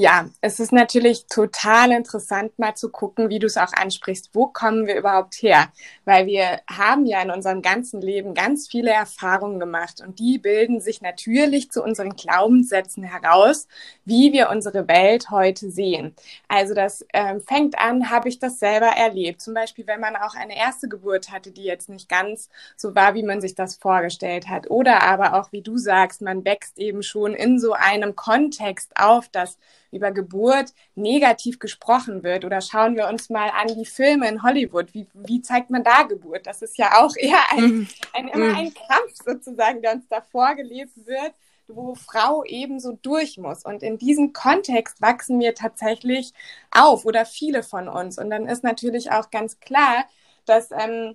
Ja, 0.00 0.30
es 0.40 0.60
ist 0.60 0.72
natürlich 0.72 1.26
total 1.26 1.90
interessant, 1.90 2.58
mal 2.58 2.74
zu 2.74 2.88
gucken, 2.88 3.28
wie 3.28 3.38
du 3.38 3.46
es 3.46 3.58
auch 3.58 3.74
ansprichst. 3.74 4.30
Wo 4.32 4.46
kommen 4.46 4.86
wir 4.86 4.96
überhaupt 4.96 5.34
her? 5.42 5.70
Weil 6.06 6.24
wir 6.24 6.62
haben 6.70 7.04
ja 7.04 7.20
in 7.20 7.30
unserem 7.30 7.60
ganzen 7.60 8.00
Leben 8.00 8.32
ganz 8.32 8.66
viele 8.66 8.92
Erfahrungen 8.92 9.60
gemacht 9.60 10.00
und 10.00 10.18
die 10.18 10.38
bilden 10.38 10.80
sich 10.80 11.02
natürlich 11.02 11.70
zu 11.70 11.82
unseren 11.84 12.16
Glaubenssätzen 12.16 13.02
heraus, 13.02 13.68
wie 14.06 14.32
wir 14.32 14.48
unsere 14.48 14.88
Welt 14.88 15.30
heute 15.30 15.70
sehen. 15.70 16.14
Also 16.48 16.72
das 16.72 17.04
äh, 17.12 17.38
fängt 17.40 17.78
an, 17.78 18.08
habe 18.08 18.30
ich 18.30 18.38
das 18.38 18.58
selber 18.58 18.86
erlebt. 18.86 19.42
Zum 19.42 19.52
Beispiel, 19.52 19.86
wenn 19.86 20.00
man 20.00 20.16
auch 20.16 20.34
eine 20.34 20.56
erste 20.56 20.88
Geburt 20.88 21.30
hatte, 21.30 21.50
die 21.50 21.64
jetzt 21.64 21.90
nicht 21.90 22.08
ganz 22.08 22.48
so 22.74 22.94
war, 22.94 23.14
wie 23.14 23.22
man 23.22 23.42
sich 23.42 23.54
das 23.54 23.76
vorgestellt 23.76 24.48
hat. 24.48 24.70
Oder 24.70 25.02
aber 25.02 25.34
auch, 25.34 25.52
wie 25.52 25.60
du 25.60 25.76
sagst, 25.76 26.22
man 26.22 26.46
wächst 26.46 26.78
eben 26.78 27.02
schon 27.02 27.34
in 27.34 27.58
so 27.58 27.74
einem 27.74 28.16
Kontext 28.16 28.92
auf, 28.96 29.28
dass 29.28 29.58
über 29.90 30.10
Geburt 30.12 30.72
negativ 30.94 31.58
gesprochen 31.58 32.22
wird. 32.22 32.44
Oder 32.44 32.60
schauen 32.60 32.96
wir 32.96 33.08
uns 33.08 33.30
mal 33.30 33.50
an 33.50 33.68
die 33.68 33.86
Filme 33.86 34.28
in 34.28 34.42
Hollywood. 34.42 34.94
Wie, 34.94 35.06
wie 35.14 35.42
zeigt 35.42 35.70
man 35.70 35.84
da 35.84 36.02
Geburt? 36.02 36.46
Das 36.46 36.62
ist 36.62 36.78
ja 36.78 37.02
auch 37.02 37.14
eher 37.16 37.40
ein, 37.50 37.64
mhm. 37.64 37.88
ein, 38.12 38.28
immer 38.28 38.50
mhm. 38.50 38.56
ein 38.56 38.74
Kampf 38.74 39.14
sozusagen, 39.24 39.82
der 39.82 39.94
uns 39.94 40.08
da 40.08 40.20
vorgelebt 40.20 41.06
wird 41.06 41.32
wo 41.74 41.94
Frau 41.94 42.44
ebenso 42.44 42.92
durch 42.92 43.38
muss. 43.38 43.64
Und 43.64 43.82
in 43.82 43.98
diesem 43.98 44.32
Kontext 44.32 45.00
wachsen 45.00 45.38
wir 45.40 45.54
tatsächlich 45.54 46.32
auf 46.70 47.04
oder 47.04 47.24
viele 47.24 47.62
von 47.62 47.88
uns. 47.88 48.18
Und 48.18 48.30
dann 48.30 48.46
ist 48.46 48.64
natürlich 48.64 49.12
auch 49.12 49.30
ganz 49.30 49.60
klar, 49.60 50.04
dass 50.46 50.70
ähm, 50.72 51.14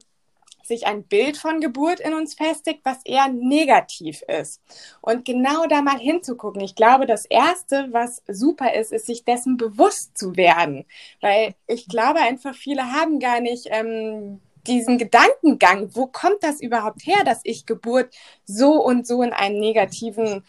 sich 0.68 0.88
ein 0.88 1.04
Bild 1.04 1.38
von 1.38 1.60
Geburt 1.60 2.00
in 2.00 2.14
uns 2.14 2.34
festigt, 2.34 2.82
was 2.84 3.06
eher 3.06 3.28
negativ 3.30 4.22
ist. 4.24 4.62
Und 5.02 5.26
genau 5.26 5.66
da 5.68 5.82
mal 5.82 6.00
hinzugucken. 6.00 6.62
Ich 6.62 6.76
glaube, 6.76 7.06
das 7.06 7.26
Erste, 7.26 7.88
was 7.92 8.24
super 8.28 8.74
ist, 8.74 8.92
ist, 8.92 9.06
sich 9.06 9.24
dessen 9.24 9.58
bewusst 9.58 10.18
zu 10.18 10.36
werden. 10.36 10.86
Weil 11.22 11.56
ich 11.68 11.88
glaube 11.88 12.20
einfach, 12.20 12.56
viele 12.56 12.92
haben 12.92 13.20
gar 13.20 13.42
nicht 13.42 13.68
ähm, 13.70 14.42
diesen 14.68 14.98
Gedankengang, 14.98 15.96
wo 15.96 16.08
kommt 16.08 16.42
das 16.44 16.62
überhaupt 16.62 17.06
her, 17.06 17.24
dass 17.24 17.42
ich 17.44 17.66
Geburt 17.66 18.14
so 18.46 18.84
und 18.84 19.06
so 19.08 19.22
in 19.22 19.34
einem 19.34 19.60
negativen 19.60 20.44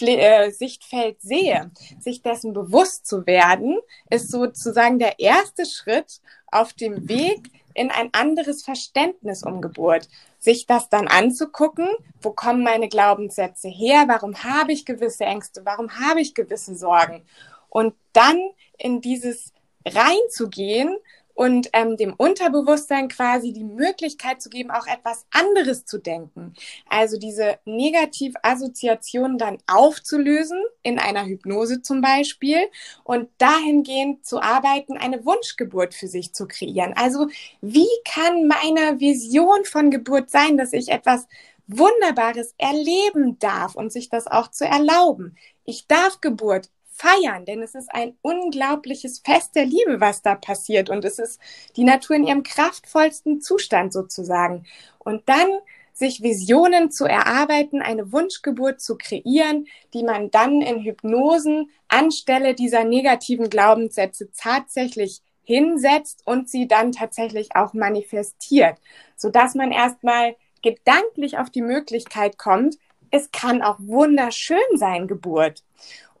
äh, 0.00 0.50
Sichtfeld 0.50 1.20
sehe. 1.20 1.70
Sich 1.98 2.22
dessen 2.22 2.52
bewusst 2.52 3.06
zu 3.06 3.26
werden, 3.26 3.78
ist 4.08 4.30
sozusagen 4.30 4.98
der 4.98 5.18
erste 5.18 5.66
Schritt 5.66 6.20
auf 6.50 6.72
dem 6.72 7.08
Weg 7.08 7.50
in 7.74 7.90
ein 7.90 8.10
anderes 8.12 8.62
Verständnis 8.62 9.42
um 9.42 9.60
Geburt. 9.60 10.08
Sich 10.38 10.66
das 10.66 10.88
dann 10.88 11.08
anzugucken, 11.08 11.88
wo 12.22 12.30
kommen 12.30 12.62
meine 12.62 12.88
Glaubenssätze 12.88 13.68
her, 13.68 14.04
warum 14.06 14.42
habe 14.42 14.72
ich 14.72 14.84
gewisse 14.84 15.24
Ängste, 15.24 15.62
warum 15.64 16.00
habe 16.00 16.20
ich 16.20 16.34
gewisse 16.34 16.74
Sorgen. 16.74 17.22
Und 17.68 17.94
dann 18.12 18.38
in 18.78 19.00
dieses 19.00 19.52
reinzugehen 19.86 20.96
und 21.40 21.70
ähm, 21.72 21.96
dem 21.96 22.12
Unterbewusstsein 22.12 23.08
quasi 23.08 23.54
die 23.54 23.64
Möglichkeit 23.64 24.42
zu 24.42 24.50
geben, 24.50 24.70
auch 24.70 24.86
etwas 24.86 25.24
anderes 25.30 25.86
zu 25.86 25.96
denken. 25.96 26.52
Also 26.86 27.16
diese 27.18 27.58
Negativassoziationen 27.64 29.38
dann 29.38 29.56
aufzulösen, 29.66 30.62
in 30.82 30.98
einer 30.98 31.24
Hypnose 31.24 31.80
zum 31.80 32.02
Beispiel, 32.02 32.58
und 33.04 33.30
dahingehend 33.38 34.26
zu 34.26 34.42
arbeiten, 34.42 34.98
eine 34.98 35.24
Wunschgeburt 35.24 35.94
für 35.94 36.08
sich 36.08 36.34
zu 36.34 36.46
kreieren. 36.46 36.92
Also 36.94 37.28
wie 37.62 37.88
kann 38.04 38.46
meine 38.46 39.00
Vision 39.00 39.64
von 39.64 39.90
Geburt 39.90 40.28
sein, 40.28 40.58
dass 40.58 40.74
ich 40.74 40.90
etwas 40.90 41.26
Wunderbares 41.66 42.54
erleben 42.58 43.38
darf 43.38 43.76
und 43.76 43.92
sich 43.92 44.10
das 44.10 44.26
auch 44.26 44.50
zu 44.50 44.66
erlauben. 44.66 45.36
Ich 45.64 45.86
darf 45.86 46.20
Geburt 46.20 46.68
feiern, 47.00 47.44
denn 47.46 47.62
es 47.62 47.74
ist 47.74 47.88
ein 47.94 48.14
unglaubliches 48.20 49.20
Fest 49.24 49.54
der 49.54 49.64
Liebe, 49.64 50.00
was 50.00 50.22
da 50.22 50.34
passiert. 50.34 50.90
Und 50.90 51.04
es 51.04 51.18
ist 51.18 51.40
die 51.76 51.84
Natur 51.84 52.16
in 52.16 52.26
ihrem 52.26 52.42
kraftvollsten 52.42 53.40
Zustand 53.40 53.92
sozusagen. 53.92 54.64
Und 54.98 55.28
dann 55.28 55.48
sich 55.92 56.22
Visionen 56.22 56.90
zu 56.90 57.04
erarbeiten, 57.04 57.82
eine 57.82 58.12
Wunschgeburt 58.12 58.80
zu 58.80 58.96
kreieren, 58.96 59.66
die 59.94 60.02
man 60.02 60.30
dann 60.30 60.62
in 60.62 60.82
Hypnosen 60.82 61.70
anstelle 61.88 62.54
dieser 62.54 62.84
negativen 62.84 63.50
Glaubenssätze 63.50 64.30
tatsächlich 64.36 65.20
hinsetzt 65.42 66.22
und 66.26 66.48
sie 66.48 66.68
dann 66.68 66.92
tatsächlich 66.92 67.56
auch 67.56 67.74
manifestiert, 67.74 68.78
sodass 69.16 69.54
man 69.54 69.72
erstmal 69.72 70.36
gedanklich 70.62 71.38
auf 71.38 71.50
die 71.50 71.62
Möglichkeit 71.62 72.38
kommt, 72.38 72.76
es 73.10 73.30
kann 73.32 73.62
auch 73.62 73.76
wunderschön 73.78 74.58
sein, 74.76 75.08
Geburt. 75.08 75.64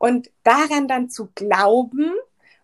Und 0.00 0.30
daran 0.44 0.88
dann 0.88 1.10
zu 1.10 1.28
glauben 1.34 2.10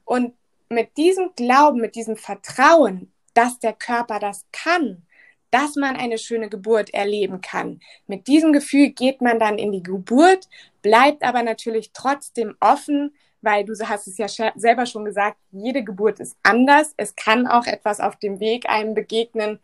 und 0.07 0.33
mit 0.71 0.97
diesem 0.97 1.33
Glauben, 1.37 1.83
mit 1.83 1.95
diesem 1.95 2.17
Vertrauen, 2.17 3.13
dass 3.35 3.59
der 3.59 3.75
Körper 3.75 4.19
das 4.19 4.47
kann, 4.53 5.03
dass 5.51 5.77
man 5.77 5.97
eine 5.97 6.17
schöne 6.17 6.49
Geburt 6.49 6.95
erleben 6.95 7.43
kann. 7.43 7.81
Mit 8.07 8.27
diesem 8.27 8.55
Gefühl 8.55 8.89
geht 8.89 9.21
man 9.21 9.39
dann 9.39 9.59
in 9.59 9.71
die 9.71 9.83
Geburt, 9.83 10.49
bleibt 10.81 11.23
aber 11.23 11.43
natürlich 11.43 11.93
trotzdem 11.93 12.57
offen, 12.59 13.15
weil 13.43 13.65
du 13.65 13.75
hast 13.87 14.09
es 14.09 14.17
ja 14.17 14.29
selber 14.57 14.87
schon 14.87 15.05
gesagt, 15.05 15.37
jede 15.53 15.85
Geburt 15.85 16.21
ist 16.21 16.37
anders. 16.43 16.95
Es 16.97 17.15
kann 17.17 17.47
auch 17.47 17.67
etwas 17.67 18.01
auf 18.01 18.17
dem 18.17 18.41
Weg 18.41 18.67
einem 18.69 18.95
begegnen, 18.95 19.61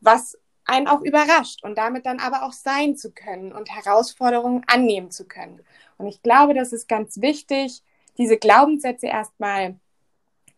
was 0.00 0.38
einen 0.64 0.88
auch 0.88 1.00
überrascht 1.00 1.62
und 1.64 1.76
damit 1.76 2.06
dann 2.06 2.20
aber 2.20 2.44
auch 2.44 2.52
sein 2.52 2.96
zu 2.96 3.12
können 3.12 3.52
und 3.52 3.68
Herausforderungen 3.70 4.62
annehmen 4.66 5.10
zu 5.10 5.26
können. 5.26 5.60
Und 5.98 6.06
ich 6.06 6.22
glaube, 6.22 6.54
das 6.54 6.72
ist 6.72 6.88
ganz 6.88 7.20
wichtig, 7.20 7.82
diese 8.18 8.36
Glaubenssätze 8.36 9.06
erstmal 9.06 9.76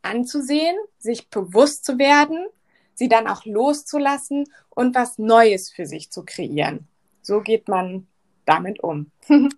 anzusehen, 0.03 0.77
sich 0.99 1.29
bewusst 1.29 1.85
zu 1.85 1.99
werden, 1.99 2.47
sie 2.95 3.09
dann 3.09 3.27
auch 3.29 3.45
loszulassen 3.45 4.45
und 4.71 4.95
was 4.95 5.19
Neues 5.19 5.71
für 5.71 5.87
sich 5.87 6.11
zu 6.11 6.25
kreieren. 6.25 6.87
So 7.23 7.41
geht 7.41 7.69
man 7.69 8.07
damit 8.45 8.81
um. 8.81 9.11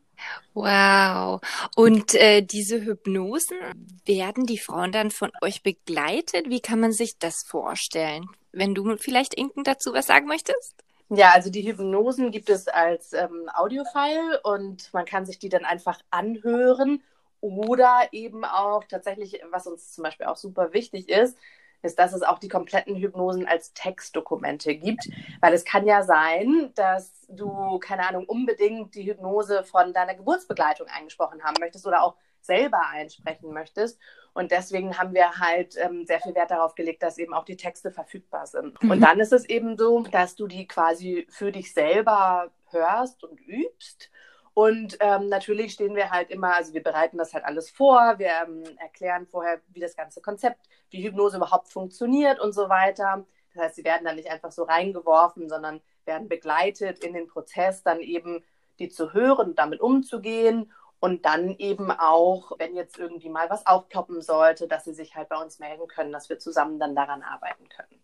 Wow. 0.53 1.41
Und 1.76 2.14
äh, 2.14 2.43
diese 2.43 2.85
Hypnosen, 2.85 3.57
werden 4.05 4.45
die 4.45 4.59
Frauen 4.59 4.93
dann 4.93 5.11
von 5.11 5.31
euch 5.41 5.62
begleitet? 5.62 6.49
Wie 6.49 6.61
kann 6.61 6.81
man 6.81 6.93
sich 6.93 7.18
das 7.18 7.43
vorstellen? 7.43 8.26
Wenn 8.53 8.74
du 8.74 8.97
vielleicht 8.97 9.35
Inken 9.35 9.64
dazu 9.64 9.93
was 9.93 10.07
sagen 10.07 10.26
möchtest? 10.26 10.74
Ja, 11.12 11.32
also 11.34 11.50
die 11.50 11.62
Hypnosen 11.66 12.30
gibt 12.30 12.48
es 12.50 12.68
als 12.68 13.12
ähm, 13.12 13.48
Audiofile 13.52 14.40
und 14.44 14.92
man 14.94 15.04
kann 15.04 15.26
sich 15.26 15.38
die 15.40 15.48
dann 15.48 15.64
einfach 15.64 16.00
anhören 16.11 17.02
oder 17.40 18.08
eben 18.12 18.44
auch 18.44 18.84
tatsächlich, 18.84 19.40
was 19.50 19.66
uns 19.66 19.92
zum 19.92 20.04
Beispiel 20.04 20.26
auch 20.26 20.36
super 20.36 20.72
wichtig 20.72 21.08
ist, 21.08 21.36
ist, 21.82 21.98
dass 21.98 22.12
es 22.12 22.22
auch 22.22 22.38
die 22.38 22.48
kompletten 22.48 22.94
Hypnosen 22.96 23.46
als 23.46 23.72
Textdokumente 23.72 24.76
gibt. 24.76 25.08
Weil 25.40 25.52
es 25.54 25.64
kann 25.64 25.84
ja 25.86 26.02
sein, 26.04 26.70
dass 26.76 27.26
du, 27.28 27.78
keine 27.80 28.06
Ahnung, 28.06 28.26
unbedingt 28.26 28.94
die 28.94 29.04
Hypnose 29.11 29.64
von 29.64 29.92
deiner 29.92 30.14
Geburtsbegleitung 30.14 30.86
eingesprochen 30.88 31.42
haben 31.42 31.56
möchtest 31.58 31.86
oder 31.86 32.04
auch 32.04 32.16
selber 32.45 32.80
einsprechen 32.91 33.53
möchtest. 33.53 33.99
Und 34.32 34.53
deswegen 34.53 34.97
haben 34.99 35.14
wir 35.14 35.38
halt 35.38 35.76
ähm, 35.76 36.07
sehr 36.07 36.20
viel 36.20 36.34
Wert 36.34 36.51
darauf 36.51 36.74
gelegt, 36.74 37.03
dass 37.03 37.18
eben 37.18 37.34
auch 37.34 37.45
die 37.45 37.57
Texte 37.57 37.91
verfügbar 37.91 38.47
sind. 38.47 38.82
Mhm. 38.82 38.91
Und 38.91 39.01
dann 39.01 39.20
ist 39.20 39.32
es 39.32 39.45
eben 39.49 39.76
so, 39.76 40.03
dass 40.03 40.36
du 40.36 40.47
die 40.47 40.66
quasi 40.66 41.26
für 41.30 41.53
dich 41.53 41.72
selber 41.72 42.51
hörst 42.70 43.24
und 43.24 43.41
übst. 43.41 44.11
Und 44.55 44.99
ähm, 45.01 45.28
natürlich 45.28 45.72
stehen 45.72 45.95
wir 45.95 46.11
halt 46.11 46.30
immer, 46.30 46.55
also 46.55 46.74
wir 46.74 46.82
bereiten 46.82 47.18
das 47.18 47.34
halt 47.34 47.45
alles 47.45 47.70
vor, 47.70 48.18
wir 48.18 48.30
ähm, 48.47 48.64
erklären 48.78 49.26
vorher, 49.26 49.61
wie 49.68 49.80
das 49.80 49.97
ganze 49.97 50.20
Konzept, 50.20 50.68
wie 50.91 51.03
Hypnose 51.03 51.36
überhaupt 51.36 51.68
funktioniert 51.68 52.41
und 52.41 52.53
so 52.53 52.68
weiter. 52.68 53.24
Das 53.55 53.64
heißt, 53.64 53.76
sie 53.76 53.84
werden 53.84 54.05
dann 54.05 54.16
nicht 54.16 54.30
einfach 54.30 54.53
so 54.53 54.64
reingeworfen, 54.64 55.49
sondern 55.49 55.80
werden 56.05 56.28
begleitet 56.28 57.05
in 57.05 57.14
den 57.14 57.28
Prozess, 57.28 57.82
dann 57.82 58.01
eben 58.01 58.45
die 58.78 58.88
zu 58.88 59.12
hören, 59.12 59.55
damit 59.55 59.80
umzugehen 59.80 60.72
und 61.01 61.24
dann 61.24 61.57
eben 61.57 61.90
auch, 61.90 62.53
wenn 62.59 62.76
jetzt 62.76 62.98
irgendwie 62.98 63.30
mal 63.30 63.48
was 63.51 63.66
aufploppen 63.66 64.20
sollte, 64.20 64.68
dass 64.68 64.84
sie 64.84 64.94
sich 64.94 65.14
halt 65.16 65.28
bei 65.28 65.36
uns 65.36 65.59
melden 65.59 65.88
können, 65.88 66.12
dass 66.12 66.28
wir 66.28 66.38
zusammen 66.38 66.78
dann 66.78 66.94
daran 66.94 67.22
arbeiten 67.22 67.68
können. 67.68 68.03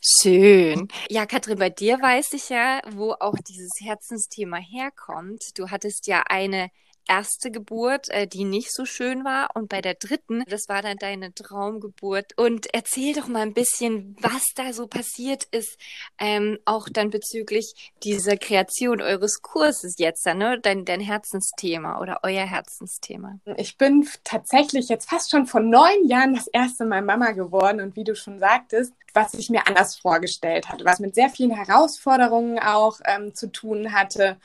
Schön. 0.00 0.88
Ja, 1.08 1.26
Katrin, 1.26 1.58
bei 1.58 1.70
dir 1.70 2.00
weiß 2.00 2.32
ich 2.34 2.48
ja, 2.48 2.80
wo 2.92 3.12
auch 3.12 3.36
dieses 3.48 3.72
Herzensthema 3.80 4.58
herkommt. 4.58 5.58
Du 5.58 5.70
hattest 5.70 6.06
ja 6.06 6.22
eine 6.28 6.70
erste 7.08 7.50
Geburt, 7.50 8.08
äh, 8.10 8.26
die 8.26 8.44
nicht 8.44 8.72
so 8.72 8.84
schön 8.84 9.24
war 9.24 9.50
und 9.54 9.68
bei 9.68 9.80
der 9.80 9.94
dritten, 9.94 10.44
das 10.48 10.68
war 10.68 10.82
dann 10.82 10.96
deine 10.96 11.32
Traumgeburt. 11.34 12.36
Und 12.36 12.72
erzähl 12.72 13.14
doch 13.14 13.28
mal 13.28 13.42
ein 13.42 13.54
bisschen, 13.54 14.16
was 14.20 14.44
da 14.54 14.72
so 14.72 14.86
passiert 14.86 15.44
ist, 15.50 15.78
ähm, 16.18 16.58
auch 16.64 16.88
dann 16.88 17.10
bezüglich 17.10 17.92
dieser 18.02 18.36
Kreation 18.36 19.00
eures 19.00 19.42
Kurses 19.42 19.96
jetzt, 19.98 20.26
ne? 20.26 20.58
dein, 20.60 20.84
dein 20.84 21.00
Herzensthema 21.00 22.00
oder 22.00 22.20
euer 22.22 22.44
Herzensthema. 22.44 23.38
Ich 23.56 23.76
bin 23.76 24.08
tatsächlich 24.24 24.88
jetzt 24.88 25.08
fast 25.08 25.30
schon 25.30 25.46
vor 25.46 25.60
neun 25.60 26.06
Jahren 26.06 26.34
das 26.34 26.46
erste 26.48 26.84
Mal 26.84 27.02
Mama 27.02 27.32
geworden 27.32 27.80
und 27.80 27.96
wie 27.96 28.04
du 28.04 28.14
schon 28.14 28.38
sagtest, 28.38 28.92
was 29.14 29.34
ich 29.34 29.50
mir 29.50 29.66
anders 29.66 29.96
vorgestellt 29.96 30.68
hatte, 30.68 30.84
was 30.84 31.00
mit 31.00 31.14
sehr 31.14 31.30
vielen 31.30 31.50
Herausforderungen 31.50 32.58
auch 32.58 33.00
ähm, 33.04 33.34
zu 33.34 33.50
tun 33.50 33.92
hatte. 33.92 34.36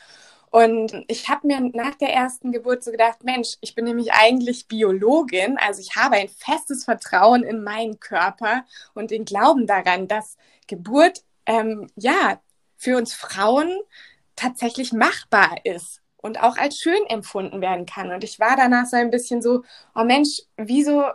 Und 0.52 1.06
ich 1.08 1.30
habe 1.30 1.48
mir 1.48 1.62
nach 1.74 1.96
der 1.96 2.14
ersten 2.14 2.52
Geburt 2.52 2.84
so 2.84 2.92
gedacht, 2.92 3.24
Mensch, 3.24 3.56
ich 3.62 3.74
bin 3.74 3.86
nämlich 3.86 4.12
eigentlich 4.12 4.68
Biologin, 4.68 5.58
also 5.58 5.80
ich 5.80 5.96
habe 5.96 6.18
ein 6.18 6.28
festes 6.28 6.84
Vertrauen 6.84 7.44
in 7.44 7.64
meinen 7.64 8.02
Körper 8.02 8.66
und 8.94 9.12
den 9.12 9.24
Glauben 9.24 9.66
daran, 9.66 10.10
dass 10.10 10.36
Geburt 10.68 11.24
ähm, 11.46 11.90
ja 11.96 12.42
für 12.76 12.98
uns 12.98 13.14
Frauen 13.14 13.80
tatsächlich 14.36 14.92
machbar 14.92 15.56
ist 15.64 16.02
und 16.18 16.44
auch 16.44 16.58
als 16.58 16.78
schön 16.78 17.06
empfunden 17.08 17.62
werden 17.62 17.86
kann. 17.86 18.12
Und 18.12 18.26
ich 18.26 18.38
war 18.38 18.58
danach 18.58 18.88
so 18.88 18.98
ein 18.98 19.10
bisschen 19.10 19.42
so, 19.42 19.64
oh 19.96 20.04
Mensch, 20.04 20.42
wieso 20.58 21.06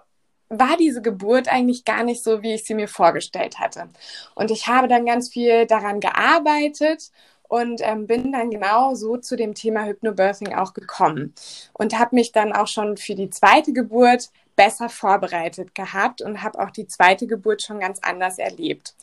war 0.48 0.76
diese 0.78 1.02
Geburt 1.02 1.48
eigentlich 1.48 1.84
gar 1.84 2.04
nicht 2.04 2.22
so, 2.22 2.42
wie 2.42 2.54
ich 2.54 2.64
sie 2.64 2.74
mir 2.74 2.88
vorgestellt 2.88 3.58
hatte. 3.58 3.88
Und 4.34 4.50
ich 4.50 4.66
habe 4.68 4.88
dann 4.88 5.04
ganz 5.04 5.28
viel 5.28 5.66
daran 5.66 6.00
gearbeitet 6.00 7.10
und 7.48 7.80
ähm, 7.82 8.06
bin 8.06 8.32
dann 8.32 8.50
genau 8.50 8.94
so 8.94 9.16
zu 9.16 9.36
dem 9.36 9.54
Thema 9.54 9.84
Hypnobirthing 9.84 10.54
auch 10.54 10.74
gekommen 10.74 11.34
und 11.72 11.98
habe 11.98 12.14
mich 12.16 12.32
dann 12.32 12.52
auch 12.52 12.66
schon 12.66 12.96
für 12.96 13.14
die 13.14 13.30
zweite 13.30 13.72
Geburt 13.72 14.30
besser 14.56 14.88
vorbereitet 14.88 15.74
gehabt 15.74 16.22
und 16.22 16.42
habe 16.42 16.58
auch 16.58 16.70
die 16.70 16.86
zweite 16.86 17.26
Geburt 17.26 17.62
schon 17.62 17.78
ganz 17.78 18.00
anders 18.02 18.38
erlebt. 18.38 18.94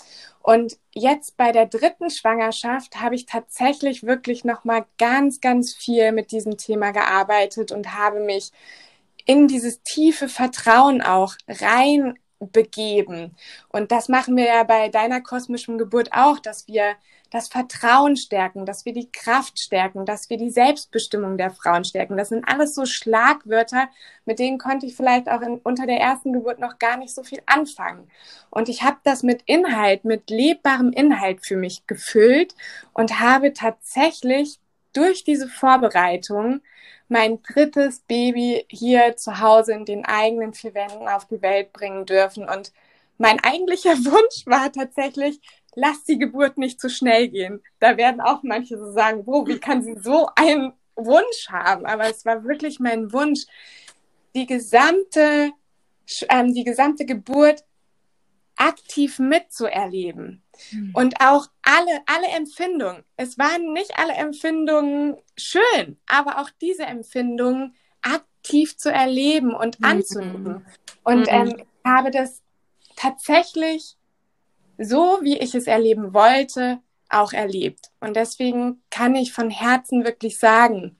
Und 0.41 0.77
jetzt 0.93 1.37
bei 1.37 1.51
der 1.51 1.67
dritten 1.67 2.09
Schwangerschaft 2.09 2.99
habe 2.99 3.15
ich 3.15 3.25
tatsächlich 3.25 4.03
wirklich 4.03 4.43
noch 4.43 4.65
mal 4.65 4.85
ganz 4.97 5.39
ganz 5.39 5.73
viel 5.73 6.11
mit 6.11 6.31
diesem 6.31 6.57
Thema 6.57 6.91
gearbeitet 6.91 7.71
und 7.71 7.95
habe 7.95 8.19
mich 8.19 8.51
in 9.25 9.47
dieses 9.47 9.81
tiefe 9.83 10.27
Vertrauen 10.27 11.01
auch 11.01 11.35
rein 11.47 12.19
begeben. 12.39 13.35
Und 13.69 13.91
das 13.91 14.09
machen 14.09 14.35
wir 14.35 14.45
ja 14.45 14.63
bei 14.63 14.89
deiner 14.89 15.21
kosmischen 15.21 15.77
Geburt 15.77 16.09
auch, 16.11 16.39
dass 16.39 16.67
wir 16.67 16.95
das 17.34 17.47
Vertrauen 17.47 18.15
stärken, 18.15 18.67
dass 18.67 18.86
wir 18.86 18.93
die 18.93 19.11
Kraft 19.11 19.59
stärken, 19.59 20.05
dass 20.05 20.29
wir 20.29 20.38
die 20.38 20.51
Selbstbestimmung 20.51 21.36
der 21.36 21.49
Frauen 21.49 21.84
stärken. 21.84 22.15
Das 22.15 22.29
sind 22.29 22.47
alles 22.47 22.75
so 22.75 22.86
Schlagwörter, 22.86 23.89
mit 24.25 24.38
denen 24.38 24.59
konnte 24.59 24.86
ich 24.86 24.95
vielleicht 24.95 25.27
auch 25.27 25.41
in, 25.41 25.57
unter 25.63 25.88
der 25.88 25.99
ersten 25.99 26.31
Geburt 26.31 26.59
noch 26.59 26.77
gar 26.77 26.95
nicht 26.97 27.11
so 27.11 27.23
viel 27.23 27.41
anfangen. 27.47 28.07
Und 28.51 28.69
ich 28.69 28.84
habe 28.84 28.97
das 29.03 29.23
mit 29.23 29.41
Inhalt, 29.47 30.05
mit 30.05 30.29
lebbarem 30.29 30.91
Inhalt 30.91 31.43
für 31.43 31.57
mich 31.57 31.88
gefüllt 31.88 32.53
und 32.93 33.19
habe 33.19 33.51
tatsächlich 33.51 34.59
durch 34.93 35.23
diese 35.23 35.47
Vorbereitung 35.47 36.61
mein 37.07 37.41
drittes 37.41 38.01
Baby 38.01 38.63
hier 38.69 39.17
zu 39.17 39.39
Hause 39.39 39.73
in 39.73 39.86
den 39.86 40.05
eigenen 40.05 40.53
vier 40.53 40.75
Wänden 40.75 41.07
auf 41.07 41.25
die 41.25 41.41
Welt 41.41 41.73
bringen 41.73 42.05
dürfen. 42.05 42.47
Und 42.47 42.71
mein 43.17 43.43
eigentlicher 43.43 43.91
Wunsch 44.05 44.45
war 44.45 44.71
tatsächlich, 44.71 45.41
lass 45.76 46.03
die 46.03 46.17
Geburt 46.17 46.57
nicht 46.57 46.80
zu 46.80 46.89
schnell 46.89 47.30
gehen. 47.30 47.61
Da 47.80 47.97
werden 47.97 48.21
auch 48.21 48.43
manche 48.43 48.78
so 48.78 48.91
sagen, 48.91 49.24
wo, 49.26 49.47
wie 49.47 49.59
kann 49.59 49.84
sie 49.84 49.95
so 50.01 50.30
einen 50.36 50.74
Wunsch 50.95 51.49
haben? 51.49 51.86
Aber 51.86 52.09
es 52.09 52.26
war 52.26 52.43
wirklich 52.43 52.80
mein 52.80 53.11
Wunsch, 53.11 53.45
die 54.36 54.45
gesamte, 54.45 55.51
ähm, 56.30 56.53
die 56.53 56.63
gesamte 56.63 57.05
Geburt 57.05 57.63
aktiv 58.55 59.19
mitzuerleben. 59.19 60.43
Mhm. 60.71 60.91
Und 60.93 61.21
auch 61.21 61.47
alle, 61.63 62.01
alle 62.05 62.28
Empfindungen. 62.36 63.03
Es 63.17 63.38
waren 63.38 63.74
nicht 63.74 63.97
alle 63.97 64.13
Empfindungen 64.13 65.17
schön, 65.38 65.97
aber 66.07 66.39
auch 66.39 66.49
diese 66.61 66.84
Empfindungen 66.84 67.76
aktiv 68.01 68.78
zu 68.78 68.91
erleben 68.91 69.53
und 69.53 69.80
mhm. 69.80 69.86
anzunehmen. 69.86 70.65
Und 71.03 71.21
mhm. 71.21 71.28
ähm, 71.30 71.55
ich 71.57 71.65
habe 71.84 72.11
das 72.11 72.41
tatsächlich 72.95 73.97
so, 74.78 75.19
wie 75.21 75.38
ich 75.38 75.55
es 75.55 75.67
erleben 75.67 76.13
wollte, 76.13 76.80
auch 77.09 77.34
erlebt. 77.34 77.91
Und 77.99 78.15
deswegen 78.15 78.82
kann 78.89 79.15
ich 79.15 79.34
von 79.34 79.49
Herzen 79.49 80.03
wirklich 80.03 80.39
sagen, 80.39 80.97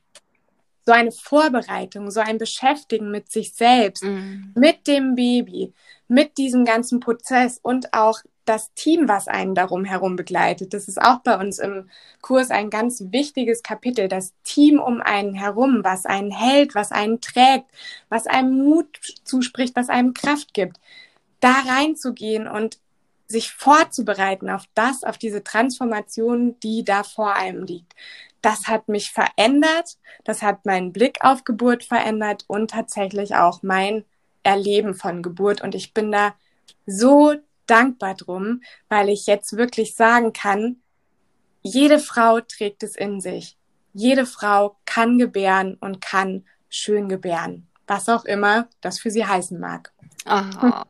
so 0.86 0.91
eine 0.91 1.11
Vorbereitung, 1.11 2.11
so 2.11 2.19
ein 2.19 2.38
Beschäftigen 2.38 3.09
mit 3.09 3.32
sich 3.32 3.53
selbst, 3.53 4.03
mm. 4.03 4.51
mit 4.55 4.86
dem 4.88 5.15
Baby, 5.15 5.74
mit 6.07 6.38
diesem 6.38 6.65
ganzen 6.65 6.99
Prozess 6.99 7.59
und 7.61 7.93
auch 7.93 8.19
das 8.45 8.74
Team, 8.74 9.07
was 9.07 9.28
einen 9.30 9.55
darum 9.55 9.86
herum 9.86 10.17
begleitet. 10.17 10.74
Das 10.74 10.89
ist 10.89 11.01
auch 11.01 11.19
bei 11.19 11.39
uns 11.39 11.59
im 11.59 11.89
Kurs 12.21 12.51
ein 12.51 12.69
ganz 12.69 13.01
wichtiges 13.11 13.63
Kapitel. 13.63 14.09
Das 14.09 14.34
Team 14.43 14.80
um 14.80 14.99
einen 14.99 15.34
herum, 15.34 15.80
was 15.84 16.05
einen 16.05 16.32
hält, 16.32 16.76
was 16.76 16.91
einen 16.91 17.21
trägt, 17.21 17.65
was 18.09 18.28
einem 18.28 18.57
Mut 18.57 18.99
zuspricht, 19.24 19.76
was 19.78 19.88
einem 19.88 20.13
Kraft 20.13 20.53
gibt. 20.53 20.78
Da 21.39 21.53
reinzugehen 21.65 22.47
und 22.47 22.80
sich 23.28 23.51
vorzubereiten 23.51 24.49
auf 24.49 24.65
das, 24.74 25.03
auf 25.03 25.17
diese 25.17 25.43
Transformation, 25.43 26.59
die 26.61 26.84
da 26.84 27.03
vor 27.03 27.34
einem 27.34 27.63
liegt. 27.63 27.93
Das 28.41 28.67
hat 28.67 28.89
mich 28.89 29.11
verändert, 29.11 29.97
das 30.26 30.41
hat 30.41 30.65
meinen 30.65 30.91
Blick 30.91 31.19
auf 31.21 31.43
Geburt 31.43 31.84
verändert 31.84 32.43
und 32.47 32.71
tatsächlich 32.71 33.36
auch 33.36 33.63
mein 33.63 34.03
Erleben 34.43 34.93
von 34.93 35.24
Geburt. 35.24 35.61
Und 35.61 35.76
ich 35.76 35.93
bin 35.93 36.11
da 36.11 36.36
so 36.86 37.36
dankbar 37.65 38.15
drum, 38.15 38.61
weil 38.89 39.09
ich 39.09 39.26
jetzt 39.26 39.55
wirklich 39.55 39.95
sagen 39.95 40.34
kann, 40.34 40.78
jede 41.61 41.99
Frau 41.99 42.41
trägt 42.41 42.84
es 42.84 42.95
in 42.95 43.21
sich. 43.21 43.57
Jede 43.93 44.26
Frau 44.26 44.78
kann 44.86 45.17
gebären 45.17 45.76
und 45.80 46.01
kann 46.01 46.45
schön 46.67 47.07
gebären. 47.07 47.67
Was 47.88 48.09
auch 48.09 48.26
immer 48.26 48.67
das 48.82 48.99
für 48.99 49.11
sie 49.11 49.26
heißen 49.26 49.59
mag. 49.59 49.93
Aha. 50.26 50.86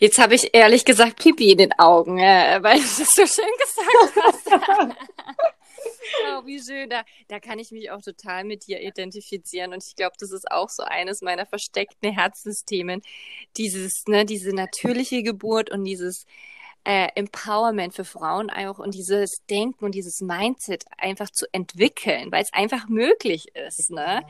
Jetzt 0.00 0.18
habe 0.18 0.34
ich 0.34 0.54
ehrlich 0.54 0.86
gesagt 0.86 1.20
Pipi 1.20 1.52
in 1.52 1.58
den 1.58 1.78
Augen, 1.78 2.18
äh, 2.18 2.58
weil 2.62 2.78
du 2.78 2.82
das 2.82 3.10
so 3.14 3.26
schön 3.26 3.44
gesagt 3.58 4.16
hast. 4.24 4.96
oh, 6.26 6.46
wie 6.46 6.58
schön. 6.58 6.88
Da, 6.88 7.04
da 7.28 7.38
kann 7.38 7.58
ich 7.58 7.70
mich 7.70 7.90
auch 7.90 8.00
total 8.00 8.44
mit 8.44 8.66
dir 8.66 8.80
identifizieren. 8.80 9.74
Und 9.74 9.84
ich 9.86 9.96
glaube, 9.96 10.14
das 10.18 10.32
ist 10.32 10.50
auch 10.50 10.70
so 10.70 10.84
eines 10.84 11.20
meiner 11.20 11.44
versteckten 11.44 12.12
Herzensthemen. 12.12 13.02
Dieses, 13.58 14.04
ne, 14.08 14.24
diese 14.24 14.54
natürliche 14.54 15.22
Geburt 15.22 15.70
und 15.70 15.84
dieses 15.84 16.24
äh, 16.84 17.08
Empowerment 17.14 17.94
für 17.94 18.04
Frauen 18.04 18.50
auch 18.50 18.78
und 18.78 18.94
dieses 18.94 19.44
Denken 19.46 19.84
und 19.84 19.94
dieses 19.94 20.20
Mindset 20.20 20.84
einfach 20.96 21.30
zu 21.30 21.46
entwickeln, 21.52 22.32
weil 22.32 22.42
es 22.42 22.52
einfach 22.52 22.88
möglich 22.88 23.54
ist. 23.54 23.90
Ne? 23.90 24.22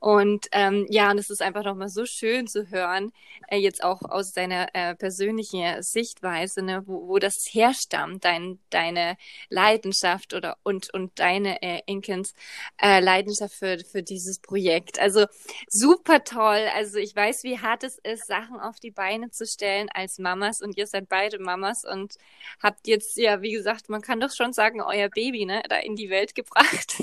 Und 0.00 0.48
ähm, 0.52 0.86
ja, 0.90 1.10
und 1.10 1.18
es 1.18 1.30
ist 1.30 1.42
einfach 1.42 1.62
nochmal 1.64 1.88
so 1.88 2.04
schön 2.04 2.46
zu 2.48 2.70
hören, 2.70 3.12
äh, 3.48 3.58
jetzt 3.58 3.84
auch 3.84 4.02
aus 4.02 4.32
deiner 4.32 4.74
äh, 4.74 4.96
persönlichen 4.96 5.82
Sichtweise, 5.82 6.62
ne, 6.62 6.82
wo, 6.86 7.06
wo 7.08 7.18
das 7.18 7.48
herstammt, 7.52 8.24
dein, 8.24 8.58
deine 8.70 9.16
Leidenschaft 9.48 10.34
oder 10.34 10.56
und, 10.64 10.92
und 10.92 11.18
deine 11.20 11.62
äh, 11.62 11.80
Inkens 11.86 12.34
äh, 12.82 13.00
Leidenschaft 13.00 13.54
für, 13.54 13.78
für 13.78 14.02
dieses 14.02 14.40
Projekt. 14.40 14.98
Also 14.98 15.26
super 15.68 16.24
toll. 16.24 16.66
Also 16.74 16.98
ich 16.98 17.14
weiß, 17.14 17.44
wie 17.44 17.60
hart 17.60 17.84
es 17.84 17.98
ist, 17.98 18.26
Sachen 18.26 18.58
auf 18.58 18.80
die 18.80 18.90
Beine 18.90 19.30
zu 19.30 19.46
stellen 19.46 19.88
als 19.94 20.18
Mamas 20.18 20.60
und 20.60 20.76
ihr 20.76 20.86
seid 20.86 21.08
beide 21.08 21.38
Mamas 21.38 21.83
und 21.84 22.14
habt 22.62 22.86
jetzt, 22.86 23.16
ja, 23.16 23.42
wie 23.42 23.52
gesagt, 23.52 23.88
man 23.88 24.02
kann 24.02 24.20
doch 24.20 24.32
schon 24.32 24.52
sagen, 24.52 24.80
euer 24.80 25.08
Baby, 25.08 25.46
ne, 25.46 25.62
da 25.68 25.76
in 25.76 25.96
die 25.96 26.10
Welt 26.10 26.34
gebracht. 26.34 26.96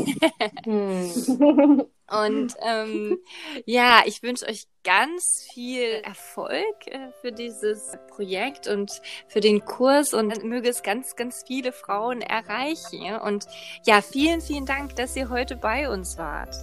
hm. 0.63 1.85
Und 2.11 2.55
ähm, 2.61 3.19
ja, 3.65 4.01
ich 4.05 4.21
wünsche 4.21 4.45
euch 4.45 4.67
ganz 4.83 5.47
viel 5.53 6.01
Erfolg 6.03 6.87
äh, 6.87 7.11
für 7.21 7.31
dieses 7.31 7.97
Projekt 8.09 8.67
und 8.67 9.01
für 9.27 9.39
den 9.39 9.63
Kurs 9.63 10.13
und 10.13 10.43
möge 10.43 10.69
es 10.69 10.83
ganz, 10.83 11.15
ganz 11.15 11.43
viele 11.47 11.71
Frauen 11.71 12.21
erreichen. 12.21 13.15
Und 13.15 13.47
ja, 13.85 14.01
vielen, 14.01 14.41
vielen 14.41 14.65
Dank, 14.65 14.95
dass 14.97 15.15
ihr 15.15 15.29
heute 15.29 15.55
bei 15.55 15.89
uns 15.89 16.17
wart. 16.17 16.53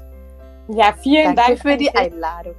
Ja, 0.69 0.93
vielen 0.93 1.35
Danke 1.35 1.53
Dank 1.55 1.63
für 1.63 1.77
die 1.79 1.91
Einladung. 1.97 2.57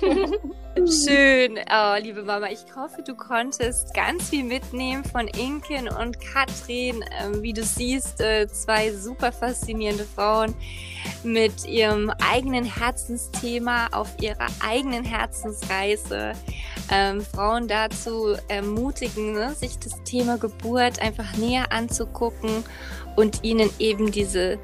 Schön, 0.76 1.58
oh, 1.70 1.96
liebe 2.00 2.22
Mama. 2.22 2.48
Ich 2.48 2.64
hoffe, 2.74 3.02
du 3.02 3.14
konntest 3.14 3.94
ganz 3.94 4.30
viel 4.30 4.44
mitnehmen 4.44 5.04
von 5.04 5.28
Inken 5.28 5.88
und 5.88 6.18
Katrin. 6.20 7.04
Ähm, 7.20 7.42
wie 7.42 7.52
du 7.52 7.62
siehst, 7.62 8.20
äh, 8.20 8.48
zwei 8.48 8.92
super 8.92 9.32
faszinierende 9.32 10.04
Frauen 10.04 10.54
mit 11.22 11.66
ihrem 11.66 12.10
eigenen 12.10 12.64
Herzensthema 12.64 13.88
auf 13.92 14.08
ihrer 14.20 14.46
eigenen 14.64 15.04
Herzensreise. 15.04 16.32
Ähm, 16.90 17.20
Frauen 17.20 17.68
dazu 17.68 18.36
ermutigen, 18.48 19.32
ne, 19.32 19.54
sich 19.54 19.78
das 19.78 20.02
Thema 20.04 20.38
Geburt 20.38 21.00
einfach 21.00 21.36
näher 21.36 21.70
anzugucken 21.70 22.64
und 23.16 23.44
ihnen 23.44 23.70
eben 23.78 24.10
diese 24.10 24.58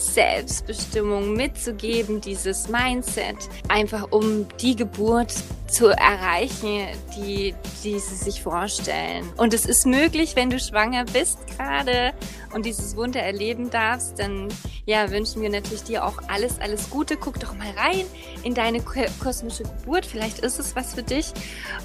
Selbstbestimmung 0.00 1.34
mitzugeben, 1.34 2.20
dieses 2.20 2.68
Mindset, 2.68 3.36
einfach 3.68 4.10
um 4.10 4.46
die 4.60 4.74
Geburt 4.74 5.34
zu 5.70 5.88
erreichen, 5.88 6.86
die, 7.16 7.54
die 7.84 7.98
sie 7.98 8.16
sich 8.16 8.42
vorstellen. 8.42 9.30
Und 9.36 9.54
es 9.54 9.64
ist 9.64 9.86
möglich, 9.86 10.36
wenn 10.36 10.50
du 10.50 10.58
schwanger 10.58 11.04
bist 11.04 11.38
gerade 11.56 12.12
und 12.52 12.66
dieses 12.66 12.96
Wunder 12.96 13.20
erleben 13.20 13.70
darfst, 13.70 14.18
dann 14.18 14.48
ja, 14.86 15.10
wünschen 15.10 15.40
wir 15.42 15.50
natürlich 15.50 15.84
dir 15.84 16.04
auch 16.04 16.20
alles, 16.28 16.60
alles 16.60 16.90
Gute. 16.90 17.16
Guck 17.16 17.38
doch 17.38 17.54
mal 17.54 17.70
rein 17.76 18.06
in 18.42 18.54
deine 18.54 18.80
kosmische 18.80 19.62
Geburt. 19.62 20.04
Vielleicht 20.04 20.40
ist 20.40 20.58
es 20.58 20.74
was 20.74 20.94
für 20.94 21.02
dich. 21.02 21.32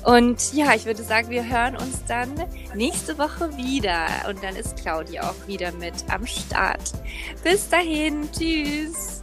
Und 0.04 0.54
ja, 0.54 0.74
ich 0.74 0.86
würde 0.86 1.04
sagen, 1.04 1.30
wir 1.30 1.48
hören 1.48 1.76
uns 1.76 2.04
dann 2.08 2.32
nächste 2.74 3.18
Woche 3.18 3.56
wieder. 3.58 4.08
Und 4.28 4.44
dann 4.44 4.56
ist 4.56 4.78
Claudia 4.78 5.30
auch 5.30 5.48
wieder 5.48 5.72
mit 5.74 5.94
am 6.10 6.26
Start. 6.26 6.94
Bis 7.44 7.70
dahin. 7.70 8.28
Tschüss. 8.32 9.22